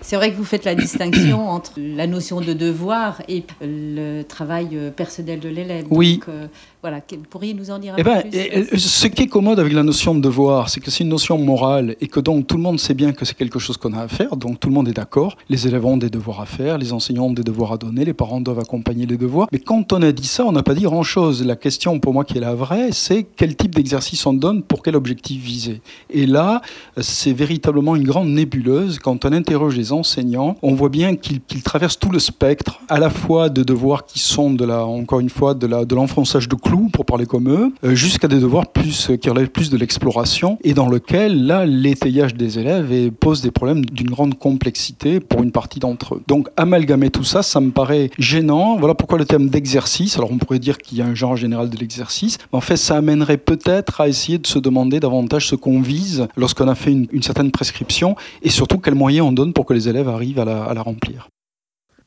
C'est 0.00 0.16
vrai 0.16 0.32
que 0.32 0.36
vous 0.36 0.44
faites 0.44 0.64
la 0.64 0.74
distinction 0.74 1.48
entre 1.48 1.72
la 1.76 2.08
notion 2.08 2.40
de 2.40 2.52
devoir 2.52 3.22
et 3.28 3.44
le 3.60 4.22
travail 4.22 4.76
personnel 4.96 5.38
de 5.38 5.48
l'élève. 5.48 5.86
Oui. 5.90 6.14
Donc, 6.14 6.28
euh, 6.28 6.48
voilà, 6.80 7.00
pourriez 7.28 7.54
nous 7.54 7.72
en 7.72 7.80
dire 7.80 7.94
un 7.94 7.96
eh 7.98 8.04
peu 8.04 8.10
ben, 8.10 8.22
plus 8.22 8.78
Ce 8.78 9.08
qui 9.08 9.22
est 9.22 9.26
commode 9.26 9.58
avec 9.58 9.72
la 9.72 9.82
notion 9.82 10.14
de 10.14 10.20
devoir, 10.20 10.68
c'est 10.68 10.78
que 10.78 10.92
c'est 10.92 11.02
une 11.02 11.10
notion 11.10 11.36
morale 11.36 11.96
et 12.00 12.06
que 12.06 12.20
donc 12.20 12.46
tout 12.46 12.56
le 12.56 12.62
monde 12.62 12.78
sait 12.78 12.94
bien 12.94 13.10
que 13.12 13.24
c'est 13.24 13.36
quelque 13.36 13.58
chose 13.58 13.76
qu'on 13.76 13.94
a 13.94 14.02
à 14.02 14.06
faire, 14.06 14.36
donc 14.36 14.60
tout 14.60 14.68
le 14.68 14.74
monde 14.74 14.88
est 14.88 14.92
d'accord. 14.92 15.36
Les 15.48 15.66
élèves 15.66 15.84
ont 15.84 15.96
des 15.96 16.08
devoirs 16.08 16.40
à 16.40 16.46
faire, 16.46 16.78
les 16.78 16.92
enseignants 16.92 17.24
ont 17.24 17.32
des 17.32 17.42
devoirs 17.42 17.72
à 17.72 17.78
donner, 17.78 18.04
les 18.04 18.14
parents 18.14 18.40
doivent 18.40 18.60
accompagner 18.60 19.06
les 19.06 19.16
devoirs. 19.16 19.48
Mais 19.50 19.58
quand 19.58 19.92
on 19.92 20.02
a 20.02 20.12
dit 20.12 20.28
ça, 20.28 20.44
on 20.44 20.52
n'a 20.52 20.62
pas 20.62 20.74
dit 20.74 20.82
grand-chose. 20.82 21.44
La 21.44 21.56
question 21.56 21.98
pour 21.98 22.14
moi 22.14 22.24
qui 22.24 22.38
est 22.38 22.40
la 22.40 22.54
vraie, 22.54 22.90
c'est 22.92 23.26
quel 23.34 23.56
type 23.56 23.74
d'exercice 23.74 24.24
on 24.24 24.34
donne 24.34 24.62
pour 24.62 24.84
quel 24.84 24.94
objectif 24.94 25.42
viser. 25.42 25.82
Et 26.10 26.26
là, 26.26 26.62
c'est 27.00 27.32
véritablement 27.32 27.96
une 27.96 28.04
grande 28.04 28.28
nébuleuse. 28.28 29.00
Quand 29.00 29.24
on 29.24 29.32
interroge 29.32 29.76
les 29.76 29.92
enseignants, 29.92 30.56
on 30.62 30.74
voit 30.74 30.90
bien 30.90 31.16
qu'ils 31.16 31.62
traversent 31.64 31.98
tout 31.98 32.10
le 32.10 32.20
spectre, 32.20 32.80
à 32.88 33.00
la 33.00 33.10
fois 33.10 33.48
de 33.48 33.64
devoirs 33.64 34.06
qui 34.06 34.20
sont 34.20 34.52
de 34.52 34.64
la, 34.64 34.86
encore 34.86 35.18
une 35.18 35.30
fois, 35.30 35.54
de 35.54 35.66
la, 35.66 35.84
de 35.84 35.94
l'enfonçage 35.96 36.48
de 36.48 36.54
pour 36.92 37.06
parler 37.06 37.26
comme 37.26 37.48
eux, 37.48 37.72
euh, 37.84 37.94
jusqu'à 37.94 38.28
des 38.28 38.38
devoirs 38.38 38.66
plus, 38.66 39.10
qui 39.20 39.30
relèvent 39.30 39.48
plus 39.48 39.70
de 39.70 39.76
l'exploration, 39.76 40.58
et 40.62 40.74
dans 40.74 40.88
lequel, 40.88 41.46
là, 41.46 41.64
l'étayage 41.64 42.34
des 42.34 42.58
élèves 42.58 43.10
pose 43.12 43.40
des 43.40 43.50
problèmes 43.50 43.84
d'une 43.84 44.10
grande 44.10 44.38
complexité 44.38 45.20
pour 45.20 45.42
une 45.42 45.50
partie 45.50 45.78
d'entre 45.78 46.16
eux. 46.16 46.22
Donc, 46.28 46.48
amalgamer 46.56 47.10
tout 47.10 47.24
ça, 47.24 47.42
ça 47.42 47.60
me 47.60 47.70
paraît 47.70 48.10
gênant. 48.18 48.76
Voilà 48.76 48.94
pourquoi 48.94 49.18
le 49.18 49.24
terme 49.24 49.48
d'exercice, 49.48 50.16
alors 50.16 50.30
on 50.30 50.38
pourrait 50.38 50.58
dire 50.58 50.78
qu'il 50.78 50.98
y 50.98 51.02
a 51.02 51.06
un 51.06 51.14
genre 51.14 51.36
général 51.36 51.70
de 51.70 51.76
l'exercice, 51.76 52.38
mais 52.52 52.58
en 52.58 52.62
fait, 52.62 52.76
ça 52.76 52.96
amènerait 52.96 53.38
peut-être 53.38 54.00
à 54.00 54.08
essayer 54.08 54.38
de 54.38 54.46
se 54.46 54.58
demander 54.58 55.00
davantage 55.00 55.48
ce 55.48 55.54
qu'on 55.54 55.80
vise 55.80 56.28
lorsqu'on 56.36 56.68
a 56.68 56.74
fait 56.74 56.92
une, 56.92 57.22
certaine 57.22 57.50
prescription, 57.50 58.14
et 58.42 58.50
surtout 58.50 58.78
quels 58.78 58.94
moyens 58.94 59.26
on 59.26 59.32
donne 59.32 59.52
pour 59.52 59.64
que 59.66 59.74
les 59.74 59.88
élèves 59.88 60.08
arrivent 60.08 60.38
à 60.40 60.44
la 60.74 60.82
remplir. 60.82 61.28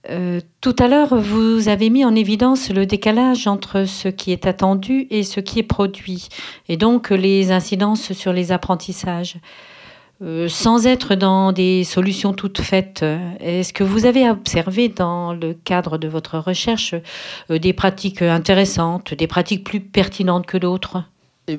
Euh, 0.10 0.40
tout 0.62 0.76
à 0.80 0.88
l'heure, 0.88 1.16
vous 1.16 1.68
avez 1.68 1.90
mis 1.90 2.04
en 2.04 2.16
évidence 2.16 2.72
le 2.72 2.86
décalage 2.86 3.48
entre 3.48 3.86
ce 3.86 4.08
qui 4.08 4.32
est 4.32 4.48
attendu 4.48 5.08
et 5.12 5.24
ce 5.24 5.40
qui 5.40 5.60
est 5.60 5.64
produit, 5.64 6.30
et 6.70 6.78
donc 6.78 7.12
les 7.12 7.52
incidences 7.52 8.14
sur 8.14 8.34
les 8.34 8.52
apprentissages. 8.52 9.38
Euh, 10.24 10.48
sans 10.48 10.86
être 10.86 11.16
dans 11.16 11.52
des 11.52 11.84
solutions 11.84 12.34
toutes 12.34 12.62
faites, 12.62 13.04
est-ce 13.40 13.74
que 13.74 13.84
vous 13.84 14.06
avez 14.06 14.30
observé 14.30 14.88
dans 14.88 15.34
le 15.34 15.54
cadre 15.54 15.98
de 15.98 16.08
votre 16.08 16.38
recherche 16.38 16.94
euh, 17.50 17.58
des 17.58 17.74
pratiques 17.74 18.22
intéressantes, 18.22 19.14
des 19.14 19.28
pratiques 19.28 19.64
plus 19.64 19.82
pertinentes 19.82 20.46
que 20.46 20.58
d'autres? 20.58 21.04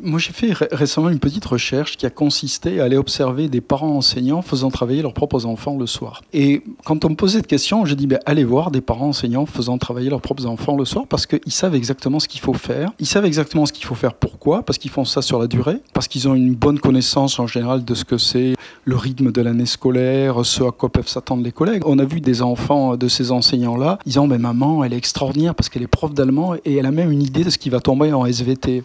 Moi, 0.03 0.19
j'ai 0.19 0.33
fait 0.33 0.53
récemment 0.71 1.09
une 1.09 1.19
petite 1.19 1.45
recherche 1.45 1.97
qui 1.97 2.07
a 2.07 2.11
consisté 2.11 2.81
à 2.81 2.85
aller 2.85 2.97
observer 2.97 3.49
des 3.49 3.61
parents 3.61 3.97
enseignants 3.97 4.41
faisant 4.41 4.71
travailler 4.71 5.03
leurs 5.03 5.13
propres 5.13 5.45
enfants 5.45 5.77
le 5.77 5.87
soir. 5.87 6.23
Et 6.33 6.63
quand 6.85 7.05
on 7.05 7.11
me 7.11 7.15
posait 7.17 7.39
cette 7.39 7.49
question, 7.49 7.85
j'ai 7.85 7.97
dit 7.97 8.07
ben, 8.07 8.21
allez 8.25 8.45
voir 8.45 8.71
des 8.71 8.81
parents 8.81 9.09
enseignants 9.09 9.45
faisant 9.45 9.79
travailler 9.79 10.09
leurs 10.09 10.21
propres 10.21 10.47
enfants 10.47 10.77
le 10.77 10.85
soir 10.85 11.07
parce 11.09 11.27
qu'ils 11.27 11.53
savent 11.53 11.75
exactement 11.75 12.21
ce 12.21 12.29
qu'il 12.29 12.41
faut 12.41 12.55
faire. 12.55 12.93
Ils 13.01 13.07
savent 13.07 13.25
exactement 13.25 13.67
ce 13.67 13.73
qu'il 13.73 13.85
faut 13.85 13.97
faire. 13.97 14.15
Pourquoi? 14.15 14.63
Parce 14.63 14.79
qu'ils 14.79 14.91
font 14.91 15.05
ça 15.05 15.21
sur 15.21 15.41
la 15.41 15.49
durée, 15.49 15.79
parce 15.93 16.07
qu'ils 16.07 16.29
ont 16.29 16.35
une 16.35 16.55
bonne 16.55 16.79
connaissance 16.79 17.39
en 17.41 17.49
général 17.49 17.85
de 17.85 17.95
ce 17.95 18.05
que 18.05 18.19
c'est 18.19 18.55
le 18.85 18.97
rythme 18.97 19.33
de 19.33 19.43
l'année 19.43 19.67
scolaire, 19.67 20.45
ce 20.45 20.63
à 20.63 20.71
quoi 20.71 20.91
peuvent 20.91 21.09
s'attendre 21.09 21.43
les 21.43 21.53
collègues. 21.53 21.83
On 21.87 21.99
a 21.99 22.05
vu 22.05 22.21
des 22.21 22.41
enfants 22.43 22.97
de 22.97 23.09
ces 23.09 23.33
enseignants-là 23.33 23.99
disant 24.07 24.29
ben, 24.29 24.39
maman, 24.39 24.85
elle 24.85 24.93
est 24.93 24.99
extraordinaire 24.99 25.57
parce 25.57 25.69
qu'elle 25.69 25.83
est 25.83 25.89
prof 25.89 26.15
d'allemand 26.15 26.55
et 26.65 26.77
elle 26.77 26.87
a 26.87 26.93
même 26.93 27.11
une 27.11 27.23
idée 27.23 27.43
de 27.43 27.51
ce 27.51 27.59
qui 27.59 27.69
va 27.69 27.81
tomber 27.81 28.13
en 28.13 28.25
SVT. 28.25 28.83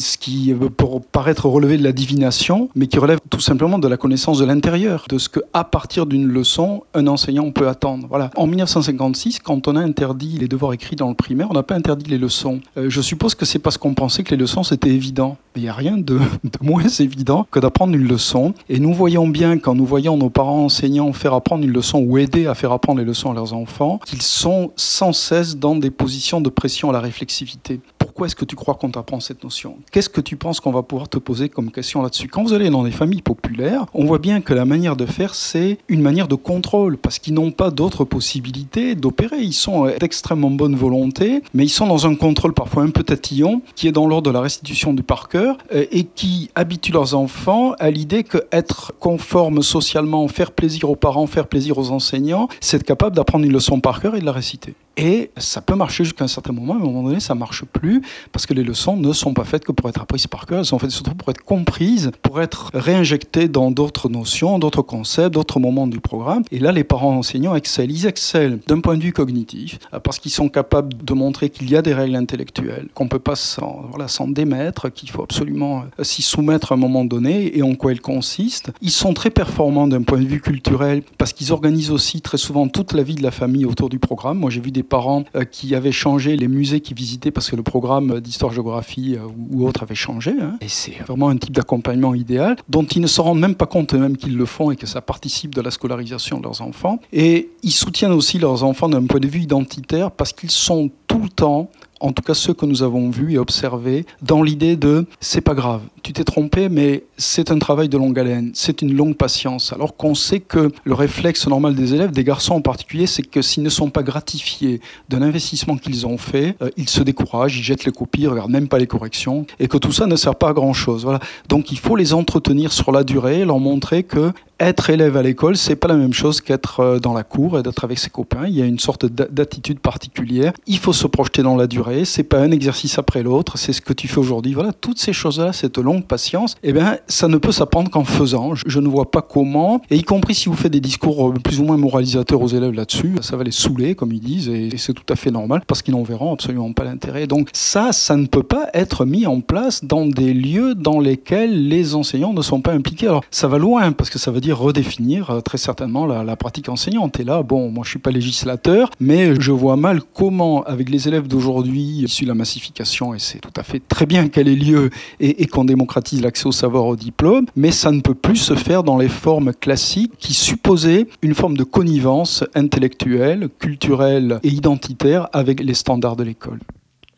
Paraître 1.12 1.48
relever 1.48 1.78
de 1.78 1.84
la 1.84 1.92
divination, 1.92 2.70
mais 2.76 2.88
qui 2.88 3.00
relève 3.00 3.20
tout 3.30 3.40
simplement 3.40 3.80
de 3.80 3.88
la 3.88 3.98
connaissance 3.98 4.40
de 4.40 4.46
l'intérieur, 4.46 5.06
de 5.10 5.18
ce 5.18 5.30
que 5.30 5.40
à 5.54 5.64
partir 5.64 6.06
d'une 6.06 6.28
leçon, 6.28 6.84
un 6.94 7.08
enseignant 7.08 7.52
peut 7.52 7.68
attendre. 7.68 8.08
Voilà. 8.10 8.30
En 8.36 8.48
1956, 8.48 9.40
quand 9.40 9.68
on 9.68 9.76
a 9.76 9.82
interdit 9.82 10.38
les 10.38 10.48
devoirs 10.48 10.74
écrits 10.74 10.96
dans 10.96 11.10
le 11.10 11.16
primaire, 11.16 11.48
on 11.50 11.54
n'a 11.54 11.64
pas 11.64 11.76
interdit 11.76 12.10
les 12.10 12.18
leçons. 12.18 12.62
Euh, 12.78 12.90
je 12.90 13.02
suppose 13.02 13.36
que 13.36 13.46
c'est 13.46 13.60
parce 13.60 13.78
qu'on 13.78 13.94
pensait 13.94 14.24
que 14.24 14.32
les 14.32 14.38
leçons 14.38 14.64
c'était 14.64 14.90
évident. 14.90 15.38
Il 15.56 15.64
n'y 15.64 15.70
a 15.70 15.74
rien 15.74 15.98
de 15.98 16.20
moins 16.62 16.88
évident 16.88 17.48
que 17.52 17.60
d'apprendre 17.60 17.94
une 17.96 18.08
leçon. 18.08 18.54
Et 18.70 18.80
nous 18.80 18.94
voyons 18.94 19.28
bien, 19.28 19.58
quand 19.58 19.76
nous 19.76 19.86
voyons 19.86 20.18
nos 20.18 20.30
parents 20.30 20.66
enseignants 20.66 21.12
faire 21.14 21.34
apprendre 21.34 21.64
une 21.64 21.74
leçon 21.74 22.00
ou 22.00 22.18
aider 22.18 22.48
à 22.48 22.56
faire 22.56 22.72
apprendre 22.72 23.00
les 23.00 23.06
leçons 23.06 23.32
à 23.32 23.34
leurs 23.34 23.54
enfants, 23.54 24.00
qu'ils 24.06 24.22
sont 24.22 24.72
sans 24.76 25.14
cesse 25.14 25.58
dans 25.58 25.76
des 25.76 25.92
positions 25.92 26.42
de 26.42 26.50
pression 26.50 26.90
à 26.90 26.94
la 26.94 27.00
réflexivité 27.00 27.80
pourquoi 28.18 28.26
est-ce 28.26 28.36
que 28.36 28.46
tu 28.46 28.56
crois 28.56 28.74
qu'on 28.74 28.90
t'apprend 28.90 29.20
cette 29.20 29.44
notion? 29.44 29.78
Qu'est-ce 29.92 30.10
que 30.10 30.22
tu 30.22 30.38
penses 30.38 30.60
qu'on 30.60 30.72
va 30.72 30.82
pouvoir 30.82 31.08
te 31.08 31.20
poser 31.20 31.50
comme 31.50 31.70
question 31.70 32.02
là-dessus? 32.02 32.28
Quand 32.28 32.42
vous 32.42 32.54
allez 32.54 32.72
dans 32.72 32.84
des 32.84 32.90
familles 32.90 33.22
populaires, 33.22 33.86
on 33.94 34.06
voit 34.06 34.18
bien 34.18 34.42
que 34.42 34.56
la 34.56 34.66
manière 34.66 34.96
de 34.96 35.06
faire, 35.06 35.36
c'est 35.36 35.78
une 35.88 36.02
manière 36.02 36.28
de 36.28 36.34
contrôle, 36.34 36.98
parce 36.98 37.20
qu'ils 37.20 37.36
n'ont 37.36 37.52
pas 37.52 37.70
d'autres 37.70 38.06
possibilités 38.06 38.96
d'opérer. 38.96 39.38
Ils 39.42 39.54
sont 39.54 39.86
d'extrêmement 40.00 40.50
bonne 40.50 40.76
volonté, 40.76 41.44
mais 41.54 41.64
ils 41.64 41.70
sont 41.70 41.86
dans 41.86 42.08
un 42.08 42.16
contrôle 42.16 42.56
parfois 42.56 42.82
un 42.82 42.90
peu 42.90 43.04
tatillon, 43.04 43.62
qui 43.76 43.88
est 43.88 43.92
dans 43.92 44.08
l'ordre 44.08 44.32
de 44.32 44.34
la 44.34 44.42
restitution 44.42 44.96
du 44.96 45.04
par 45.04 45.30
cœur, 45.30 45.60
euh, 45.72 45.86
et 45.92 46.04
qui 46.06 46.50
habitue 46.56 46.94
leurs 46.94 47.14
enfants 47.14 47.74
à 47.78 47.92
l'idée 47.92 48.24
qu'être 48.24 48.94
conforme 49.00 49.62
socialement, 49.62 50.28
faire 50.28 50.54
plaisir 50.54 50.90
aux 50.90 50.96
parents, 50.96 51.28
faire 51.28 51.46
plaisir 51.46 51.78
aux 51.78 51.92
enseignants, 51.92 52.48
c'est 52.62 52.78
être 52.78 52.84
capable 52.84 53.16
d'apprendre 53.16 53.46
une 53.46 53.54
leçon 53.54 53.80
par 53.80 54.02
cœur 54.02 54.16
et 54.16 54.22
de 54.22 54.26
la 54.26 54.32
réciter. 54.32 54.74
Et 54.98 55.30
ça 55.38 55.62
peut 55.62 55.76
marcher 55.76 56.04
jusqu'à 56.04 56.26
un 56.26 56.28
certain 56.28 56.54
moment, 56.54 56.74
mais 56.74 56.82
à 56.82 56.84
un 56.84 56.88
moment 56.88 57.08
donné, 57.08 57.20
ça 57.20 57.36
marche 57.36 57.64
plus 57.66 58.02
parce 58.32 58.48
que 58.48 58.56
les 58.56 58.64
leçons 58.64 58.98
ne 58.98 59.14
sont 59.14 59.34
pas 59.34 59.44
faites 59.44 59.64
que 59.64 59.72
pour 59.72 59.88
être 59.90 60.02
apprises 60.02 60.26
par 60.26 60.48
cœur, 60.48 60.60
elles 60.60 60.66
sont 60.66 60.80
faites 60.80 60.90
surtout 60.90 61.14
pour 61.14 61.30
être 61.30 61.44
comprises, 61.44 62.12
pour 62.24 62.42
être 62.42 62.72
réinjectées 62.74 63.48
dans 63.48 63.70
d'autres 63.70 64.10
notions, 64.10 64.58
d'autres 64.58 64.82
concepts, 64.82 65.36
d'autres 65.36 65.60
moments 65.60 65.86
du 65.86 66.00
programme. 66.00 66.44
Et 66.52 66.58
là, 66.58 66.72
les 66.72 66.84
parents 66.84 67.16
enseignants 67.16 67.56
excellent. 67.56 67.88
Ils 67.90 68.08
excellent 68.08 68.58
d'un 68.66 68.80
point 68.80 68.98
de 68.98 69.04
vue 69.04 69.14
cognitif 69.14 69.78
euh, 69.94 70.00
parce 70.00 70.18
qu'ils 70.18 70.32
sont 70.32 70.50
capables 70.50 70.94
de 71.04 71.14
montrer 71.14 71.52
qu'il 71.52 71.70
y 71.70 71.76
a 71.76 71.84
des 71.84 71.94
règles 71.94 72.16
intellectuelles, 72.16 72.88
qu'on 72.96 73.04
ne 73.04 73.10
peut 73.10 73.20
pas 73.20 73.36
s'en 73.36 73.86
voilà, 73.92 74.08
démettre, 74.30 74.92
qu'il 74.92 75.12
faut 75.12 75.22
absolument 75.22 75.84
euh, 76.00 76.04
s'y 76.04 76.24
soumettre 76.24 76.72
à 76.72 76.76
un 76.76 76.78
moment 76.78 77.06
donné 77.06 77.56
et 77.56 77.62
en 77.62 77.76
quoi 77.76 77.92
elles 77.92 78.02
consistent. 78.02 78.72
Ils 78.82 78.92
sont 78.92 79.14
très 79.14 79.30
performants 79.30 79.88
d'un 79.88 80.02
point 80.02 80.20
de 80.20 80.26
vue 80.28 80.42
culturel 80.42 81.04
parce 81.20 81.34
qu'ils 81.34 81.54
organisent 81.54 81.92
aussi 81.92 82.22
très 82.22 82.38
souvent 82.38 82.68
toute 82.68 82.94
la 82.94 83.04
vie 83.04 83.16
de 83.16 83.24
la 83.24 83.32
famille 83.32 83.66
autour 83.66 83.90
du 83.90 84.00
programme. 84.00 84.40
Moi, 84.40 84.50
j'ai 84.50 84.62
vu 84.62 84.72
des 84.72 84.84
parents 84.88 85.24
euh, 85.36 85.44
qui 85.44 85.76
avaient 85.76 85.92
changé 85.92 86.36
les 86.36 86.48
musées 86.48 86.80
qu'ils 86.80 86.98
visitaient 86.98 87.32
parce 87.32 87.50
que 87.50 87.56
le 87.56 87.64
programme 87.64 88.20
d'histoire-géographie 88.20 89.16
euh, 89.16 89.28
ou 89.52 89.68
autre 89.68 89.84
avait 89.84 89.96
changé. 89.96 90.34
Hein. 90.42 90.58
Et 90.62 90.68
c'est 90.68 91.04
vraiment 91.06 91.30
un 91.30 91.38
type 91.38 91.56
d'accompagnement 91.56 92.16
idéal 92.16 92.56
dont 92.70 92.86
ils 92.86 93.02
ne 93.02 93.08
se 93.08 93.22
rendent 93.22 93.40
même 93.40 93.56
pas 93.56 93.66
compte 93.66 93.94
eux-mêmes 93.94 94.18
qu'ils 94.18 94.38
le 94.38 94.46
font 94.46 94.72
et 94.72 94.76
que 94.76 94.88
ça 94.88 95.02
participe 95.02 95.54
de 95.54 95.62
la 95.62 95.72
scolarisation 95.72 96.40
de 96.40 96.44
leurs 96.44 96.62
enfants. 96.62 97.00
Et 97.14 97.50
ils 97.64 97.72
soutiennent 97.72 98.12
aussi 98.12 98.40
leurs 98.40 98.64
enfants 98.64 98.90
d'un 98.90 99.06
point 99.06 99.20
de 99.20 99.28
vue 99.28 99.42
identitaire 99.42 100.12
parce 100.12 100.34
qu'ils 100.34 100.52
sont 100.52 100.90
tout 101.08 101.20
le 101.20 101.30
temps 101.30 101.70
en 102.00 102.12
tout 102.12 102.22
cas 102.22 102.34
ceux 102.34 102.54
que 102.54 102.66
nous 102.66 102.84
avons 102.84 103.10
vus 103.10 103.34
et 103.34 103.38
observés, 103.38 104.06
dans 104.22 104.44
l'idée 104.44 104.76
de 104.76 105.06
c'est 105.20 105.42
pas 105.42 105.54
grave, 105.54 105.82
tu 106.04 106.14
t'es 106.14 106.24
trompé, 106.24 106.70
mais 106.70 107.04
c'est 107.18 107.52
un 107.52 107.60
travail 107.60 107.90
de 107.90 107.98
longue 107.98 108.18
haleine, 108.18 108.52
c'est 108.54 108.82
une 108.82 108.94
longue 108.94 109.16
patience. 109.16 109.74
Alors 109.74 109.96
qu'on 109.96 110.16
sait 110.16 110.40
que 110.40 110.72
le 110.84 110.94
réflexe 110.94 111.48
normal 111.48 111.76
des 111.76 111.94
élèves, 111.94 112.12
des 112.12 112.24
garçons 112.24 112.56
en 112.56 112.62
particulier, 112.62 113.08
c'est 113.08 113.24
que 113.24 113.42
s'ils 113.42 113.64
ne 113.64 113.70
sont 113.70 113.90
pas 113.90 114.04
gratifiés 114.04 114.82
d'un 115.10 115.22
investissement 115.22 115.78
qu'ils 115.78 116.06
ont 116.06 116.18
fait, 116.18 116.56
euh, 116.62 116.70
ils 116.78 116.90
se 116.90 117.02
découragent, 117.04 117.58
ils 117.58 117.64
jettent 117.64 117.86
les 117.86 117.92
copies, 117.92 118.22
ils 118.22 118.28
regardent 118.28 118.52
même 118.52 118.68
pas 118.68 118.80
les 118.80 118.88
corrections, 118.88 119.46
et 119.60 119.68
que 119.68 119.78
tout 119.78 119.92
ça 119.92 120.06
ne 120.06 120.16
sert 120.16 120.36
pas 120.36 120.50
à 120.50 120.54
grand 120.54 120.74
chose. 120.74 121.04
Voilà. 121.04 121.20
Donc 121.50 121.72
il 121.72 121.80
faut 121.80 121.96
les 121.96 122.14
entretenir 122.14 122.72
sur 122.72 122.92
la 122.92 123.04
durée, 123.04 123.46
leur 123.46 123.60
montrer 123.60 124.04
que 124.04 124.32
être 124.60 124.90
élève 124.90 125.18
à 125.18 125.22
l'école, 125.22 125.56
c'est 125.56 125.76
pas 125.76 125.88
la 125.88 125.96
même 125.96 126.14
chose 126.14 126.42
qu'être 126.42 126.80
euh, 126.80 127.00
dans 127.00 127.14
la 127.14 127.24
cour 127.24 127.60
et 127.60 127.64
d'être 127.64 127.84
avec 127.84 128.00
ses 128.00 128.10
copains. 128.10 128.46
Il 128.48 128.56
y 128.56 128.62
a 128.62 128.66
une 128.66 128.80
sorte 128.80 129.06
d'attitude 129.06 129.80
particulière. 129.80 130.54
Il 130.66 130.80
faut 130.80 130.94
se 130.94 131.08
projeter 131.08 131.44
dans 131.44 131.56
la 131.56 131.68
durée. 131.68 132.06
C'est 132.06 132.24
pas 132.24 132.40
un 132.40 132.52
exercice 132.52 132.98
après 132.98 133.24
l'autre. 133.24 133.58
C'est 133.58 133.74
ce 133.74 133.82
que 133.82 133.94
tu 133.94 134.08
fais 134.08 134.20
aujourd'hui. 134.20 134.54
Voilà, 134.54 134.74
toutes 134.74 135.00
ces 135.00 135.14
choses-là, 135.14 135.54
cette 135.54 135.78
longue 135.78 136.06
patience, 136.06 136.56
eh 136.64 136.74
bien, 136.74 136.98
ça 137.08 137.28
ne 137.28 137.38
peut 137.38 137.52
s'apprendre 137.52 137.92
qu'en 137.92 138.04
faisant. 138.04 138.56
Je, 138.56 138.80
ne 138.80 138.88
vois 138.88 139.12
pas 139.12 139.22
comment. 139.22 139.82
Et 139.90 139.98
y 139.98 140.04
compris 140.04 140.34
si 140.34 140.50
vous 140.50 140.56
faites 140.56 140.72
des 140.72 140.80
discours 140.80 141.30
euh, 141.30 141.34
plus 141.34 141.60
ou 141.60 141.64
moins 141.64 141.78
moralisateurs 141.78 142.42
aux 142.42 142.48
élèves 142.48 142.74
là-dessus, 142.74 143.16
ça 143.22 143.36
va 143.38 143.44
les 143.44 143.52
saouler, 143.52 143.96
comme 143.96 144.12
ils 144.12 144.20
disent, 144.20 144.50
et, 144.50 144.70
c'est 144.78 144.94
tout 144.94 145.12
à 145.12 145.16
fait 145.16 145.32
normal 145.32 145.62
parce 145.66 145.82
qu'ils 145.82 145.96
n'en 145.96 146.04
verront 146.04 146.34
absolument 146.34 146.72
pas 146.74 146.84
l'intérêt. 146.84 147.28
Donc 147.28 147.50
ça, 147.54 147.92
ça 147.92 148.16
ne 148.16 148.28
peut 148.28 148.44
pas 148.44 148.70
être 148.74 149.06
mis 149.06 149.26
en 149.26 149.42
place 149.42 149.84
dans 149.84 150.06
des 150.06 150.34
lieux 150.34 150.76
dans 150.76 151.00
lesquels 151.00 151.68
les 151.68 151.96
enseignants 151.96 152.34
ne 152.34 152.42
sont 152.42 152.62
pas 152.62 152.74
impliqués. 152.74 153.08
Alors 153.08 153.24
ça 153.32 153.48
va 153.48 153.58
loin 153.58 153.92
parce 153.92 154.10
que 154.10 154.20
ça 154.20 154.32
veut 154.32 154.42
dire 154.42 154.47
redéfinir 154.52 155.30
euh, 155.30 155.42
très 155.42 155.58
certainement 155.58 156.06
la, 156.06 156.36
pratique 156.36 156.70
enseignante. 156.70 157.20
Et 157.20 157.24
là, 157.24 157.44
bon, 157.44 157.72
moi 157.72 157.84
je 157.84 157.90
suis 157.90 158.00
pas 158.00 158.12
législateur, 158.12 158.90
mais 159.00 159.40
je 159.40 159.52
vois 159.52 159.76
mal 159.76 160.02
comment, 160.14 160.64
avec 160.64 160.90
les 160.90 161.08
élèves 161.08 161.28
d'aujourd'hui 161.28 162.04
issus 162.04 162.24
de 162.24 162.30
la 162.30 162.36
massification, 162.36 163.14
et 163.14 163.20
c'est 163.20 163.40
tout 163.40 163.54
à 163.56 163.64
fait 163.64 163.82
très 163.88 164.06
bien 164.06 164.28
qu'elle 164.28 164.48
ait 164.48 164.56
lieu 164.56 164.90
et, 165.20 165.44
et 165.44 165.48
qu'on 165.48 165.66
démocratise 165.66 166.22
l'accès 166.22 166.48
au 166.48 166.52
savoir 166.52 166.86
au 166.86 166.96
diplôme, 166.96 167.46
mais 167.56 167.72
ça 167.72 167.92
ne 167.92 168.02
peut 168.02 168.16
plus 168.16 168.38
se 168.38 168.56
faire 168.56 168.84
dans 168.84 168.98
les 168.98 169.10
formes 169.10 169.54
classiques 169.54 170.14
qui 170.20 170.34
supposaient 170.34 171.08
une 171.22 171.34
forme 171.34 171.58
de 171.58 171.64
connivence 171.64 172.44
intellectuelle, 172.56 173.50
culturelle 173.60 174.40
et 174.44 174.50
identitaire 174.50 175.28
avec 175.34 175.60
les 175.62 175.74
standards 175.74 176.16
de 176.16 176.24
l'école. 176.24 176.60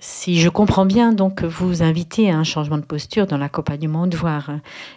Si 0.01 0.39
je 0.39 0.47
comprends 0.47 0.85
bien, 0.85 1.11
donc 1.11 1.43
vous 1.43 1.83
invitez 1.83 2.31
à 2.31 2.37
un 2.37 2.45
changement 2.45 2.77
de 2.77 2.85
posture 2.85 3.27
dans 3.27 3.37
l'accompagnement 3.37 4.03
au 4.03 4.07
devoir. 4.07 4.49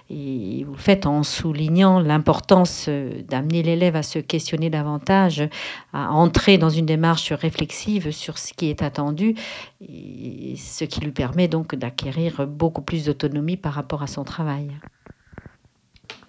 Et 0.08 0.62
vous 0.62 0.74
le 0.74 0.78
faites 0.78 1.06
en 1.06 1.24
soulignant 1.24 1.98
l'importance 1.98 2.88
d'amener 3.28 3.64
l'élève 3.64 3.96
à 3.96 4.04
se 4.04 4.20
questionner 4.20 4.70
davantage, 4.70 5.42
à 5.92 6.12
entrer 6.12 6.56
dans 6.56 6.70
une 6.70 6.86
démarche 6.86 7.32
réflexive 7.32 8.12
sur 8.12 8.38
ce 8.38 8.52
qui 8.52 8.70
est 8.70 8.80
attendu, 8.80 9.34
et 9.80 10.54
ce 10.56 10.84
qui 10.84 11.00
lui 11.00 11.10
permet 11.10 11.48
donc 11.48 11.74
d'acquérir 11.74 12.46
beaucoup 12.46 12.82
plus 12.82 13.06
d'autonomie 13.06 13.56
par 13.56 13.72
rapport 13.72 14.04
à 14.04 14.06
son 14.06 14.22
travail. 14.22 14.70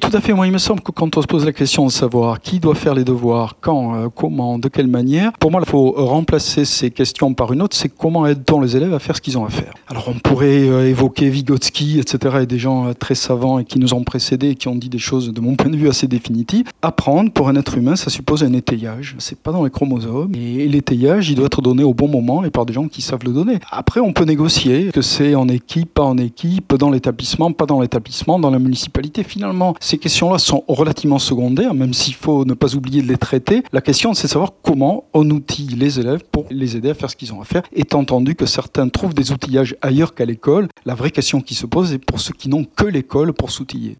Tout 0.03 0.17
à 0.17 0.19
fait. 0.19 0.33
Moi, 0.33 0.47
il 0.47 0.51
me 0.51 0.57
semble 0.57 0.81
que 0.81 0.91
quand 0.91 1.15
on 1.15 1.21
se 1.21 1.27
pose 1.27 1.45
la 1.45 1.53
question 1.53 1.85
de 1.85 1.91
savoir 1.91 2.41
qui 2.41 2.59
doit 2.59 2.75
faire 2.75 2.93
les 2.93 3.05
devoirs, 3.05 3.55
quand, 3.61 3.95
euh, 3.95 4.09
comment, 4.13 4.59
de 4.59 4.67
quelle 4.67 4.87
manière, 4.87 5.31
pour 5.39 5.49
moi, 5.49 5.61
il 5.63 5.69
faut 5.69 5.93
remplacer 5.95 6.65
ces 6.65 6.91
questions 6.91 7.33
par 7.33 7.53
une 7.53 7.61
autre, 7.61 7.75
c'est 7.75 7.87
comment 7.87 8.27
aide-t-on 8.27 8.59
les 8.59 8.75
élèves 8.75 8.93
à 8.93 8.99
faire 8.99 9.15
ce 9.15 9.21
qu'ils 9.21 9.37
ont 9.37 9.45
à 9.45 9.49
faire. 9.49 9.73
Alors, 9.87 10.09
on 10.09 10.19
pourrait 10.19 10.67
euh, 10.67 10.89
évoquer 10.89 11.29
Vygotsky, 11.29 11.99
etc., 11.99 12.39
et 12.41 12.45
des 12.45 12.59
gens 12.59 12.89
euh, 12.89 12.93
très 12.93 13.15
savants 13.15 13.59
et 13.59 13.63
qui 13.63 13.79
nous 13.79 13.93
ont 13.93 14.03
précédés 14.03 14.49
et 14.49 14.55
qui 14.55 14.67
ont 14.67 14.75
dit 14.75 14.89
des 14.89 14.99
choses, 14.99 15.31
de 15.31 15.39
mon 15.39 15.55
point 15.55 15.71
de 15.71 15.77
vue, 15.77 15.87
assez 15.87 16.07
définitives. 16.07 16.65
Apprendre, 16.81 17.31
pour 17.31 17.47
un 17.47 17.55
être 17.55 17.77
humain, 17.77 17.95
ça 17.95 18.09
suppose 18.09 18.43
un 18.43 18.51
étayage. 18.51 19.15
C'est 19.19 19.39
pas 19.39 19.53
dans 19.53 19.63
les 19.63 19.71
chromosomes. 19.71 20.33
Et 20.35 20.67
l'étayage, 20.67 21.29
il 21.29 21.35
doit 21.35 21.45
être 21.45 21.61
donné 21.61 21.85
au 21.85 21.93
bon 21.93 22.09
moment 22.09 22.43
et 22.43 22.49
par 22.49 22.65
des 22.65 22.73
gens 22.73 22.89
qui 22.89 23.01
savent 23.01 23.23
le 23.23 23.31
donner. 23.31 23.59
Après, 23.71 24.01
on 24.01 24.11
peut 24.11 24.25
négocier 24.25 24.91
que 24.91 25.01
c'est 25.01 25.33
en 25.33 25.47
équipe, 25.47 25.93
pas 25.93 26.03
en 26.03 26.17
équipe, 26.17 26.75
dans 26.75 26.89
l'établissement, 26.89 27.53
pas 27.53 27.65
dans 27.65 27.79
l'établissement, 27.79 28.37
dans 28.37 28.51
la 28.51 28.59
municipalité. 28.59 29.23
Finalement, 29.23 29.73
ces 29.93 29.99
questions-là 29.99 30.39
sont 30.39 30.63
relativement 30.67 31.19
secondaires, 31.19 31.75
même 31.75 31.93
s'il 31.93 32.15
faut 32.15 32.45
ne 32.45 32.55
pas 32.55 32.73
oublier 32.73 33.03
de 33.03 33.07
les 33.07 33.17
traiter. 33.17 33.61
La 33.71 33.79
question, 33.79 34.15
c'est 34.15 34.25
de 34.25 34.31
savoir 34.31 34.53
comment 34.63 35.05
on 35.13 35.29
outille 35.29 35.75
les 35.75 35.99
élèves 35.99 36.23
pour 36.31 36.47
les 36.49 36.75
aider 36.75 36.89
à 36.89 36.95
faire 36.95 37.11
ce 37.11 37.15
qu'ils 37.15 37.31
ont 37.31 37.41
à 37.41 37.45
faire. 37.45 37.61
Étant 37.73 37.99
entendu 37.99 38.33
que 38.33 38.47
certains 38.47 38.89
trouvent 38.89 39.13
des 39.13 39.31
outillages 39.31 39.75
ailleurs 39.83 40.15
qu'à 40.15 40.25
l'école, 40.25 40.67
la 40.85 40.95
vraie 40.95 41.11
question 41.11 41.41
qui 41.41 41.53
se 41.53 41.67
pose 41.67 41.93
est 41.93 41.99
pour 41.99 42.19
ceux 42.19 42.33
qui 42.33 42.49
n'ont 42.49 42.63
que 42.63 42.85
l'école 42.85 43.33
pour 43.33 43.51
s'outiller. 43.51 43.97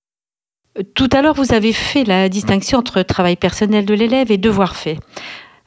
Tout 0.96 1.10
à 1.12 1.22
l'heure, 1.22 1.36
vous 1.36 1.54
avez 1.54 1.74
fait 1.74 2.06
la 2.06 2.28
distinction 2.28 2.80
entre 2.80 3.04
travail 3.04 3.36
personnel 3.36 3.86
de 3.86 3.94
l'élève 3.94 4.32
et 4.32 4.40
devoir 4.40 4.76
fait. 4.76 4.98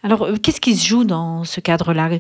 Alors, 0.03 0.25
euh, 0.25 0.35
qu'est-ce 0.43 0.61
qui 0.61 0.75
se 0.75 0.89
joue 0.89 1.05
dans 1.05 1.45
ce 1.45 1.61
cadre-là? 1.61 2.11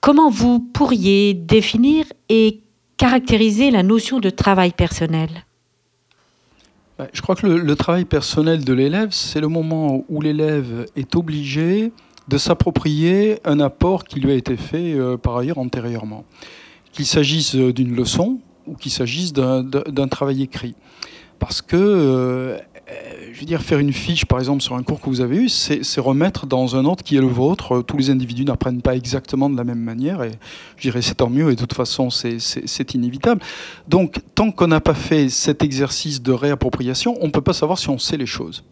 Comment 0.00 0.30
vous 0.30 0.60
pourriez 0.60 1.34
définir 1.34 2.04
et 2.28 2.60
caractériser 2.96 3.72
la 3.72 3.82
notion 3.82 4.20
de 4.20 4.30
travail 4.30 4.70
personnel? 4.70 5.30
Je 7.12 7.20
crois 7.20 7.34
que 7.34 7.46
le, 7.46 7.76
travail 7.76 8.06
personnel 8.06 8.64
de 8.64 8.72
l'élève, 8.72 9.10
c'est 9.10 9.40
le 9.40 9.48
moment 9.48 10.04
où 10.08 10.22
l'élève 10.22 10.86
est 10.96 11.14
obligé 11.14 11.92
de 12.28 12.38
s'approprier 12.38 13.38
un 13.44 13.60
apport 13.60 14.04
qui 14.04 14.18
lui 14.18 14.32
a 14.32 14.34
été 14.34 14.56
fait 14.56 14.94
euh, 14.94 15.16
par 15.16 15.36
ailleurs 15.36 15.58
antérieurement. 15.58 16.24
Qu'il 16.92 17.06
s'agisse 17.06 17.54
d'une 17.54 17.94
leçon 17.94 18.40
ou 18.66 18.74
qu'il 18.74 18.90
s'agisse 18.90 19.32
d'un 19.32 20.08
travail 20.08 20.42
écrit. 20.42 20.74
Parce 21.38 21.60
que 21.60 21.76
euh, 21.76 22.56
euh, 22.56 22.58
je 23.32 23.40
veux 23.40 23.46
dire, 23.46 23.62
faire 23.62 23.78
une 23.78 23.92
fiche, 23.92 24.24
par 24.24 24.38
exemple, 24.38 24.62
sur 24.62 24.76
un 24.76 24.82
cours 24.82 25.00
que 25.00 25.10
vous 25.10 25.20
avez 25.20 25.36
eu, 25.36 25.48
c'est 25.48 26.00
remettre 26.00 26.46
dans 26.46 26.76
un 26.76 26.84
ordre 26.84 27.02
qui 27.02 27.16
est 27.16 27.20
le 27.20 27.26
vôtre. 27.26 27.82
Tous 27.82 27.96
les 27.96 28.10
individus 28.10 28.44
n'apprennent 28.44 28.82
pas 28.82 28.94
exactement 28.94 29.50
de 29.50 29.56
la 29.56 29.64
même 29.64 29.80
manière, 29.80 30.22
et 30.22 30.32
je 30.76 30.82
dirais 30.82 31.02
c'est 31.02 31.16
tant 31.16 31.28
mieux, 31.28 31.50
et 31.50 31.54
de 31.54 31.60
toute 31.60 31.74
façon, 31.74 32.10
c'est 32.10 32.94
inévitable. 32.94 33.42
Donc, 33.88 34.20
tant 34.34 34.52
qu'on 34.52 34.68
n'a 34.68 34.80
pas 34.80 34.94
fait 34.94 35.28
cet 35.28 35.62
exercice 35.62 36.22
de 36.22 36.32
réappropriation, 36.32 37.16
on 37.20 37.26
ne 37.26 37.32
peut 37.32 37.40
pas 37.40 37.52
savoir 37.52 37.78
si 37.78 37.90
on 37.90 37.98
sait 37.98 38.16
les 38.16 38.26
choses. 38.26 38.64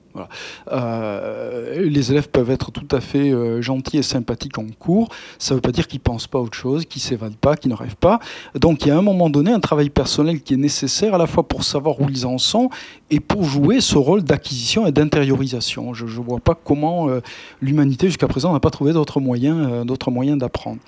Euh, 0.71 1.83
les 1.85 2.11
élèves 2.13 2.29
peuvent 2.29 2.51
être 2.51 2.71
tout 2.71 2.89
à 2.95 3.01
fait 3.01 3.31
euh, 3.31 3.61
gentils 3.61 3.99
et 3.99 4.03
sympathiques 4.03 4.59
en 4.59 4.67
cours. 4.79 5.09
Ça 5.39 5.55
ne 5.55 5.57
veut 5.57 5.63
pas 5.63 5.73
dire 5.73 5.87
qu'ils 5.87 5.99
ne 5.99 6.05
pensent 6.05 6.27
pas 6.27 6.39
à 6.39 6.43
autre 6.43 6.57
chose, 6.57 6.87
qu'ils 6.87 7.01
ne 7.01 7.07
s'évadent 7.07 7.37
pas, 7.37 7.57
qu'ils 7.57 7.71
ne 7.71 7.77
rêvent 7.77 7.97
pas. 7.97 8.21
Donc 8.55 8.85
il 8.85 8.89
y 8.89 8.91
a 8.91 8.95
à 8.95 8.99
un 8.99 9.03
moment 9.03 9.31
donné 9.31 9.53
un 9.53 9.61
travail 9.61 9.91
personnel 9.91 10.43
qui 10.43 10.55
est 10.55 10.59
nécessaire 10.59 11.15
à 11.15 11.19
la 11.19 11.27
fois 11.27 11.47
pour 11.47 11.65
savoir 11.65 12.01
où 12.01 12.09
ils 12.09 12.27
en 12.27 12.39
sont 12.39 12.71
et 13.11 13.21
pour 13.21 13.45
jouer 13.45 13.81
ce 13.81 13.97
rôle 13.97 14.23
d'acquisition 14.23 14.87
et 14.87 14.93
d'intériorisation. 14.93 15.95
Je 15.95 16.05
ne 16.05 16.11
vois 16.11 16.41
pas 16.41 16.55
comment 16.55 17.09
euh, 17.09 17.21
l'humanité 17.61 18.07
jusqu'à 18.07 18.29
présent 18.29 18.53
n'a 18.53 18.61
pas 18.61 18.71
trouvé 18.71 18.93
d'autres 18.93 19.21
moyens, 19.21 19.85
d'autres 19.87 20.11
moyens 20.11 20.39
d'apprendre. 20.39 20.79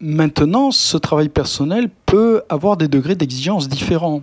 maintenant, 0.00 0.70
ce 0.70 0.96
travail 0.96 1.28
personnel 1.28 1.88
peut 2.06 2.42
avoir 2.48 2.76
des 2.76 2.88
degrés 2.88 3.14
d'exigence 3.14 3.68
différents 3.68 4.22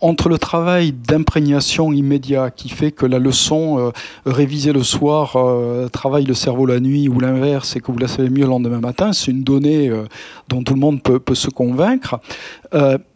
entre 0.00 0.28
le 0.28 0.38
travail 0.38 0.92
d'imprégnation 0.92 1.92
immédiat 1.92 2.50
qui 2.50 2.68
fait 2.68 2.92
que 2.92 3.06
la 3.06 3.18
leçon 3.18 3.78
euh, 3.78 3.90
révisée 4.26 4.72
le 4.72 4.82
soir 4.82 5.36
euh, 5.36 5.88
travaille 5.88 6.24
le 6.24 6.34
cerveau 6.34 6.66
la 6.66 6.80
nuit 6.80 7.08
ou 7.08 7.20
l'inverse 7.20 7.76
et 7.76 7.80
que 7.80 7.90
vous 7.90 7.98
la 7.98 8.08
savez 8.08 8.30
mieux 8.30 8.42
le 8.42 8.48
lendemain 8.48 8.80
matin, 8.80 9.12
c'est 9.12 9.30
une 9.30 9.42
donnée 9.42 9.88
euh, 9.88 10.04
dont 10.48 10.62
tout 10.62 10.74
le 10.74 10.80
monde 10.80 11.02
peut, 11.02 11.18
peut 11.18 11.34
se 11.34 11.50
convaincre. 11.50 12.20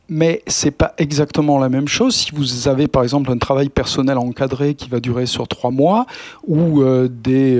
mais 0.09 0.43
c'est 0.47 0.73
pas 0.73 0.93
exactement 0.99 1.59
la 1.59 1.69
même 1.69 1.89
chose 1.89 2.15
si 2.15 2.33
vous 2.35 2.69
avez 2.69 2.89
par 2.89 3.03
exemple 3.03 3.31
un 3.31 3.39
travail 3.39 3.69
personnel 3.69 4.19
encadré 4.19 4.75
qui 4.75 4.89
va 4.89 5.01
durer 5.01 5.27
sur 5.27 5.49
trois 5.49 5.71
mois 5.71 6.07
ou 6.47 6.83
des 7.09 7.59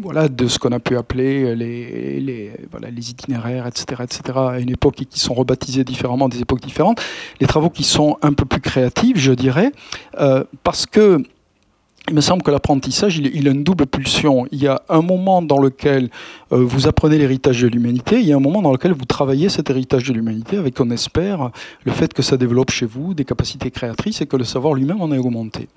voilà, 0.00 0.28
de 0.28 0.46
ce 0.46 0.58
qu'on 0.58 0.72
a 0.72 0.78
pu 0.78 0.96
appeler 0.96 1.54
les, 1.54 2.20
les, 2.20 2.52
voilà, 2.70 2.90
les 2.90 3.10
itinéraires, 3.10 3.66
etc., 3.66 4.02
etc., 4.04 4.38
à 4.38 4.58
une 4.58 4.70
époque 4.70 4.96
qui 4.96 5.20
sont 5.20 5.34
rebaptisés 5.34 5.84
différemment, 5.84 6.28
des 6.28 6.40
époques 6.40 6.60
différentes, 6.60 7.00
les 7.40 7.46
travaux 7.46 7.70
qui 7.70 7.84
sont 7.84 8.16
un 8.22 8.32
peu 8.32 8.44
plus 8.44 8.60
créatifs, 8.60 9.18
je 9.18 9.32
dirais, 9.32 9.72
euh, 10.20 10.44
parce 10.62 10.86
que 10.86 11.22
il 12.08 12.14
me 12.14 12.20
semble 12.20 12.42
que 12.42 12.50
l'apprentissage, 12.50 13.18
il, 13.18 13.48
a 13.48 13.50
une 13.50 13.64
double 13.64 13.86
pulsion. 13.86 14.46
Il 14.50 14.62
y 14.62 14.66
a 14.66 14.82
un 14.88 15.02
moment 15.02 15.42
dans 15.42 15.58
lequel 15.58 16.08
euh, 16.52 16.64
vous 16.64 16.86
apprenez 16.86 17.18
l'héritage 17.18 17.60
de 17.60 17.68
l'humanité, 17.68 18.18
il 18.18 18.26
y 18.26 18.32
a 18.32 18.36
un 18.36 18.40
moment 18.40 18.62
dans 18.62 18.72
lequel 18.72 18.92
vous 18.92 19.04
travaillez 19.04 19.48
cet 19.48 19.68
héritage 19.70 20.04
de 20.04 20.14
l'humanité 20.14 20.56
avec, 20.56 20.80
on 20.80 20.90
espère, 20.90 21.50
le 21.84 21.92
fait 21.92 22.14
que 22.14 22.22
ça 22.22 22.36
développe 22.36 22.70
chez 22.70 22.86
vous 22.86 23.14
des 23.14 23.24
capacités 23.24 23.70
créatrices 23.70 24.20
et 24.20 24.26
que 24.26 24.36
le 24.36 24.44
savoir 24.44 24.74
lui-même 24.74 25.00
en 25.00 25.12
est 25.12 25.18
augmenté. 25.18 25.68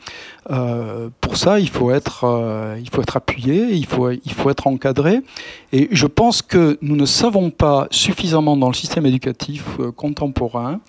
Euh, 0.50 1.10
pour 1.20 1.38
ça, 1.38 1.60
il 1.60 1.70
faut, 1.70 1.92
être, 1.92 2.24
euh, 2.24 2.78
il 2.80 2.90
faut 2.90 3.02
être 3.02 3.18
appuyé, 3.18 3.74
il 3.74 3.86
faut, 3.86 4.12
il 4.12 4.32
faut 4.32 4.50
être 4.50 4.68
encadré. 4.68 5.22
Et 5.74 5.90
je 5.92 6.08
pense 6.08 6.42
que 6.42 6.78
nous 6.82 6.96
ne 6.96 7.06
savons 7.06 7.50
pas 7.50 7.88
suffisamment 7.92 8.56
dans 8.56 8.68
le 8.68 8.74
système 8.74 9.06
éducatif 9.06 9.66
contemporain 9.96 10.80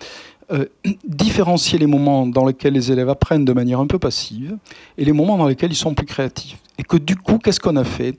euh, 0.52 0.66
différencier 1.04 1.78
les 1.78 1.86
moments 1.86 2.26
dans 2.26 2.44
lesquels 2.44 2.74
les 2.74 2.92
élèves 2.92 3.08
apprennent 3.08 3.44
de 3.44 3.52
manière 3.52 3.80
un 3.80 3.86
peu 3.86 3.98
passive 3.98 4.56
et 4.98 5.04
les 5.04 5.12
moments 5.12 5.36
dans 5.36 5.46
lesquels 5.46 5.72
ils 5.72 5.76
sont 5.76 5.94
plus 5.94 6.06
créatifs. 6.06 6.58
Et 6.78 6.82
que 6.82 6.96
du 6.96 7.16
coup, 7.16 7.38
qu'est-ce 7.38 7.60
qu'on 7.60 7.76
a 7.76 7.84
fait? 7.84 8.16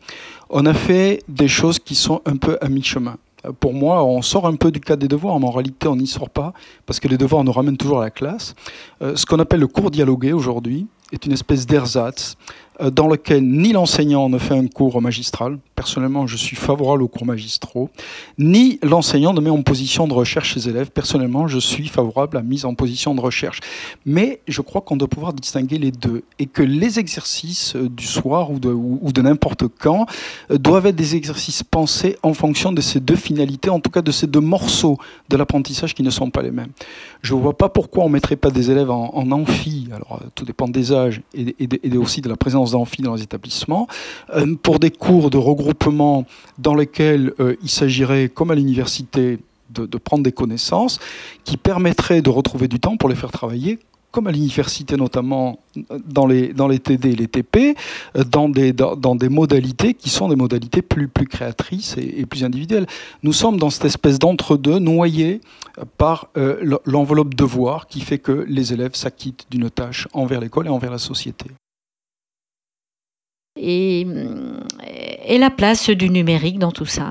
On 0.50 0.66
a 0.66 0.74
fait 0.74 1.24
des 1.28 1.48
choses 1.48 1.80
qui 1.80 1.96
sont 1.96 2.22
un 2.26 2.38
peu 2.38 2.58
à 2.62 2.70
mi-chemin. 2.70 3.18
Euh, 3.46 3.52
pour 3.52 3.74
moi, 3.74 4.04
on 4.04 4.22
sort 4.22 4.48
un 4.48 4.56
peu 4.56 4.72
du 4.72 4.80
cadre 4.80 5.02
des 5.02 5.08
devoirs, 5.08 5.40
mais 5.40 5.48
en 5.48 5.52
réalité, 5.52 5.88
on 5.88 5.96
n'y 5.96 6.08
sort 6.08 6.30
pas, 6.30 6.54
parce 6.86 7.00
que 7.00 7.08
les 7.08 7.18
devoirs 7.18 7.44
nous 7.44 7.52
ramènent 7.52 7.78
toujours 7.78 8.02
à 8.02 8.06
la 8.06 8.12
classe. 8.12 8.56
Euh, 9.02 9.16
ce 9.16 9.26
qu'on 9.26 9.40
appelle 9.40 9.60
le 9.60 9.68
cours 9.68 9.92
dialogué 9.92 10.34
aujourd'hui 10.34 10.88
est 11.12 11.26
une 11.26 11.34
espèce 11.34 11.66
d'ersatz 11.66 12.36
dans 12.80 13.08
lequel 13.08 13.44
ni 13.44 13.72
l'enseignant 13.72 14.30
ne 14.30 14.38
fait 14.38 14.58
un 14.58 14.68
cours 14.68 15.02
magistral, 15.02 15.58
personnellement 15.76 16.28
je 16.28 16.38
suis 16.38 16.56
favorable 16.56 17.04
aux 17.04 17.08
cours 17.08 17.26
magistraux, 17.26 17.90
ni 18.38 18.80
l'enseignant 18.82 19.34
ne 19.34 19.42
met 19.42 19.50
en 19.50 19.62
position 19.62 20.08
de 20.08 20.14
recherche 20.14 20.54
ses 20.54 20.70
élèves, 20.70 20.92
personnellement 20.92 21.48
je 21.48 21.60
suis 21.60 21.88
favorable 21.88 22.38
à 22.38 22.40
la 22.40 22.46
mise 22.46 22.66
en 22.66 22.74
position 22.74 23.16
de 23.16 23.22
recherche. 23.22 23.60
Mais 24.06 24.42
je 24.48 24.62
crois 24.62 24.82
qu'on 24.82 24.98
doit 24.98 25.08
pouvoir 25.08 25.34
distinguer 25.34 25.78
les 25.78 25.92
deux 25.92 26.24
et 26.40 26.46
que 26.46 26.62
les 26.62 27.00
exercices 27.00 27.76
euh, 27.76 27.90
du 27.90 28.06
soir 28.06 28.52
ou 28.52 28.60
de, 28.60 29.22
n'importe 29.22 29.66
quand 29.80 30.06
euh, 30.52 30.58
doivent 30.58 30.88
être 30.88 30.96
des 30.96 31.16
exercices 31.16 31.64
pensés 31.64 32.18
en 32.24 32.34
fonction 32.34 32.72
de 32.72 32.82
ces 32.82 33.00
deux 33.00 33.16
finalités, 33.16 33.70
en 33.70 33.80
tout 33.80 33.92
cas 33.92 34.02
de 34.02 34.12
ces 34.12 34.28
deux 34.28 34.42
morceaux 34.42 34.98
de 35.30 35.38
l'apprentissage 35.38 35.94
qui 35.94 36.04
ne 36.04 36.10
sont 36.10 36.30
pas 36.30 36.42
les 36.42 36.52
mêmes. 36.52 36.72
Je 37.22 37.34
ne 37.34 37.40
vois 37.40 37.58
pas 37.58 37.70
pourquoi 37.70 38.04
on 38.04 38.08
ne 38.08 38.14
mettrait 38.14 38.36
pas 38.36 38.52
des 38.52 38.72
élèves 38.72 38.92
en, 38.92 39.32
amphi, 39.32 39.88
alors 39.94 40.20
tout 40.36 40.46
dépend 40.46 40.68
des 40.68 40.92
âges 40.92 41.22
et 41.34 41.98
aussi 41.98 42.22
de 42.22 42.30
la 42.30 42.36
présence 42.36 42.63
d'amphi 42.72 43.02
dans 43.02 43.16
les 43.16 43.24
établissements, 43.24 43.88
euh, 44.36 44.56
pour 44.62 44.80
des 44.80 44.92
cours 44.92 45.30
de 45.30 45.38
regroupement 45.38 46.26
dans 46.58 46.76
lesquels 46.76 47.34
euh, 47.40 47.56
il 47.62 47.70
s'agirait, 47.70 48.30
comme 48.30 48.52
à 48.52 48.56
l'université, 48.56 49.40
de, 49.70 49.98
prendre 49.98 50.24
des 50.24 50.32
connaissances 50.32 51.00
qui 51.44 51.58
permettraient 51.58 52.22
de 52.22 52.30
retrouver 52.30 52.68
du 52.68 52.80
temps 52.80 52.96
pour 52.96 53.10
les 53.10 53.16
faire 53.16 53.32
travailler 53.32 53.80
comme 54.12 54.28
à 54.28 54.32
l'université 54.32 54.96
notamment 54.96 55.58
dans 56.06 56.28
les, 56.28 56.54
dans 56.54 56.70
TD 56.70 57.10
et 57.10 57.16
les 57.16 57.28
TP, 57.28 57.76
euh, 58.16 58.24
dans 58.24 58.48
des, 58.48 58.72
dans, 58.72 59.16
des 59.16 59.28
modalités 59.28 59.96
qui 59.96 60.10
sont 60.12 60.30
des 60.30 60.36
modalités 60.36 60.84
plus, 60.84 61.08
plus 61.08 61.26
créatrices 61.26 61.98
et, 61.98 62.24
plus 62.28 62.44
individuelles. 62.44 62.86
Nous 63.24 63.34
sommes 63.34 63.58
dans 63.58 63.72
cette 63.72 63.86
espèce 63.86 64.20
d'entre-deux, 64.20 64.78
noyés 64.78 65.42
par 65.98 66.30
l'enveloppe 66.86 67.34
devoir 67.34 67.88
qui 67.88 68.02
fait 68.02 68.20
que 68.20 68.46
les 68.48 68.72
élèves 68.72 68.94
s'acquittent 68.94 69.48
d'une 69.50 69.72
tâche 69.72 70.08
envers 70.14 70.40
l'école 70.40 70.68
et 70.68 70.70
envers 70.70 70.92
la 70.92 71.00
société 71.00 71.48
et, 73.64 75.38
la 75.38 75.50
place 75.50 75.90
du 75.90 76.10
numérique 76.10 76.60
dans 76.60 76.72
tout 76.72 76.86
ça. 76.86 77.10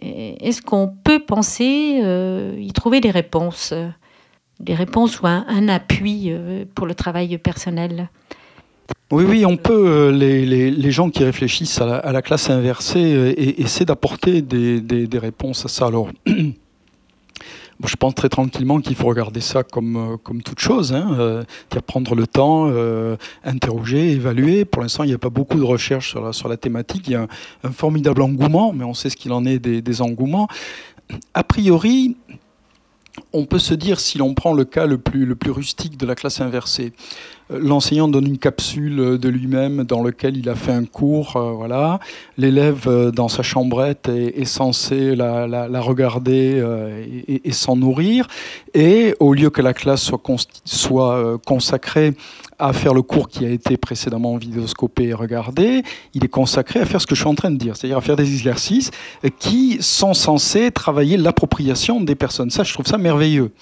Est-ce 0.00 0.62
qu'on 0.62 0.88
peut 0.88 1.20
penser 1.20 2.00
euh, 2.02 2.56
y 2.58 2.72
trouver 2.72 3.00
des 3.00 3.10
réponses, 3.10 3.74
des 4.60 4.74
réponses 4.74 5.20
ou 5.20 5.26
un, 5.26 5.68
appui 5.68 6.26
euh, 6.28 6.64
pour 6.74 6.86
le 6.86 6.94
travail 6.94 7.36
personnel? 7.38 8.08
Oui, 9.10 9.24
oui, 9.26 9.46
on 9.46 9.56
peut. 9.56 9.86
Euh, 9.86 10.10
les, 10.10 10.90
gens 10.90 11.10
qui 11.10 11.24
réfléchissent 11.24 11.80
à 11.80 12.12
la, 12.12 12.22
classe 12.22 12.50
inversée 12.50 13.34
essaient 13.58 13.84
d'apporter 13.84 14.42
des, 14.42 14.80
des, 14.80 15.18
réponses 15.18 15.64
à 15.64 15.68
ça. 15.68 15.86
Alors, 15.86 16.10
je 17.84 17.96
pense 17.96 18.14
très 18.14 18.28
tranquillement 18.28 18.80
qu'il 18.80 18.96
faut 18.96 19.06
regarder 19.06 19.40
ça 19.40 19.62
comme, 19.62 19.96
euh, 19.96 20.16
comme 20.16 20.42
toute 20.42 20.58
chose, 20.58 20.92
hein, 20.92 21.16
euh, 21.18 21.44
prendre 21.86 22.14
le 22.14 22.26
temps, 22.26 22.68
euh, 22.68 23.16
interroger, 23.44 24.12
évaluer. 24.12 24.64
Pour 24.64 24.82
l'instant, 24.82 25.04
il 25.04 25.08
n'y 25.08 25.14
a 25.14 25.18
pas 25.18 25.30
beaucoup 25.30 25.58
de 25.58 25.64
recherches 25.64 26.10
sur 26.10 26.22
la, 26.22 26.32
sur 26.32 26.48
la 26.48 26.56
thématique. 26.56 27.06
Il 27.06 27.12
y 27.12 27.16
a 27.16 27.28
un, 27.62 27.70
formidable 27.70 28.22
engouement, 28.22 28.72
mais 28.72 28.84
on 28.84 28.94
sait 28.94 29.10
ce 29.10 29.16
qu'il 29.16 29.32
en 29.32 29.44
est 29.44 29.58
des, 29.58 29.80
des 29.80 30.02
engouements. 30.02 30.48
A 31.34 31.44
priori, 31.44 32.16
on 33.32 33.46
peut 33.46 33.58
se 33.58 33.74
dire, 33.74 34.00
si 34.00 34.18
l'on 34.18 34.34
prend 34.34 34.52
le 34.52 34.64
cas 34.64 34.86
le 34.86 34.98
plus, 34.98 35.24
le 35.24 35.36
plus 35.36 35.50
rustique 35.50 35.96
de 35.96 36.06
la 36.06 36.14
classe 36.14 36.40
inversée, 36.40 36.92
L'enseignant 37.50 38.08
donne 38.08 38.26
une 38.26 38.38
capsule 38.38 39.18
de 39.18 39.28
lui-même 39.28 39.84
dans 39.84 40.02
lequel 40.02 40.36
il 40.36 40.50
a 40.50 40.54
fait 40.54 40.72
un 40.72 40.84
cours. 40.84 41.36
Euh, 41.36 41.52
voilà. 41.52 41.98
L'élève, 42.36 42.84
euh, 42.86 43.10
dans 43.10 43.28
sa 43.28 43.42
chambrette, 43.42 44.08
est, 44.08 44.44
censé 44.44 45.16
la, 45.16 45.80
regarder 45.80 46.60
euh, 46.60 47.04
et, 47.26 47.52
s'en 47.52 47.76
nourrir. 47.76 48.28
Et 48.74 49.14
au 49.18 49.32
lieu 49.32 49.48
que 49.48 49.62
la 49.62 49.72
classe 49.72 50.02
soit, 50.02 50.20
soit 50.64 51.38
consacrée 51.46 52.14
à 52.58 52.72
faire 52.72 52.92
le 52.92 53.02
cours 53.02 53.28
qui 53.28 53.46
a 53.46 53.50
été 53.50 53.76
précédemment 53.76 54.36
vidéoscopé 54.36 55.04
et 55.04 55.14
regardé, 55.14 55.82
il 56.12 56.24
est 56.24 56.28
consacré 56.28 56.80
à 56.80 56.86
faire 56.86 57.00
ce 57.00 57.06
que 57.06 57.14
je 57.14 57.20
suis 57.20 57.30
en 57.30 57.34
train 57.34 57.50
de 57.50 57.56
dire, 57.56 57.76
c'est-à-dire 57.76 57.98
à 57.98 58.00
faire 58.00 58.16
des 58.16 58.30
exercices 58.30 58.90
qui 59.38 59.78
sont 59.80 60.12
censés 60.12 60.70
travailler 60.70 61.16
l'appropriation 61.16 62.00
des 62.00 62.14
personnes. 62.14 62.50
Ça, 62.50 62.64
je 62.64 62.74
trouve 62.74 62.86
ça 62.86 62.98
merveilleux. 62.98 63.52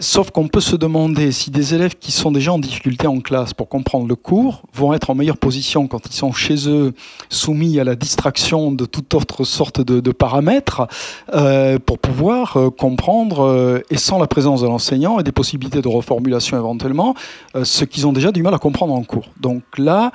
Sauf 0.00 0.30
qu'on 0.30 0.48
peut 0.48 0.60
se 0.60 0.74
demander 0.74 1.32
si 1.32 1.50
des 1.50 1.74
élèves 1.74 1.96
qui 1.98 2.12
sont 2.12 2.32
déjà 2.32 2.50
en 2.50 2.58
difficulté 2.58 3.06
en 3.06 3.20
classe 3.20 3.52
pour 3.52 3.68
comprendre 3.68 4.06
le 4.06 4.16
cours 4.16 4.62
vont 4.72 4.94
être 4.94 5.10
en 5.10 5.14
meilleure 5.14 5.36
position 5.36 5.86
quand 5.86 6.06
ils 6.06 6.14
sont 6.14 6.32
chez 6.32 6.66
eux 6.66 6.94
soumis 7.28 7.78
à 7.78 7.84
la 7.84 7.94
distraction 7.94 8.72
de 8.72 8.86
toute 8.86 9.12
autre 9.12 9.44
sorte 9.44 9.82
de, 9.82 10.12
paramètres 10.12 10.86
euh, 11.34 11.78
pour 11.78 11.98
pouvoir 11.98 12.56
euh, 12.56 12.70
comprendre, 12.70 13.44
euh, 13.44 13.82
et 13.90 13.98
sans 13.98 14.18
la 14.18 14.26
présence 14.26 14.62
de 14.62 14.66
l'enseignant 14.66 15.20
et 15.20 15.24
des 15.24 15.32
possibilités 15.32 15.82
de 15.82 15.88
reformulation 15.88 16.56
éventuellement, 16.56 17.14
ce 17.62 17.84
qu'ils 17.84 18.06
ont 18.06 18.12
déjà 18.12 18.32
du 18.32 18.42
mal 18.42 18.54
à 18.54 18.58
comprendre 18.58 18.94
en 18.94 19.02
cours. 19.02 19.28
Donc 19.40 19.62
là, 19.76 20.10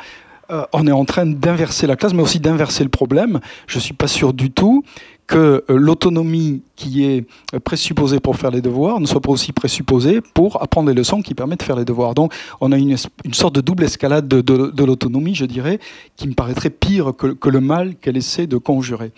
on 0.71 0.87
est 0.87 0.91
en 0.91 1.03
train 1.03 1.25
d'inverser 1.25 1.87
la 1.87 1.97
classe, 1.97 2.13
mais 2.13 2.23
aussi 2.23 2.39
d'inverser 2.39 2.83
le 2.83 2.89
problème. 2.89 3.41
Je 3.67 3.77
ne 3.77 3.81
suis 3.81 3.93
pas 3.93 4.07
sûr 4.07 4.33
du 4.33 4.49
tout 4.49 4.83
que 5.27 5.37
euh, 5.69 5.77
l'autonomie 5.77 6.61
qui 6.75 7.05
est 7.05 7.25
présupposée 7.63 8.19
pour 8.19 8.37
faire 8.37 8.51
les 8.51 8.61
devoirs 8.61 8.99
ne 8.99 9.05
soit 9.05 9.21
pas 9.21 9.31
aussi 9.31 9.51
présupposée 9.51 10.21
pour 10.21 10.61
apprendre 10.63 10.89
les 10.89 10.95
leçons 10.95 11.21
qui 11.21 11.35
permettent 11.35 11.59
de 11.59 11.65
faire 11.65 11.75
les 11.75 11.85
devoirs. 11.85 12.15
Donc 12.15 12.33
on 12.61 12.71
a 12.71 12.77
une, 12.77 12.95
sorte 13.33 13.55
de 13.55 13.61
double 13.61 13.83
escalade 13.83 14.27
de, 14.27 14.83
l'autonomie, 14.85 15.35
je 15.35 15.45
dirais, 15.45 15.79
qui 16.15 16.27
me 16.27 16.33
paraîtrait 16.33 16.69
pire 16.69 17.13
que, 17.15 17.49
le 17.49 17.59
mal 17.59 17.95
qu'elle 17.95 18.17
essaie 18.17 18.47
de 18.47 18.57
conjurer. 18.57 19.11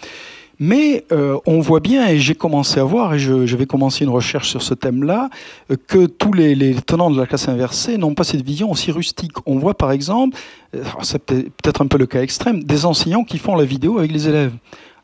Mais 0.61 1.05
euh, 1.13 1.37
on 1.45 1.61
voit 1.61 1.79
bien, 1.79 2.09
et 2.09 2.19
j'ai 2.19 2.35
commencé 2.35 2.81
à 2.81 2.83
voir, 2.83 3.13
et 3.13 3.19
je, 3.19 3.55
vais 3.55 3.65
commencer 3.65 4.03
une 4.03 4.09
recherche 4.09 4.49
sur 4.49 4.61
ce 4.61 4.73
thème-là, 4.73 5.29
euh, 5.71 5.77
que 5.87 6.05
tous 6.05 6.33
les, 6.33 6.75
tenants 6.85 7.09
de 7.09 7.17
la 7.17 7.25
classe 7.25 7.47
inversée 7.47 7.97
n'ont 7.97 8.13
pas 8.13 8.25
cette 8.25 8.41
vision 8.41 8.69
aussi 8.69 8.91
rustique. 8.91 9.31
On 9.45 9.57
voit 9.57 9.73
par 9.73 9.91
exemple, 9.91 10.37
euh, 10.75 10.83
c'est 11.01 11.23
peut-être 11.23 11.81
un 11.81 11.87
peu 11.87 11.97
le 11.97 12.07
cas 12.07 12.21
extrême, 12.21 12.61
des 12.61 12.85
enseignants 12.85 13.23
qui 13.23 13.37
font 13.37 13.55
la 13.55 13.63
vidéo 13.63 13.99
avec 13.99 14.11
les 14.11 14.27
élèves. 14.27 14.51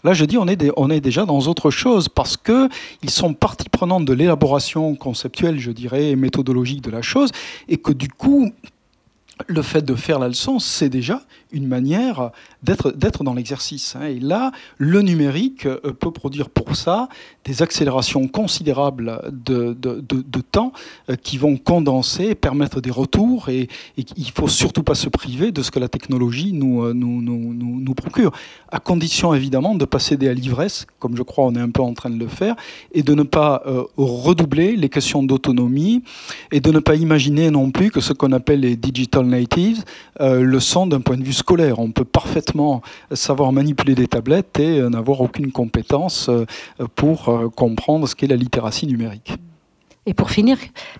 Là, 0.05 0.13
je 0.13 0.23
dis, 0.23 0.37
on 0.37 0.45
est, 0.47 1.01
déjà 1.01 1.25
dans 1.25 1.39
autre 1.47 1.71
chose 1.71 2.09
parce 2.09 2.37
que 2.37 2.69
ils 3.01 3.09
sont 3.09 3.33
partie 3.33 3.69
prenante 3.69 4.05
de 4.05 4.13
l'élaboration 4.13 4.93
conceptuelle, 4.93 5.57
je 5.57 5.71
dirais, 5.71 6.11
et 6.11 6.15
méthodologique 6.15 6.81
de 6.81 6.91
la 6.91 7.01
chose, 7.01 7.31
et 7.69 7.77
que 7.77 7.91
du 7.91 8.07
coup, 8.07 8.53
le 9.47 9.61
fait 9.63 9.81
de 9.81 9.95
faire 9.95 10.19
la 10.19 10.27
leçon, 10.27 10.59
c'est 10.59 10.89
déjà 10.89 11.23
une 11.51 11.67
manière 11.67 12.31
d'être, 12.63 13.23
dans 13.23 13.33
l'exercice. 13.33 13.95
Hein. 13.95 14.05
Et 14.05 14.19
là, 14.19 14.51
le 14.77 15.01
numérique 15.01 15.65
euh, 15.65 15.79
peut 15.93 16.11
produire 16.11 16.49
pour 16.49 16.75
ça 16.75 17.07
des 17.45 17.61
accélérations 17.61 18.27
considérables 18.27 19.21
de, 19.31 19.75
temps 20.51 20.73
euh, 21.09 21.15
qui 21.15 21.37
vont 21.37 21.57
condenser, 21.57 22.35
permettre 22.35 22.81
des 22.81 22.91
retours. 22.91 23.49
Et, 23.49 23.67
il 23.97 24.05
ne 24.17 24.31
faut 24.33 24.47
surtout 24.47 24.83
pas 24.83 24.95
se 24.95 25.09
priver 25.09 25.51
de 25.51 25.61
ce 25.61 25.71
que 25.71 25.79
la 25.79 25.87
technologie 25.87 26.53
nous, 26.53 26.83
euh, 26.83 27.93
procure, 27.95 28.31
à 28.69 28.79
condition 28.79 29.33
évidemment 29.33 29.75
de 29.75 29.85
passer 29.85 30.17
des 30.17 30.27
à 30.27 30.33
l'ivresse, 30.33 30.85
comme 30.99 31.15
je 31.15 31.23
crois 31.23 31.45
on 31.45 31.55
est 31.55 31.59
un 31.59 31.69
peu 31.69 31.81
en 31.81 31.93
train 31.93 32.09
de 32.09 32.19
le 32.19 32.27
faire, 32.27 32.55
et 32.91 33.03
de 33.03 33.13
ne 33.13 33.23
pas 33.23 33.63
redoubler 33.95 34.75
les 34.75 34.89
questions 34.89 35.23
d'autonomie, 35.23 36.03
et 36.51 36.59
de 36.59 36.71
ne 36.71 36.79
pas 36.79 36.95
imaginer 36.95 37.51
non 37.51 37.71
plus 37.71 37.89
que 37.89 38.01
ce 38.01 38.11
qu'on 38.11 38.33
appelle 38.33 38.61
les 38.61 38.75
digital 38.75 39.25
natives 39.25 39.83
le 40.19 40.59
sont 40.59 40.87
d'un 40.87 41.01
point 41.01 41.17
de 41.17 41.23
vue 41.23 41.33
scolaire. 41.33 41.79
On 41.79 41.91
peut 41.91 42.05
parfaitement 42.05 42.81
savoir 43.11 43.51
manipuler 43.51 43.95
des 43.95 44.07
tablettes 44.07 44.59
et 44.59 44.79
euh, 44.79 44.89
n'avoir 44.89 45.21
aucune 45.21 45.51
compétence 45.51 46.29
euh, 46.29 46.45
pour 46.95 47.29
euh, 47.29 47.49
comprendre 47.49 48.07
ce 48.07 48.15
qu'est 48.15 48.27
la 48.27 48.35
littératie 48.35 48.87
numérique. 48.87 49.33
Et 50.05 50.13
pour 50.13 50.29
finir, 50.29 50.57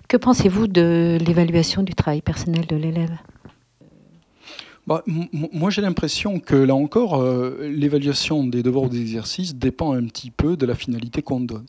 que 0.08 0.16
pensez-vous 0.16 0.66
de 0.66 1.18
l'évaluation 1.24 1.82
du 1.82 1.94
travail 1.94 2.22
personnel 2.22 2.66
de 2.66 2.76
l'élève? 2.76 3.16
Bah, 4.86 5.02
moi, 5.06 5.70
j'ai 5.70 5.82
l'impression 5.82 6.38
que 6.38 6.54
là 6.54 6.74
encore, 6.74 7.20
l'évaluation 7.60 8.44
des 8.44 8.62
devoirs 8.62 8.84
ou 8.84 8.88
des 8.88 9.00
exercices 9.00 9.54
dépend 9.56 9.94
un 9.94 10.04
petit 10.04 10.30
peu 10.30 10.56
de 10.56 10.64
la 10.64 10.76
finalité 10.76 11.22
qu'on 11.22 11.40
donne. 11.40 11.66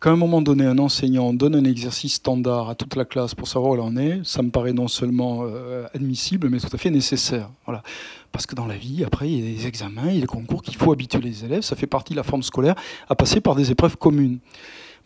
Qu'à 0.00 0.10
un 0.10 0.16
moment 0.16 0.40
donné, 0.40 0.64
un 0.64 0.78
enseignant 0.78 1.32
donne 1.32 1.56
un 1.56 1.64
exercice 1.64 2.14
standard 2.14 2.70
à 2.70 2.76
toute 2.76 2.94
la 2.94 3.04
classe 3.04 3.34
pour 3.34 3.48
savoir 3.48 3.72
où 3.72 3.74
elle 3.74 3.80
en 3.80 3.96
est, 3.96 4.20
ça 4.22 4.42
me 4.42 4.50
paraît 4.50 4.72
non 4.72 4.86
seulement 4.86 5.40
euh, 5.42 5.88
admissible, 5.92 6.48
mais 6.50 6.60
tout 6.60 6.68
à 6.72 6.78
fait 6.78 6.90
nécessaire. 6.90 7.50
Voilà. 7.64 7.82
Parce 8.30 8.46
que 8.46 8.54
dans 8.54 8.66
la 8.66 8.76
vie, 8.76 9.02
après, 9.02 9.28
il 9.28 9.40
y 9.40 9.42
a 9.42 9.56
des 9.56 9.66
examens, 9.66 10.10
il 10.10 10.14
y 10.14 10.18
a 10.18 10.20
des 10.20 10.28
concours 10.28 10.62
qu'il 10.62 10.76
faut 10.76 10.92
habituer 10.92 11.20
les 11.20 11.44
élèves, 11.44 11.62
ça 11.62 11.74
fait 11.74 11.88
partie 11.88 12.12
de 12.12 12.16
la 12.16 12.22
forme 12.22 12.44
scolaire, 12.44 12.76
à 13.08 13.16
passer 13.16 13.40
par 13.40 13.56
des 13.56 13.72
épreuves 13.72 13.96
communes. 13.96 14.38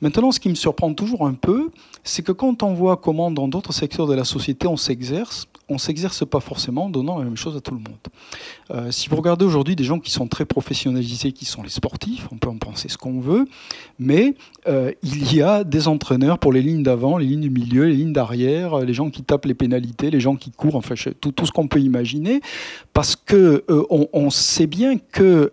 Maintenant, 0.03 0.31
ce 0.31 0.39
qui 0.39 0.51
me 0.51 0.55
surprend 0.55 0.93
toujours 0.93 1.27
un 1.27 1.33
peu, 1.33 1.71
c'est 2.05 2.23
que 2.23 2.33
quand 2.33 2.63
on 2.63 2.75
voit 2.75 2.99
comment 2.99 3.31
dans 3.31 3.49
d'autres 3.49 3.73
secteurs 3.73 4.07
de 4.07 4.15
la 4.15 4.25
société 4.25 4.67
on 4.67 4.77
s'exerce, 4.77 5.47
on 5.73 5.77
ne 5.77 5.81
s'exerce 5.81 6.25
pas 6.27 6.41
forcément 6.41 6.85
en 6.85 6.91
donnant 6.91 7.19
la 7.19 7.25
même 7.25 7.37
chose 7.37 7.57
à 7.57 7.61
tout 7.61 7.73
le 7.75 7.81
monde. 7.81 7.97
Euh, 8.71 8.91
si 8.91 9.09
vous 9.09 9.17
regardez 9.17 9.45
aujourd'hui 9.45 9.75
des 9.75 9.85
gens 9.85 9.99
qui 9.99 10.11
sont 10.11 10.29
très 10.29 10.45
professionnalisés, 10.45 11.33
qui 11.33 11.47
sont 11.47 11.63
les 11.63 11.71
sportifs, 11.71 12.29
on 12.31 12.37
peut 12.37 12.49
en 12.49 12.59
penser 12.59 12.89
ce 12.89 12.99
qu'on 12.99 13.21
veut, 13.21 13.47
mais 13.99 14.35
euh, 14.69 14.93
il 15.03 15.35
y 15.35 15.41
a 15.43 15.65
des 15.65 15.89
entraîneurs 15.89 16.39
pour 16.39 16.53
les 16.53 16.61
lignes 16.63 16.83
d'avant, 16.83 17.17
les 17.17 17.27
lignes 17.27 17.41
du 17.41 17.51
milieu, 17.51 17.87
les 17.87 17.97
lignes 17.97 18.13
d'arrière, 18.13 18.81
les 18.81 18.93
gens 18.93 19.11
qui 19.11 19.23
tapent 19.23 19.47
les 19.47 19.55
pénalités, 19.55 20.11
les 20.11 20.21
gens 20.21 20.37
qui 20.37 20.51
courent, 20.51 20.77
enfin 20.77 20.95
tout, 21.21 21.47
ce 21.47 21.51
qu'on 21.51 21.69
peut 21.69 21.81
imaginer, 21.81 22.41
parce 22.93 23.17
que 23.17 23.65
euh, 23.71 23.85
on, 23.91 24.31
sait 24.31 24.67
bien 24.67 24.99
qu'ils 24.99 25.51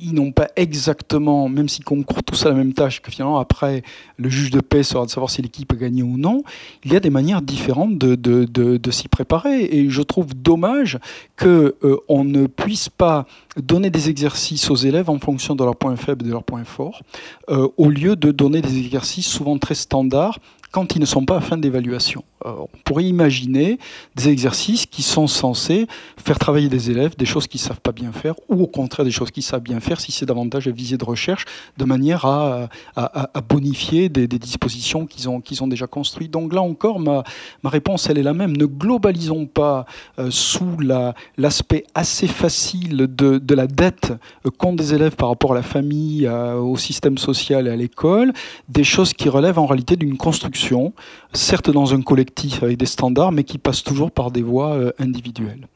ils 0.00 0.14
n'ont 0.14 0.32
pas 0.32 0.48
exactement, 0.56 1.48
même 1.48 1.68
s'ils 1.68 1.84
concourent 1.84 2.22
tous 2.22 2.46
à 2.46 2.50
la 2.50 2.54
même 2.54 2.72
tâche, 2.72 3.02
que 3.02 3.10
finalement 3.10 3.38
après 3.38 3.82
le 4.16 4.28
juge 4.28 4.50
de 4.50 4.60
paix 4.60 4.82
sera 4.82 5.04
de 5.04 5.10
savoir 5.10 5.30
si 5.30 5.42
l'équipe 5.42 5.72
a 5.72 5.76
gagné 5.76 6.02
ou 6.02 6.16
non, 6.16 6.42
il 6.84 6.92
y 6.92 6.96
a 6.96 7.00
des 7.00 7.10
manières 7.10 7.42
différentes 7.42 7.98
de, 7.98 8.14
de, 8.14 8.44
de 8.44 8.90
s'y 8.90 9.08
préparer 9.08 9.39
et 9.46 9.88
je 9.90 10.02
trouve 10.02 10.34
dommage 10.34 10.98
qu'on 11.38 11.72
euh, 11.84 12.24
ne 12.24 12.46
puisse 12.46 12.88
pas 12.88 13.26
donner 13.56 13.90
des 13.90 14.08
exercices 14.08 14.70
aux 14.70 14.76
élèves 14.76 15.10
en 15.10 15.18
fonction 15.18 15.54
de 15.54 15.64
leurs 15.64 15.76
points 15.76 15.96
faibles 15.96 16.24
et 16.24 16.28
de 16.28 16.32
leurs 16.32 16.44
points 16.44 16.64
forts, 16.64 17.02
euh, 17.48 17.68
au 17.76 17.88
lieu 17.88 18.16
de 18.16 18.30
donner 18.30 18.60
des 18.60 18.78
exercices 18.78 19.26
souvent 19.26 19.58
très 19.58 19.74
standards 19.74 20.38
quand 20.70 20.94
ils 20.94 21.00
ne 21.00 21.06
sont 21.06 21.24
pas 21.24 21.36
à 21.36 21.40
fin 21.40 21.56
d'évaluation. 21.56 22.24
Euh, 22.46 22.52
on 22.60 22.78
pourrait 22.84 23.04
imaginer 23.04 23.78
des 24.16 24.28
exercices 24.28 24.86
qui 24.86 25.02
sont 25.02 25.26
censés 25.26 25.86
faire 26.16 26.38
travailler 26.38 26.68
des 26.68 26.90
élèves 26.90 27.16
des 27.16 27.26
choses 27.26 27.46
qu'ils 27.46 27.60
ne 27.60 27.66
savent 27.66 27.80
pas 27.80 27.92
bien 27.92 28.12
faire, 28.12 28.34
ou 28.48 28.62
au 28.62 28.66
contraire 28.66 29.04
des 29.04 29.10
choses 29.10 29.30
qu'ils 29.30 29.42
savent 29.42 29.62
bien 29.62 29.80
faire, 29.80 30.00
si 30.00 30.12
c'est 30.12 30.26
davantage 30.26 30.68
à 30.68 30.70
visée 30.70 30.96
de 30.96 31.04
recherche, 31.04 31.44
de 31.76 31.84
manière 31.84 32.24
à, 32.24 32.68
bonifier 33.48 34.08
des, 34.08 34.26
dispositions 34.26 35.06
qu'ils 35.06 35.28
ont, 35.28 35.42
ont 35.60 35.66
déjà 35.66 35.86
construites. 35.86 36.30
Donc 36.30 36.52
là 36.54 36.62
encore, 36.62 36.98
ma, 36.98 37.24
ma 37.62 37.70
réponse, 37.70 38.08
elle 38.08 38.18
est 38.18 38.22
la 38.22 38.32
même. 38.32 38.56
Ne 38.56 38.66
globalisons 38.66 39.46
pas 39.46 39.84
euh, 40.18 40.30
sous 40.30 40.78
l'aspect 41.36 41.84
assez 41.94 42.26
facile 42.26 42.96
de, 42.96 43.38
de 43.38 43.54
la 43.54 43.66
dette 43.66 44.12
euh, 44.46 44.50
qu'ont 44.50 44.74
des 44.74 44.94
élèves 44.94 45.16
par 45.16 45.28
rapport 45.28 45.52
à 45.52 45.56
la 45.56 45.62
famille, 45.62 46.28
au 46.28 46.76
système 46.76 47.18
social 47.18 47.66
et 47.66 47.70
à 47.70 47.76
l'école, 47.76 48.32
des 48.68 48.84
choses 48.84 49.12
qui 49.12 49.28
relèvent 49.28 49.58
en 49.58 49.66
réalité 49.66 49.96
d'une 49.96 50.16
construction, 50.16 50.59
certes 51.32 51.70
dans 51.70 51.94
un 51.94 52.02
collectif, 52.02 52.62
avec 52.62 52.76
des 52.76 52.86
standards, 52.86 53.32
mais 53.32 53.44
qui 53.44 53.58
passent 53.58 53.82
toujours 53.82 54.10
par 54.10 54.30
des 54.30 54.42
voies 54.42 54.74
euh, 54.74 54.92
individuelles. 54.98 55.68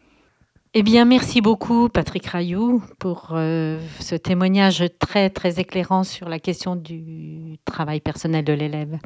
Eh 0.77 0.83
bien, 0.83 1.05
merci 1.05 1.41
beaucoup, 1.41 1.89
Patrick 1.89 2.27
Rayou, 2.27 2.83
pour 2.99 3.29
euh, 3.33 3.79
ce 4.01 4.17
témoignage 4.17 4.85
très, 4.99 5.31
très 5.31 5.61
éclairant 5.61 6.03
sur 6.03 6.29
la 6.29 6.41
question 6.41 6.75
du 6.75 7.59
travail 7.65 8.01
personnel 8.01 8.45
de 8.45 8.53
l'élève. 8.53 8.99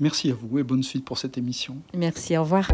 Merci 0.00 0.32
à 0.32 0.34
vous 0.34 0.58
et 0.58 0.64
bonne 0.64 0.82
suite 0.82 1.04
pour 1.04 1.18
cette 1.18 1.38
émission. 1.38 1.76
Merci, 1.96 2.36
au 2.36 2.42
revoir. 2.42 2.68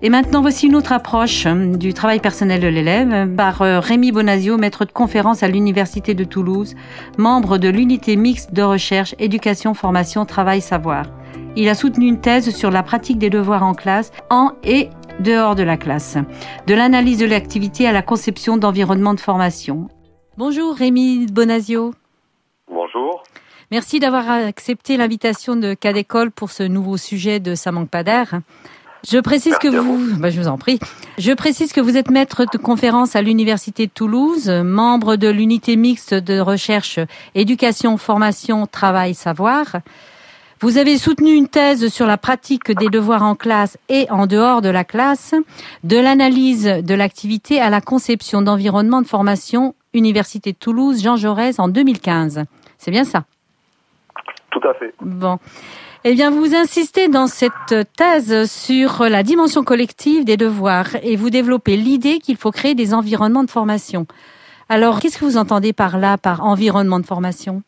Et 0.00 0.10
maintenant, 0.10 0.42
voici 0.42 0.68
une 0.68 0.76
autre 0.76 0.92
approche 0.92 1.44
euh, 1.46 1.74
du 1.74 1.92
travail 1.92 2.20
personnel 2.20 2.60
de 2.60 2.68
l'élève 2.68 3.34
par 3.34 3.62
euh, 3.62 3.80
Rémi 3.80 4.12
Bonasio, 4.12 4.56
maître 4.56 4.84
de 4.84 4.92
conférence 4.92 5.42
à 5.42 5.48
l'Université 5.48 6.14
de 6.14 6.22
Toulouse, 6.22 6.76
membre 7.16 7.58
de 7.58 7.68
l'unité 7.68 8.14
mixte 8.14 8.54
de 8.54 8.62
recherche, 8.62 9.16
éducation, 9.18 9.74
formation, 9.74 10.24
travail, 10.24 10.60
savoir. 10.60 11.06
Il 11.56 11.68
a 11.68 11.74
soutenu 11.74 12.06
une 12.06 12.20
thèse 12.20 12.54
sur 12.54 12.70
la 12.70 12.84
pratique 12.84 13.18
des 13.18 13.28
devoirs 13.28 13.64
en 13.64 13.74
classe, 13.74 14.12
en 14.30 14.52
et 14.62 14.88
dehors 15.18 15.56
de 15.56 15.64
la 15.64 15.76
classe, 15.76 16.16
de 16.68 16.74
l'analyse 16.74 17.18
de 17.18 17.26
l'activité 17.26 17.88
à 17.88 17.92
la 17.92 18.02
conception 18.02 18.56
d'environnement 18.56 19.14
de 19.14 19.20
formation. 19.20 19.88
Bonjour 20.36 20.76
Rémi 20.76 21.26
Bonasio. 21.26 21.92
Bonjour. 22.70 23.24
Merci 23.72 23.98
d'avoir 23.98 24.30
accepté 24.30 24.96
l'invitation 24.96 25.56
de 25.56 25.74
Cadécole 25.74 26.30
pour 26.30 26.52
ce 26.52 26.62
nouveau 26.62 26.96
sujet 26.96 27.40
de 27.40 27.56
Ça 27.56 27.72
manque 27.72 27.90
pas 27.90 28.04
d'air. 28.04 28.40
Je 29.06 29.18
précise 29.18 29.56
que 29.58 29.68
vous, 29.68 30.18
bah, 30.18 30.30
je 30.30 30.40
vous 30.40 30.48
en 30.48 30.58
prie. 30.58 30.78
Je 31.18 31.32
précise 31.32 31.72
que 31.72 31.80
vous 31.80 31.96
êtes 31.96 32.10
maître 32.10 32.44
de 32.44 32.58
conférence 32.58 33.16
à 33.16 33.22
l'université 33.22 33.86
de 33.86 33.92
Toulouse, 33.92 34.48
membre 34.48 35.16
de 35.16 35.28
l'unité 35.28 35.76
mixte 35.76 36.14
de 36.14 36.40
recherche 36.40 36.98
éducation, 37.34 37.96
formation, 37.96 38.66
travail, 38.66 39.14
savoir. 39.14 39.76
Vous 40.60 40.76
avez 40.76 40.98
soutenu 40.98 41.34
une 41.34 41.46
thèse 41.46 41.86
sur 41.88 42.06
la 42.06 42.16
pratique 42.16 42.72
des 42.72 42.88
devoirs 42.88 43.22
en 43.22 43.36
classe 43.36 43.78
et 43.88 44.10
en 44.10 44.26
dehors 44.26 44.60
de 44.60 44.68
la 44.68 44.82
classe, 44.82 45.34
de 45.84 45.96
l'analyse 45.96 46.64
de 46.64 46.94
l'activité 46.94 47.60
à 47.60 47.70
la 47.70 47.80
conception 47.80 48.42
d'environnement 48.42 49.00
de 49.00 49.06
formation, 49.06 49.76
Université 49.94 50.52
de 50.52 50.58
Toulouse, 50.58 51.00
Jean 51.00 51.16
Jaurès 51.16 51.60
en 51.60 51.68
2015. 51.68 52.44
C'est 52.76 52.90
bien 52.90 53.04
ça? 53.04 53.24
Tout 54.50 54.60
à 54.66 54.74
fait. 54.74 54.92
Bon. 55.00 55.38
Eh 56.04 56.14
bien, 56.14 56.30
vous 56.30 56.54
insistez 56.54 57.08
dans 57.08 57.26
cette 57.26 57.74
thèse 57.96 58.48
sur 58.48 59.02
la 59.10 59.24
dimension 59.24 59.64
collective 59.64 60.24
des 60.24 60.36
devoirs 60.36 60.94
et 61.02 61.16
vous 61.16 61.28
développez 61.28 61.76
l'idée 61.76 62.20
qu'il 62.20 62.36
faut 62.36 62.52
créer 62.52 62.76
des 62.76 62.94
environnements 62.94 63.42
de 63.42 63.50
formation. 63.50 64.06
Alors, 64.68 65.00
qu'est-ce 65.00 65.18
que 65.18 65.24
vous 65.24 65.36
entendez 65.36 65.72
par 65.72 65.98
là, 65.98 66.16
par 66.16 66.44
environnement 66.44 67.00
de 67.00 67.06
formation? 67.06 67.62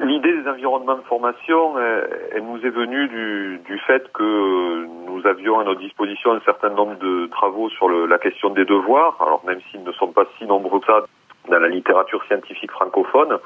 L'idée 0.00 0.32
des 0.42 0.48
environnements 0.48 0.96
de 0.96 1.02
formation, 1.02 1.76
euh, 1.76 2.04
elle 2.34 2.42
nous 2.42 2.58
est 2.66 2.70
venue 2.70 3.06
du, 3.06 3.78
fait 3.86 4.10
que 4.12 4.86
nous 5.06 5.24
avions 5.24 5.60
à 5.60 5.64
notre 5.64 5.80
disposition 5.80 6.32
un 6.32 6.40
certain 6.40 6.70
nombre 6.70 6.98
de 6.98 7.28
travaux 7.30 7.68
sur 7.70 7.88
la 7.88 8.18
question 8.18 8.50
des 8.50 8.64
devoirs, 8.64 9.16
alors 9.20 9.42
même 9.46 9.60
s'ils 9.70 9.84
ne 9.84 9.92
sont 9.92 10.08
pas 10.08 10.24
si 10.36 10.46
nombreux 10.46 10.80
que 10.80 10.86
ça 10.86 11.04
dans 11.48 11.58
la 11.58 11.68
littérature 11.68 12.24
scientifique 12.24 12.70
francophone, 12.70 13.38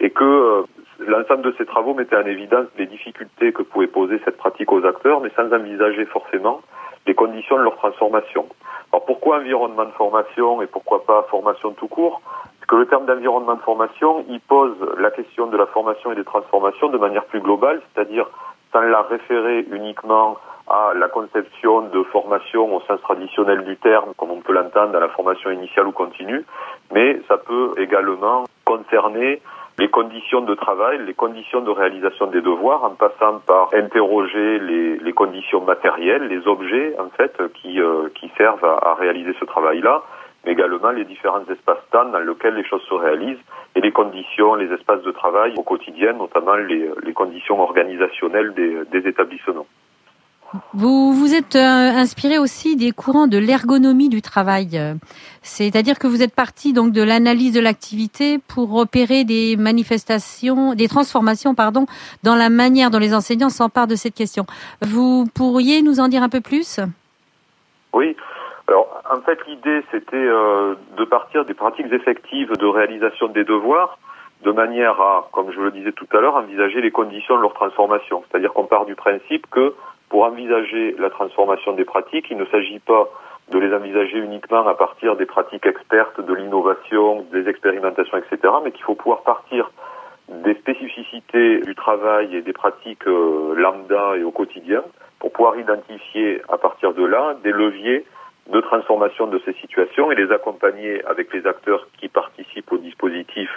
et 0.00 0.10
que 0.10 0.24
euh, 0.24 0.62
l'ensemble 1.00 1.42
de 1.42 1.54
ces 1.58 1.66
travaux 1.66 1.94
mettait 1.94 2.16
en 2.16 2.26
évidence 2.26 2.66
les 2.78 2.86
difficultés 2.86 3.52
que 3.52 3.62
pouvait 3.62 3.86
poser 3.86 4.20
cette 4.24 4.36
pratique 4.36 4.72
aux 4.72 4.84
acteurs, 4.84 5.20
mais 5.20 5.30
sans 5.36 5.52
envisager 5.52 6.04
forcément 6.06 6.60
les 7.06 7.14
conditions 7.14 7.56
de 7.56 7.62
leur 7.62 7.76
transformation. 7.76 8.46
Alors 8.92 9.04
pourquoi 9.04 9.38
environnement 9.38 9.84
de 9.84 9.92
formation 9.92 10.62
et 10.62 10.66
pourquoi 10.66 11.04
pas 11.04 11.26
formation 11.30 11.72
tout 11.72 11.88
court? 11.88 12.20
Parce 12.58 12.66
que 12.68 12.76
le 12.76 12.86
terme 12.86 13.06
d'environnement 13.06 13.54
de 13.54 13.60
formation, 13.60 14.24
il 14.28 14.40
pose 14.40 14.74
la 14.98 15.10
question 15.10 15.46
de 15.46 15.56
la 15.56 15.66
formation 15.66 16.12
et 16.12 16.16
des 16.16 16.24
transformations 16.24 16.88
de 16.88 16.98
manière 16.98 17.24
plus 17.24 17.40
globale, 17.40 17.80
c'est-à-dire 17.94 18.26
sans 18.72 18.80
la 18.80 19.02
référer 19.02 19.66
uniquement 19.70 20.36
à 20.68 20.92
la 20.94 21.08
conception 21.08 21.82
de 21.82 22.02
formation 22.04 22.74
au 22.74 22.80
sens 22.82 23.00
traditionnel 23.02 23.64
du 23.64 23.76
terme, 23.76 24.12
comme 24.16 24.32
on 24.32 24.40
peut 24.40 24.52
l'entendre 24.52 24.92
dans 24.92 25.00
la 25.00 25.08
formation 25.08 25.50
initiale 25.50 25.86
ou 25.86 25.92
continue, 25.92 26.44
mais 26.92 27.20
ça 27.28 27.36
peut 27.38 27.74
également 27.78 28.44
concerner 28.64 29.40
les 29.78 29.88
conditions 29.88 30.40
de 30.40 30.54
travail, 30.54 31.04
les 31.06 31.14
conditions 31.14 31.60
de 31.60 31.70
réalisation 31.70 32.28
des 32.28 32.40
devoirs, 32.40 32.84
en 32.84 32.94
passant 32.94 33.40
par 33.46 33.68
interroger 33.74 34.58
les, 34.58 35.12
conditions 35.12 35.62
matérielles, 35.62 36.28
les 36.28 36.46
objets 36.46 36.94
en 36.98 37.08
fait 37.10 37.32
qui, 37.54 37.80
euh, 37.80 38.08
qui 38.14 38.30
servent 38.36 38.64
à, 38.64 38.94
réaliser 38.94 39.34
ce 39.38 39.44
travail-là, 39.44 40.02
mais 40.44 40.52
également 40.52 40.90
les 40.90 41.04
différents 41.04 41.44
espaces-temps 41.50 42.10
dans 42.10 42.20
lesquels 42.20 42.54
les 42.54 42.64
choses 42.64 42.82
se 42.82 42.94
réalisent 42.94 43.44
et 43.74 43.80
les 43.80 43.92
conditions, 43.92 44.54
les 44.54 44.72
espaces 44.72 45.02
de 45.02 45.10
travail 45.10 45.54
au 45.56 45.62
quotidien, 45.62 46.12
notamment 46.12 46.56
les, 46.56 47.12
conditions 47.14 47.60
organisationnelles 47.60 48.52
des 48.54 49.08
établissements. 49.08 49.66
Vous 50.74 51.12
vous 51.12 51.34
êtes 51.34 51.56
euh, 51.56 51.58
inspiré 51.58 52.38
aussi 52.38 52.76
des 52.76 52.92
courants 52.92 53.26
de 53.26 53.38
l'ergonomie 53.38 54.08
du 54.08 54.22
travail, 54.22 54.80
c'est-à-dire 55.42 55.98
que 55.98 56.06
vous 56.06 56.22
êtes 56.22 56.34
parti 56.34 56.72
donc 56.72 56.92
de 56.92 57.02
l'analyse 57.02 57.52
de 57.52 57.60
l'activité 57.60 58.38
pour 58.38 58.70
repérer 58.70 59.24
des 59.24 59.56
manifestations, 59.56 60.74
des 60.74 60.88
transformations, 60.88 61.54
pardon, 61.54 61.86
dans 62.22 62.36
la 62.36 62.48
manière 62.48 62.90
dont 62.90 62.98
les 62.98 63.14
enseignants 63.14 63.48
s'emparent 63.48 63.86
de 63.86 63.96
cette 63.96 64.14
question. 64.14 64.46
Vous 64.82 65.26
pourriez 65.34 65.82
nous 65.82 66.00
en 66.00 66.08
dire 66.08 66.22
un 66.22 66.28
peu 66.28 66.40
plus? 66.40 66.80
Oui. 67.92 68.16
Alors, 68.68 69.02
en 69.10 69.20
fait, 69.22 69.38
l'idée, 69.46 69.84
c'était 69.90 70.16
euh, 70.16 70.74
de 70.96 71.04
partir 71.04 71.44
des 71.44 71.54
pratiques 71.54 71.92
effectives 71.92 72.52
de 72.52 72.66
réalisation 72.66 73.28
des 73.28 73.44
devoirs, 73.44 73.98
de 74.44 74.50
manière 74.50 75.00
à, 75.00 75.28
comme 75.32 75.52
je 75.52 75.60
le 75.60 75.70
disais 75.70 75.92
tout 75.92 76.06
à 76.12 76.20
l'heure, 76.20 76.34
envisager 76.34 76.80
les 76.80 76.90
conditions 76.90 77.36
de 77.36 77.42
leur 77.42 77.54
transformation. 77.54 78.24
C'est-à-dire 78.28 78.52
qu'on 78.52 78.66
part 78.66 78.84
du 78.84 78.94
principe 78.94 79.46
que 79.50 79.74
pour 80.08 80.24
envisager 80.24 80.94
la 80.98 81.10
transformation 81.10 81.72
des 81.72 81.84
pratiques, 81.84 82.26
il 82.30 82.36
ne 82.36 82.46
s'agit 82.46 82.78
pas 82.78 83.08
de 83.50 83.58
les 83.58 83.74
envisager 83.74 84.18
uniquement 84.18 84.66
à 84.66 84.74
partir 84.74 85.16
des 85.16 85.26
pratiques 85.26 85.66
expertes, 85.66 86.20
de 86.20 86.34
l'innovation, 86.34 87.24
des 87.32 87.48
expérimentations, 87.48 88.18
etc., 88.18 88.52
mais 88.64 88.72
qu'il 88.72 88.84
faut 88.84 88.94
pouvoir 88.94 89.22
partir 89.22 89.70
des 90.28 90.54
spécificités 90.54 91.60
du 91.60 91.74
travail 91.76 92.34
et 92.34 92.42
des 92.42 92.52
pratiques 92.52 93.06
euh, 93.06 93.54
lambda 93.54 94.16
et 94.16 94.24
au 94.24 94.32
quotidien 94.32 94.82
pour 95.20 95.32
pouvoir 95.32 95.56
identifier 95.56 96.42
à 96.48 96.58
partir 96.58 96.92
de 96.94 97.04
là 97.04 97.36
des 97.44 97.52
leviers 97.52 98.04
de 98.52 98.60
transformation 98.60 99.26
de 99.28 99.40
ces 99.44 99.52
situations 99.54 100.10
et 100.10 100.16
les 100.16 100.30
accompagner 100.32 101.04
avec 101.04 101.32
les 101.32 101.46
acteurs 101.46 101.86
qui 101.98 102.08
participent 102.08 102.72
au 102.72 102.78
dispositif 102.78 103.50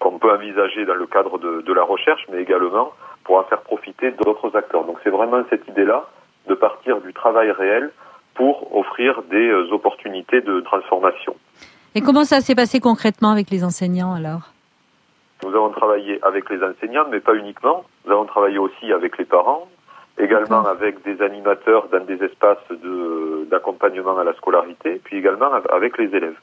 qu'on 0.00 0.18
peut 0.18 0.32
envisager 0.32 0.84
dans 0.84 0.94
le 0.94 1.06
cadre 1.06 1.38
de, 1.38 1.60
de 1.60 1.72
la 1.72 1.82
recherche, 1.82 2.24
mais 2.32 2.42
également 2.42 2.92
pour 3.30 3.38
en 3.38 3.44
faire 3.44 3.60
profiter 3.60 4.10
d'autres 4.10 4.56
acteurs. 4.56 4.84
Donc 4.84 4.96
c'est 5.04 5.10
vraiment 5.10 5.40
cette 5.50 5.68
idée-là 5.68 6.04
de 6.48 6.54
partir 6.54 7.00
du 7.00 7.12
travail 7.12 7.52
réel 7.52 7.92
pour 8.34 8.76
offrir 8.76 9.22
des 9.30 9.50
euh, 9.50 9.70
opportunités 9.70 10.40
de 10.40 10.58
transformation. 10.62 11.36
Et 11.94 12.00
comment 12.00 12.24
ça 12.24 12.40
s'est 12.40 12.56
passé 12.56 12.80
concrètement 12.80 13.30
avec 13.30 13.50
les 13.50 13.62
enseignants 13.62 14.14
alors? 14.14 14.50
Nous 15.44 15.54
avons 15.54 15.70
travaillé 15.70 16.18
avec 16.24 16.50
les 16.50 16.60
enseignants, 16.60 17.06
mais 17.08 17.20
pas 17.20 17.36
uniquement. 17.36 17.84
Nous 18.04 18.10
avons 18.10 18.24
travaillé 18.24 18.58
aussi 18.58 18.92
avec 18.92 19.16
les 19.16 19.26
parents, 19.26 19.68
également 20.18 20.66
avec 20.66 21.00
des 21.04 21.22
animateurs 21.22 21.86
dans 21.86 22.04
des 22.04 22.20
espaces 22.24 22.66
d'accompagnement 23.48 24.18
à 24.18 24.24
la 24.24 24.34
scolarité, 24.34 25.00
puis 25.04 25.18
également 25.18 25.52
avec 25.70 25.98
les 25.98 26.12
élèves. 26.16 26.38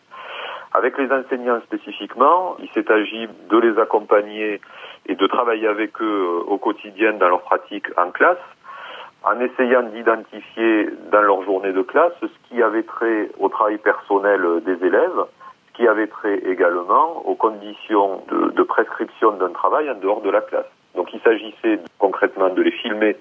Avec 0.73 0.97
les 0.97 1.11
enseignants 1.11 1.59
spécifiquement, 1.61 2.55
il 2.59 2.69
s'est 2.69 2.89
agi 2.89 3.27
de 3.49 3.57
les 3.57 3.77
accompagner 3.77 4.61
et 5.07 5.15
de 5.15 5.27
travailler 5.27 5.67
avec 5.67 6.01
eux 6.01 6.05
euh, 6.05 6.51
au 6.51 6.57
quotidien 6.57 7.13
dans 7.13 7.29
leur 7.29 7.41
pratique 7.41 7.85
en 7.97 8.11
classe, 8.11 8.37
en 9.23 9.39
essayant 9.39 9.83
d'identifier 9.83 10.89
dans 11.11 11.21
leur 11.21 11.43
journée 11.43 11.73
de 11.73 11.81
classe 11.81 12.13
ce 12.21 12.27
qui 12.47 12.61
avait 12.61 12.83
trait 12.83 13.29
au 13.39 13.49
travail 13.49 13.77
personnel 13.77 14.41
des 14.65 14.85
élèves, 14.85 15.25
ce 15.67 15.77
qui 15.77 15.87
avait 15.87 16.07
trait 16.07 16.39
également 16.45 17.25
aux 17.25 17.35
conditions 17.35 18.23
de, 18.29 18.51
de 18.51 18.63
prescription 18.63 19.31
d'un 19.31 19.49
travail 19.49 19.89
en 19.89 19.95
dehors 19.95 20.21
de 20.21 20.29
la 20.29 20.41
classe. 20.41 20.69
Donc 20.95 21.13
il 21.13 21.19
s'agissait 21.21 21.79
concrètement 21.99 22.49
de 22.49 22.61
les 22.61 22.71
filmer 22.71 23.15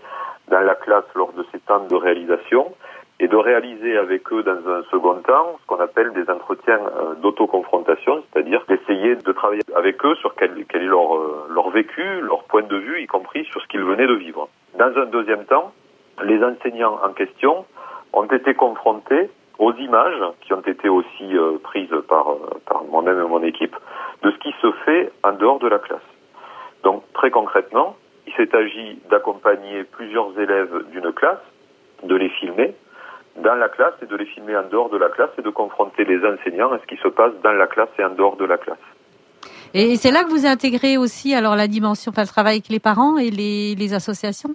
dans 0.49 0.61
la 0.61 0.75
classe 0.75 1.05
lors 1.15 1.33
de 1.33 1.45
ces 1.53 1.59
temps 1.61 1.85
de 1.87 1.95
réalisation 1.95 2.73
et 3.19 3.29
de 3.29 3.37
réaliser 3.37 3.97
avec 3.97 4.31
eux 4.33 4.43
dans 4.43 4.69
un 4.69 4.83
second 4.91 5.15
temps 5.15 5.59
ce 5.63 5.67
qu'on 5.67 5.81
appelle 5.81 6.13
des 6.13 6.29
entretiens 6.31 6.79
euh, 6.79 7.15
d'autoconfrontation, 7.15 8.23
c'est-à-dire 8.31 8.63
d'essayer 8.69 9.17
de 9.17 9.33
travailler 9.33 9.63
avec 9.75 10.05
eux 10.05 10.15
sur 10.17 10.35
quel, 10.35 10.53
est 10.59 10.79
leur, 10.79 11.17
euh, 11.17 11.47
leur 11.51 11.71
vécu, 11.71 12.03
leur 12.21 12.45
point 12.45 12.63
de 12.63 12.77
vue, 12.77 13.03
y 13.03 13.07
compris 13.07 13.45
sur 13.47 13.63
ce 13.63 13.67
qu'ils 13.69 13.85
venaient 13.85 14.07
de 14.07 14.15
vivre. 14.15 14.49
Dans 14.79 14.93
un 14.97 15.07
deuxième 15.07 15.45
temps, 15.47 15.73
les 16.23 16.43
enseignants 16.45 16.99
en 17.03 17.13
question 17.13 17.65
ont 18.13 18.25
été 18.25 18.55
confrontés 18.55 19.31
aux 19.59 19.73
images 19.73 20.23
qui 20.43 20.53
ont 20.53 20.61
été 20.61 20.91
aussi 20.91 21.37
euh, 21.37 21.59
prises 21.63 21.95
par, 22.09 22.37
par 22.67 22.85
moi-même 22.85 23.19
et 23.19 23.29
mon 23.29 23.43
équipe 23.43 23.77
de 24.23 24.31
ce 24.31 24.37
qui 24.39 24.55
se 24.61 24.71
fait 24.85 25.11
en 25.23 25.33
dehors 25.33 25.59
de 25.59 25.69
la 25.69 25.79
classe. 25.79 26.01
Donc 26.83 27.03
très 27.15 27.31
concrètement, 27.31 27.97
il 28.27 28.35
s'est 28.35 28.55
agi 28.55 28.99
d'accompagner 29.09 29.85
plusieurs 29.85 30.39
élèves 30.39 30.85
d'une 30.93 31.13
classe, 31.13 31.41
de 32.03 32.15
les 32.15 32.29
filmer, 32.29 32.75
dans 33.39 33.55
la 33.55 33.69
classe 33.69 33.95
et 34.03 34.07
de 34.07 34.17
les 34.17 34.27
filmer 34.27 34.57
en 34.57 34.69
dehors 34.69 34.91
de 34.91 34.97
la 34.97 35.09
classe 35.09 35.31
et 35.39 35.43
de 35.43 35.51
confronter 35.51 36.05
les 36.05 36.19
enseignants 36.25 36.73
à 36.73 36.79
ce 36.79 36.87
qui 36.87 36.97
se 36.97 37.09
passe 37.09 37.33
dans 37.43 37.53
la 37.53 37.67
classe 37.67 37.89
et 37.99 38.05
en 38.05 38.11
dehors 38.11 38.37
de 38.37 38.45
la 38.45 38.59
classe. 38.59 38.79
Et 39.75 39.97
c'est 39.97 40.11
là 40.11 40.25
que 40.25 40.31
vous 40.31 40.47
intégrez 40.47 40.97
aussi 40.97 41.35
alors 41.35 41.57
la 41.57 41.67
dimension, 41.67 42.11
enfin 42.11 42.23
le 42.23 42.29
travail 42.29 42.55
avec 42.55 42.69
les 42.69 42.81
parents 42.81 43.19
et 43.19 43.31
les, 43.31 43.75
les 43.75 43.95
associations? 43.95 44.55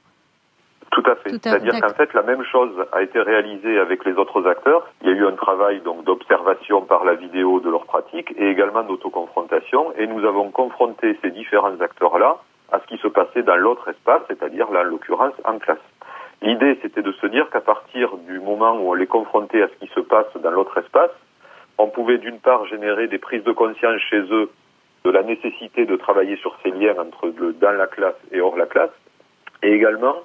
Tout 0.92 1.04
à 1.06 1.16
fait. 1.16 1.30
C'est-à-dire 1.30 1.80
qu'en 1.80 1.94
fait 1.94 2.14
la 2.14 2.24
même 2.24 2.44
chose 2.44 2.72
a 2.92 3.02
été 3.02 3.22
réalisée 3.22 3.80
avec 3.80 4.04
les 4.04 4.14
autres 4.14 4.46
acteurs. 4.48 4.88
Il 5.02 5.10
y 5.10 5.12
a 5.12 5.16
eu 5.16 5.26
un 5.26 5.34
travail 5.34 5.80
donc 5.82 6.04
d'observation 6.04 6.82
par 6.82 7.06
la 7.06 7.14
vidéo 7.14 7.60
de 7.62 7.70
leur 7.70 7.86
pratique 7.86 8.34
et 8.38 8.50
également 8.50 8.84
d'autoconfrontation 8.84 9.94
et 9.98 10.08
nous 10.08 10.26
avons 10.26 10.52
confronté 10.52 11.18
ces 11.22 11.32
différents 11.32 11.80
acteurs-là 11.80 12.38
à 12.72 12.80
ce 12.80 12.88
qui 12.88 12.98
se 12.98 13.08
passait 13.08 13.44
dans 13.44 13.56
l'autre 13.58 13.90
espace, 13.90 14.22
c'est-à-dire 14.28 14.70
là 14.72 14.82
en 14.82 14.84
l'occurrence 14.84 15.34
en 15.46 15.60
classe. 15.60 15.78
L'idée, 16.42 16.80
c'était 16.82 17.04
de 17.04 17.12
se 17.12 17.28
dire 17.28 17.50
qu'à 17.52 17.62
partir 17.62 18.18
du 18.28 18.40
moment 18.40 18.74
où 18.74 18.90
on 18.90 18.94
les 18.94 19.08
confrontait 19.08 19.62
à 19.62 19.68
ce 19.68 19.86
qui 19.86 19.92
se 19.94 20.00
passe 20.00 20.26
dans 20.42 20.50
l'autre 20.50 20.78
espace, 20.80 21.12
on 21.78 21.88
pouvait 21.88 22.18
d'une 22.18 22.40
part 22.40 22.66
générer 22.66 23.08
des 23.08 23.20
prises 23.20 23.44
de 23.44 23.52
conscience 23.52 24.02
chez 24.10 24.22
eux 24.32 24.50
de 25.04 25.10
la 25.10 25.24
nécessité 25.24 25.86
de 25.86 25.96
travailler 25.96 26.38
sur 26.38 26.56
ces 26.64 26.72
liens 26.72 26.96
entre 27.00 27.28
le 27.28 27.54
dans 27.54 27.72
la 27.72 27.88
classe 27.88 28.20
et 28.32 28.40
hors 28.40 28.56
la 28.56 28.66
classe, 28.66 28.92
et 29.64 29.72
également 29.72 30.16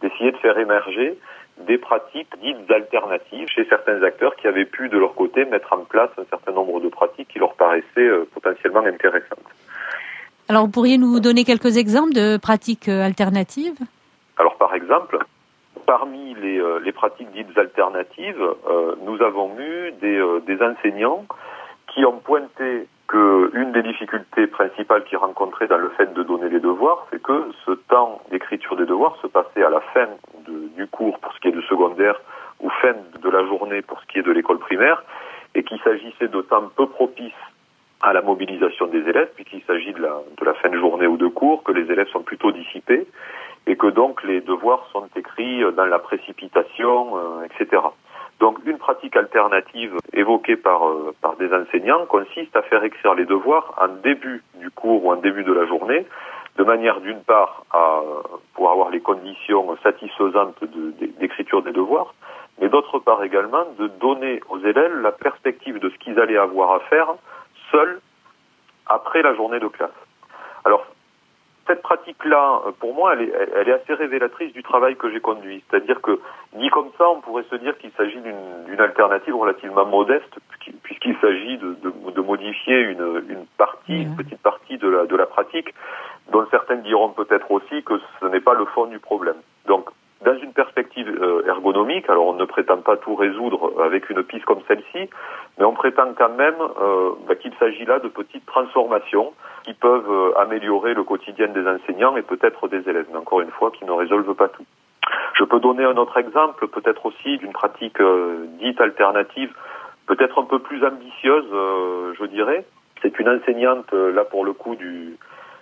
d'essayer 0.00 0.32
de 0.32 0.36
faire 0.38 0.58
émerger 0.58 1.18
des 1.66 1.78
pratiques 1.78 2.32
dites 2.42 2.70
alternatives 2.70 3.48
chez 3.48 3.64
certains 3.66 4.02
acteurs 4.02 4.34
qui 4.36 4.46
avaient 4.46 4.64
pu 4.64 4.88
de 4.88 4.98
leur 4.98 5.14
côté 5.14 5.44
mettre 5.44 5.72
en 5.72 5.84
place 5.84 6.10
un 6.18 6.24
certain 6.30 6.52
nombre 6.52 6.80
de 6.80 6.88
pratiques 6.88 7.28
qui 7.28 7.38
leur 7.38 7.54
paraissaient 7.54 7.84
euh, 7.98 8.28
potentiellement 8.32 8.80
intéressantes. 8.80 9.38
Alors, 10.48 10.64
vous 10.64 10.70
pourriez 10.70 10.98
nous 10.98 11.20
donner 11.20 11.44
quelques 11.44 11.76
exemples 11.76 12.12
de 12.12 12.36
pratiques 12.38 12.88
euh, 12.88 13.04
alternatives? 13.04 13.78
Alors, 14.38 14.56
par 14.56 14.74
exemple, 14.74 15.18
parmi 15.90 16.34
les, 16.34 16.60
euh, 16.60 16.78
les, 16.84 16.92
pratiques 16.92 17.32
dites 17.32 17.58
alternatives, 17.58 18.40
euh, 18.40 18.94
nous 19.02 19.20
avons 19.22 19.50
eu 19.58 19.90
des, 20.00 20.18
euh, 20.18 20.38
des, 20.46 20.62
enseignants 20.62 21.24
qui 21.88 22.04
ont 22.04 22.18
pointé 22.18 22.86
que 23.08 23.50
une 23.54 23.72
des 23.72 23.82
difficultés 23.82 24.46
principales 24.46 25.02
qu'ils 25.02 25.18
rencontraient 25.18 25.66
dans 25.66 25.78
le 25.78 25.88
fait 25.96 26.14
de 26.14 26.22
donner 26.22 26.48
les 26.48 26.60
devoirs, 26.60 27.08
c'est 27.10 27.20
que 27.20 27.50
ce 27.66 27.72
temps 27.72 28.22
d'écriture 28.30 28.76
des 28.76 28.86
devoirs 28.86 29.16
se 29.20 29.26
passait 29.26 29.64
à 29.64 29.68
la 29.68 29.80
fin 29.92 30.06
du 30.76 30.86
cours 30.86 31.18
pour 31.18 31.32
ce 31.32 31.40
qui 31.40 31.48
est 31.48 31.58
du 31.60 31.62
secondaire 31.62 32.20
ou 32.60 32.70
fin 32.70 32.94
de 33.20 33.28
la 33.28 33.44
journée 33.46 33.82
pour 33.82 34.00
ce 34.00 34.06
qui 34.06 34.20
est 34.20 34.22
de 34.22 34.30
l'école 34.30 34.60
primaire, 34.60 35.02
et 35.56 35.64
qu'il 35.64 35.80
s'agissait 35.80 36.28
de 36.28 36.40
temps 36.42 36.70
peu 36.76 36.86
propices 36.86 37.44
à 38.00 38.12
la 38.12 38.22
mobilisation 38.22 38.86
des 38.86 39.00
élèves, 39.08 39.30
puisqu'il 39.34 39.62
s'agit 39.64 39.92
de 39.92 40.44
la 40.44 40.54
fin 40.54 40.68
de 40.68 40.78
journée 40.78 41.08
ou 41.08 41.16
de 41.16 41.26
cours, 41.26 41.64
que 41.64 41.72
les 41.72 41.90
élèves 41.90 42.08
sont 42.12 42.22
plutôt 42.22 42.52
dissipés, 42.52 43.08
et 43.66 43.76
que 43.76 43.86
donc 43.86 44.22
les 44.24 44.40
devoirs 44.40 44.86
sont 44.92 45.08
écrits 45.16 45.62
dans 45.76 45.84
la 45.84 45.98
précipitation, 45.98 47.16
euh, 47.16 47.44
etc. 47.44 47.82
Donc 48.40 48.58
une 48.64 48.78
pratique 48.78 49.16
alternative 49.16 49.98
évoquée 50.12 50.56
par, 50.56 50.88
euh, 50.88 51.14
par 51.20 51.36
des 51.36 51.52
enseignants 51.52 52.06
consiste 52.06 52.56
à 52.56 52.62
faire 52.62 52.82
écrire 52.84 53.14
les 53.14 53.26
devoirs 53.26 53.74
en 53.80 53.88
début 53.88 54.42
du 54.56 54.70
cours 54.70 55.04
ou 55.04 55.12
en 55.12 55.16
début 55.16 55.44
de 55.44 55.52
la 55.52 55.66
journée, 55.66 56.06
de 56.56 56.64
manière 56.64 57.00
d'une 57.00 57.22
part 57.22 57.64
à 57.70 58.00
pouvoir 58.54 58.72
avoir 58.72 58.90
les 58.90 59.00
conditions 59.00 59.76
satisfaisantes 59.82 60.56
d'écriture 61.18 61.62
des 61.62 61.72
devoirs, 61.72 62.14
mais 62.60 62.68
d'autre 62.68 62.98
part 62.98 63.22
également 63.22 63.64
de 63.78 63.86
donner 63.86 64.40
aux 64.48 64.58
élèves 64.58 65.00
la 65.00 65.12
perspective 65.12 65.78
de 65.78 65.88
ce 65.88 65.96
qu'ils 65.98 66.18
allaient 66.18 66.36
avoir 66.36 66.72
à 66.72 66.80
faire 66.80 67.14
seuls 67.70 68.00
après 68.86 69.22
la 69.22 69.34
journée 69.34 69.60
de 69.60 69.68
classe. 69.68 69.90
Alors, 70.64 70.86
cette 71.70 71.82
pratique-là, 71.82 72.62
pour 72.80 72.94
moi, 72.94 73.14
elle 73.14 73.28
est, 73.28 73.32
elle 73.56 73.68
est, 73.68 73.72
assez 73.72 73.94
révélatrice 73.94 74.52
du 74.52 74.62
travail 74.62 74.96
que 74.96 75.08
j'ai 75.10 75.20
conduit. 75.20 75.62
C'est-à-dire 75.70 76.00
que, 76.00 76.18
dit 76.54 76.68
comme 76.70 76.90
ça, 76.98 77.08
on 77.08 77.20
pourrait 77.20 77.44
se 77.48 77.54
dire 77.54 77.78
qu'il 77.78 77.92
s'agit 77.92 78.20
d'une 78.20 78.80
alternative 78.80 79.36
relativement 79.36 79.86
modeste, 79.86 80.34
puisqu'il 80.82 81.16
s'agit 81.20 81.58
de, 81.58 81.76
de, 81.82 82.10
de, 82.10 82.20
modifier 82.20 82.80
une, 82.80 83.22
une 83.28 83.46
partie, 83.56 84.02
une 84.02 84.16
petite 84.16 84.42
partie 84.42 84.78
de 84.78 84.88
la, 84.88 85.06
de 85.06 85.14
la 85.14 85.26
pratique, 85.26 85.72
dont 86.32 86.44
certains 86.50 86.76
diront 86.76 87.10
peut-être 87.10 87.48
aussi 87.52 87.84
que 87.84 87.94
ce 88.20 88.26
n'est 88.26 88.40
pas 88.40 88.54
le 88.54 88.64
fond 88.64 88.86
du 88.86 88.98
problème. 88.98 89.36
Donc, 89.66 89.90
dans 90.22 90.36
une 90.36 90.52
perspective 90.52 91.08
euh, 91.08 91.46
ergonomique, 91.46 92.08
alors 92.10 92.26
on 92.26 92.34
ne 92.34 92.44
prétend 92.44 92.78
pas 92.78 92.96
tout 92.98 93.14
résoudre 93.14 93.82
avec 93.82 94.10
une 94.10 94.22
piste 94.22 94.44
comme 94.44 94.60
celle-ci, 94.68 95.08
mais 95.58 95.64
on 95.64 95.72
prétend 95.72 96.12
quand 96.16 96.36
même 96.36 96.56
euh, 96.60 97.12
bah, 97.26 97.36
qu'il 97.36 97.54
s'agit 97.54 97.86
là 97.86 98.00
de 98.00 98.08
petites 98.08 98.44
transformations 98.44 99.32
qui 99.64 99.72
peuvent 99.72 100.10
euh, 100.10 100.38
améliorer 100.38 100.92
le 100.92 101.04
quotidien 101.04 101.48
des 101.48 101.66
enseignants 101.66 102.16
et 102.16 102.22
peut-être 102.22 102.68
des 102.68 102.86
élèves, 102.88 103.06
mais 103.10 103.18
encore 103.18 103.40
une 103.40 103.50
fois, 103.50 103.70
qui 103.70 103.84
ne 103.86 103.92
résolvent 103.92 104.34
pas 104.34 104.48
tout. 104.48 104.66
Je 105.34 105.44
peux 105.44 105.58
donner 105.58 105.84
un 105.84 105.96
autre 105.96 106.18
exemple, 106.18 106.68
peut-être 106.68 107.06
aussi 107.06 107.38
d'une 107.38 107.52
pratique 107.52 107.98
dite 108.60 108.80
alternative, 108.80 109.52
peut-être 110.06 110.38
un 110.38 110.44
peu 110.44 110.58
plus 110.58 110.84
ambitieuse, 110.84 111.46
je 111.50 112.24
dirais. 112.26 112.64
C'est 113.00 113.18
une 113.18 113.28
enseignante, 113.28 113.90
là 113.92 114.24
pour 114.24 114.44
le 114.44 114.52
coup, 114.52 114.76
du, 114.76 115.16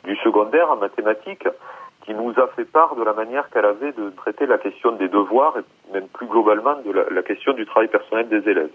du 0.05 0.17
secondaire 0.17 0.71
en 0.71 0.77
mathématiques, 0.77 1.47
qui 2.09 2.15
nous 2.15 2.33
a 2.41 2.47
fait 2.57 2.65
part 2.65 2.97
de 2.97 3.03
la 3.03 3.13
manière 3.13 3.51
qu'elle 3.51 3.67
avait 3.67 3.93
de 3.93 4.09
traiter 4.17 4.47
la 4.47 4.57
question 4.57 4.93
des 4.93 5.09
devoirs 5.09 5.59
et 5.59 5.93
même 5.93 6.09
plus 6.09 6.27
globalement 6.27 6.77
de 6.77 6.91
la, 6.91 7.23
question 7.23 7.53
du 7.53 7.67
travail 7.67 7.89
personnel 7.89 8.31
des 8.31 8.49
élèves. 8.49 8.73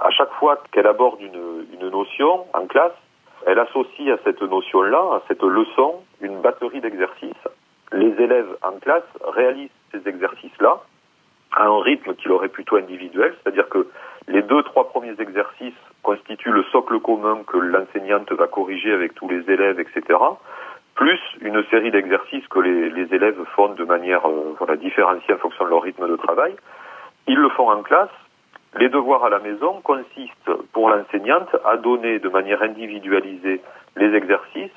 À 0.00 0.10
chaque 0.10 0.32
fois 0.32 0.60
qu'elle 0.72 0.88
aborde 0.88 1.20
une, 1.20 1.64
une 1.72 1.88
notion 1.90 2.46
en 2.52 2.66
classe, 2.66 2.98
elle 3.46 3.60
associe 3.60 4.10
à 4.10 4.18
cette 4.24 4.42
notion-là, 4.42 4.98
à 4.98 5.22
cette 5.28 5.44
leçon, 5.44 6.02
une 6.20 6.40
batterie 6.40 6.80
d'exercices. 6.80 7.46
Les 7.92 8.20
élèves 8.20 8.56
en 8.62 8.80
classe 8.80 9.06
réalisent 9.22 9.70
ces 9.92 10.08
exercices-là 10.08 10.80
à 11.52 11.66
un 11.66 11.80
rythme 11.82 12.14
qui 12.16 12.26
leur 12.26 12.42
est 12.42 12.48
plutôt 12.48 12.78
individuel, 12.78 13.32
c'est-à-dire 13.40 13.68
que 13.68 13.86
les 14.26 14.42
deux, 14.42 14.64
trois 14.64 14.88
premiers 14.88 15.14
exercices 15.20 15.74
constituent 16.02 16.52
le 16.52 16.64
socle 16.64 16.98
commun 16.98 17.42
que 17.46 17.58
l'enseignante 17.58 18.32
va 18.32 18.48
corriger 18.48 18.92
avec 18.92 19.14
tous 19.14 19.28
les 19.28 19.48
élèves, 19.48 19.78
etc 19.78 20.18
plus 21.00 21.18
une 21.40 21.64
série 21.70 21.90
d'exercices 21.90 22.46
que 22.48 22.58
les, 22.58 23.14
élèves 23.14 23.42
font 23.56 23.72
de 23.72 23.84
manière 23.84 24.28
euh, 24.28 24.54
voilà, 24.58 24.76
différenciée 24.76 25.32
en 25.32 25.38
fonction 25.38 25.64
de 25.64 25.70
leur 25.70 25.82
rythme 25.82 26.06
de 26.06 26.16
travail. 26.16 26.54
Ils 27.26 27.38
le 27.38 27.48
font 27.48 27.70
en 27.70 27.82
classe. 27.82 28.10
Les 28.78 28.90
devoirs 28.90 29.24
à 29.24 29.30
la 29.30 29.38
maison 29.38 29.80
consistent 29.82 30.52
pour 30.74 30.90
l'enseignante 30.90 31.48
à 31.64 31.78
donner 31.78 32.18
de 32.18 32.28
manière 32.28 32.62
individualisée 32.62 33.62
les 33.96 34.14
exercices, 34.14 34.76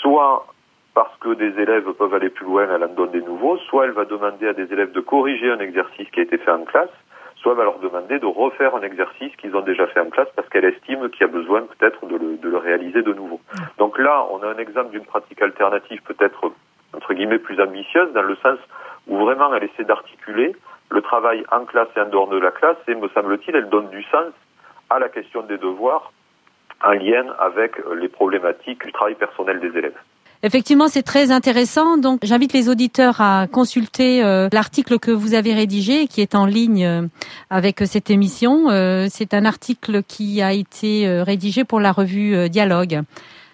soit 0.00 0.46
parce 0.94 1.16
que 1.20 1.32
des 1.34 1.56
élèves 1.62 1.92
peuvent 1.92 2.12
aller 2.12 2.28
plus 2.28 2.44
loin, 2.44 2.66
elle 2.68 2.82
en 2.82 2.92
donne 2.92 3.12
des 3.12 3.22
nouveaux, 3.22 3.56
soit 3.68 3.84
elle 3.84 3.92
va 3.92 4.04
demander 4.04 4.48
à 4.48 4.54
des 4.54 4.70
élèves 4.72 4.90
de 4.90 5.00
corriger 5.00 5.48
un 5.48 5.60
exercice 5.60 6.10
qui 6.10 6.18
a 6.18 6.24
été 6.24 6.38
fait 6.38 6.50
en 6.50 6.64
classe, 6.64 6.90
soit 7.42 7.54
va 7.54 7.64
leur 7.64 7.78
demander 7.78 8.18
de 8.18 8.26
refaire 8.26 8.74
un 8.74 8.82
exercice 8.82 9.34
qu'ils 9.36 9.54
ont 9.56 9.62
déjà 9.62 9.86
fait 9.88 10.00
en 10.00 10.10
classe 10.10 10.28
parce 10.34 10.48
qu'elle 10.48 10.64
estime 10.64 11.10
qu'il 11.10 11.22
y 11.22 11.24
a 11.24 11.32
besoin 11.32 11.62
peut-être 11.62 12.06
de 12.06 12.16
le, 12.16 12.36
de 12.36 12.48
le, 12.48 12.56
réaliser 12.56 13.02
de 13.02 13.12
nouveau. 13.12 13.40
Donc 13.78 13.98
là, 13.98 14.24
on 14.30 14.42
a 14.42 14.46
un 14.46 14.58
exemple 14.58 14.90
d'une 14.90 15.04
pratique 15.04 15.42
alternative 15.42 16.00
peut-être 16.04 16.52
entre 16.94 17.14
guillemets 17.14 17.38
plus 17.38 17.60
ambitieuse 17.60 18.12
dans 18.12 18.22
le 18.22 18.36
sens 18.36 18.58
où 19.08 19.18
vraiment 19.18 19.54
elle 19.54 19.64
essaie 19.64 19.84
d'articuler 19.84 20.54
le 20.90 21.02
travail 21.02 21.44
en 21.50 21.64
classe 21.64 21.88
et 21.96 22.00
en 22.00 22.08
dehors 22.08 22.28
de 22.28 22.38
la 22.38 22.50
classe 22.50 22.76
et 22.86 22.94
me 22.94 23.08
semble-t-il 23.08 23.56
elle 23.56 23.68
donne 23.68 23.88
du 23.88 24.02
sens 24.04 24.32
à 24.90 24.98
la 24.98 25.08
question 25.08 25.42
des 25.42 25.58
devoirs 25.58 26.12
en 26.84 26.92
lien 26.92 27.26
avec 27.38 27.80
les 27.96 28.08
problématiques 28.08 28.84
du 28.84 28.92
travail 28.92 29.14
personnel 29.14 29.60
des 29.60 29.76
élèves. 29.78 29.98
Effectivement, 30.44 30.88
c'est 30.88 31.04
très 31.04 31.30
intéressant. 31.30 31.96
Donc, 31.98 32.20
j'invite 32.24 32.52
les 32.52 32.68
auditeurs 32.68 33.20
à 33.20 33.46
consulter 33.46 34.24
euh, 34.24 34.48
l'article 34.52 34.98
que 34.98 35.12
vous 35.12 35.34
avez 35.34 35.54
rédigé, 35.54 36.08
qui 36.08 36.20
est 36.20 36.34
en 36.34 36.46
ligne 36.46 36.84
euh, 36.84 37.06
avec 37.48 37.80
cette 37.86 38.10
émission. 38.10 38.68
Euh, 38.68 39.06
c'est 39.08 39.34
un 39.34 39.44
article 39.44 40.02
qui 40.02 40.42
a 40.42 40.52
été 40.52 41.08
rédigé 41.22 41.62
pour 41.62 41.78
la 41.78 41.92
revue 41.92 42.48
Dialogue. 42.50 43.02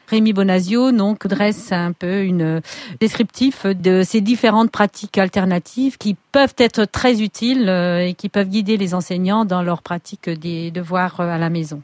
Rémi 0.08 0.32
Bonasio 0.32 0.90
donc 0.90 1.26
dresse 1.26 1.70
un 1.70 1.92
peu 1.92 2.22
une 2.22 2.62
descriptif 2.98 3.66
de 3.66 4.02
ces 4.02 4.22
différentes 4.22 4.70
pratiques 4.70 5.18
alternatives 5.18 5.98
qui 5.98 6.16
peuvent 6.32 6.54
être 6.56 6.86
très 6.86 7.20
utiles 7.20 7.68
et 7.68 8.14
qui 8.16 8.30
peuvent 8.30 8.48
guider 8.48 8.78
les 8.78 8.94
enseignants 8.94 9.44
dans 9.44 9.60
leur 9.60 9.82
pratique 9.82 10.30
des 10.30 10.70
devoirs 10.70 11.20
à 11.20 11.36
la 11.36 11.50
maison. 11.50 11.82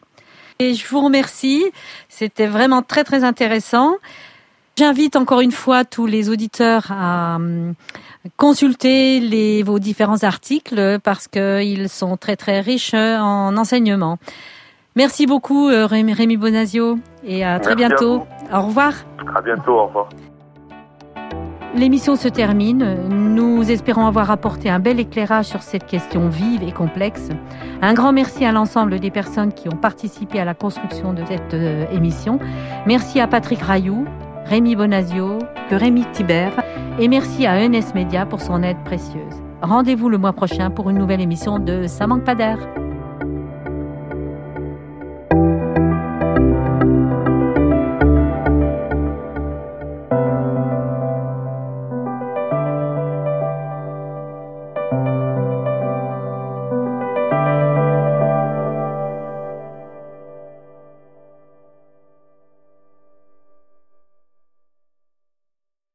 Et 0.59 0.73
je 0.73 0.89
vous 0.89 1.05
remercie. 1.05 1.65
C'était 2.09 2.47
vraiment 2.47 2.81
très 2.81 3.05
très 3.05 3.25
intéressant. 3.25 3.97
J'invite 4.77 5.15
encore 5.15 5.41
une 5.41 5.53
fois 5.53 5.85
tous 5.85 6.07
les 6.07 6.31
auditeurs 6.31 6.91
à 6.91 7.37
hum, 7.37 7.75
consulter 8.37 9.21
les, 9.21 9.63
vos 9.63 9.79
différents 9.79 10.25
articles 10.25 10.99
parce 11.03 11.29
qu'ils 11.29 11.89
sont 11.89 12.17
très 12.17 12.37
très 12.37 12.61
riches 12.61 12.95
en 12.95 13.57
enseignement. 13.57 14.19
Merci 14.97 15.27
beaucoup 15.27 15.69
euh, 15.69 15.87
Rémi 15.87 16.37
Bonasio 16.37 16.99
et 17.25 17.45
à 17.45 17.59
très 17.59 17.75
bientôt. 17.75 18.27
Au 18.53 18.63
revoir. 18.63 18.93
À 19.35 19.41
bientôt, 19.43 19.73
au 19.73 19.87
revoir. 19.87 20.09
L'émission 21.75 22.15
se 22.15 22.29
termine. 22.29 23.09
Nous 23.09 23.69
espérons 23.69 24.07
avoir 24.07 24.31
apporté 24.31 24.71
un 24.71 24.79
bel 24.79 25.01
éclairage 25.01 25.47
sur 25.47 25.63
cette 25.63 25.87
question 25.87 26.29
vive 26.29 26.63
et 26.63 26.71
complexe. 26.71 27.31
Un 27.83 27.95
grand 27.95 28.13
merci 28.13 28.45
à 28.45 28.53
l'ensemble 28.53 29.01
des 29.01 29.11
personnes 29.11 29.53
qui 29.53 29.69
ont 29.69 29.77
participé 29.77 30.39
à 30.39 30.45
la 30.45 30.55
construction 30.55 31.13
de 31.13 31.25
cette 31.27 31.55
euh, 31.55 31.87
émission. 31.91 32.39
Merci 32.87 33.19
à 33.19 33.27
Patrick 33.27 33.61
Rayou, 33.61 34.07
Rémi 34.47 34.77
Bonasio, 34.77 35.39
que 35.71 35.75
Rémi 35.75 36.05
Thibert, 36.13 36.53
et 36.99 37.09
merci 37.09 37.47
à 37.47 37.55
ENS 37.55 37.95
Média 37.95 38.27
pour 38.27 38.41
son 38.41 38.63
aide 38.63 38.83
précieuse. 38.85 39.43
Rendez-vous 39.63 40.09
le 40.09 40.19
mois 40.19 40.35
prochain 40.35 40.71
pour 40.71 40.91
une 40.91 40.99
nouvelle 40.99 41.21
émission 41.21 41.59
de 41.59 41.87
Ça 41.87 42.07
manque. 42.07 42.25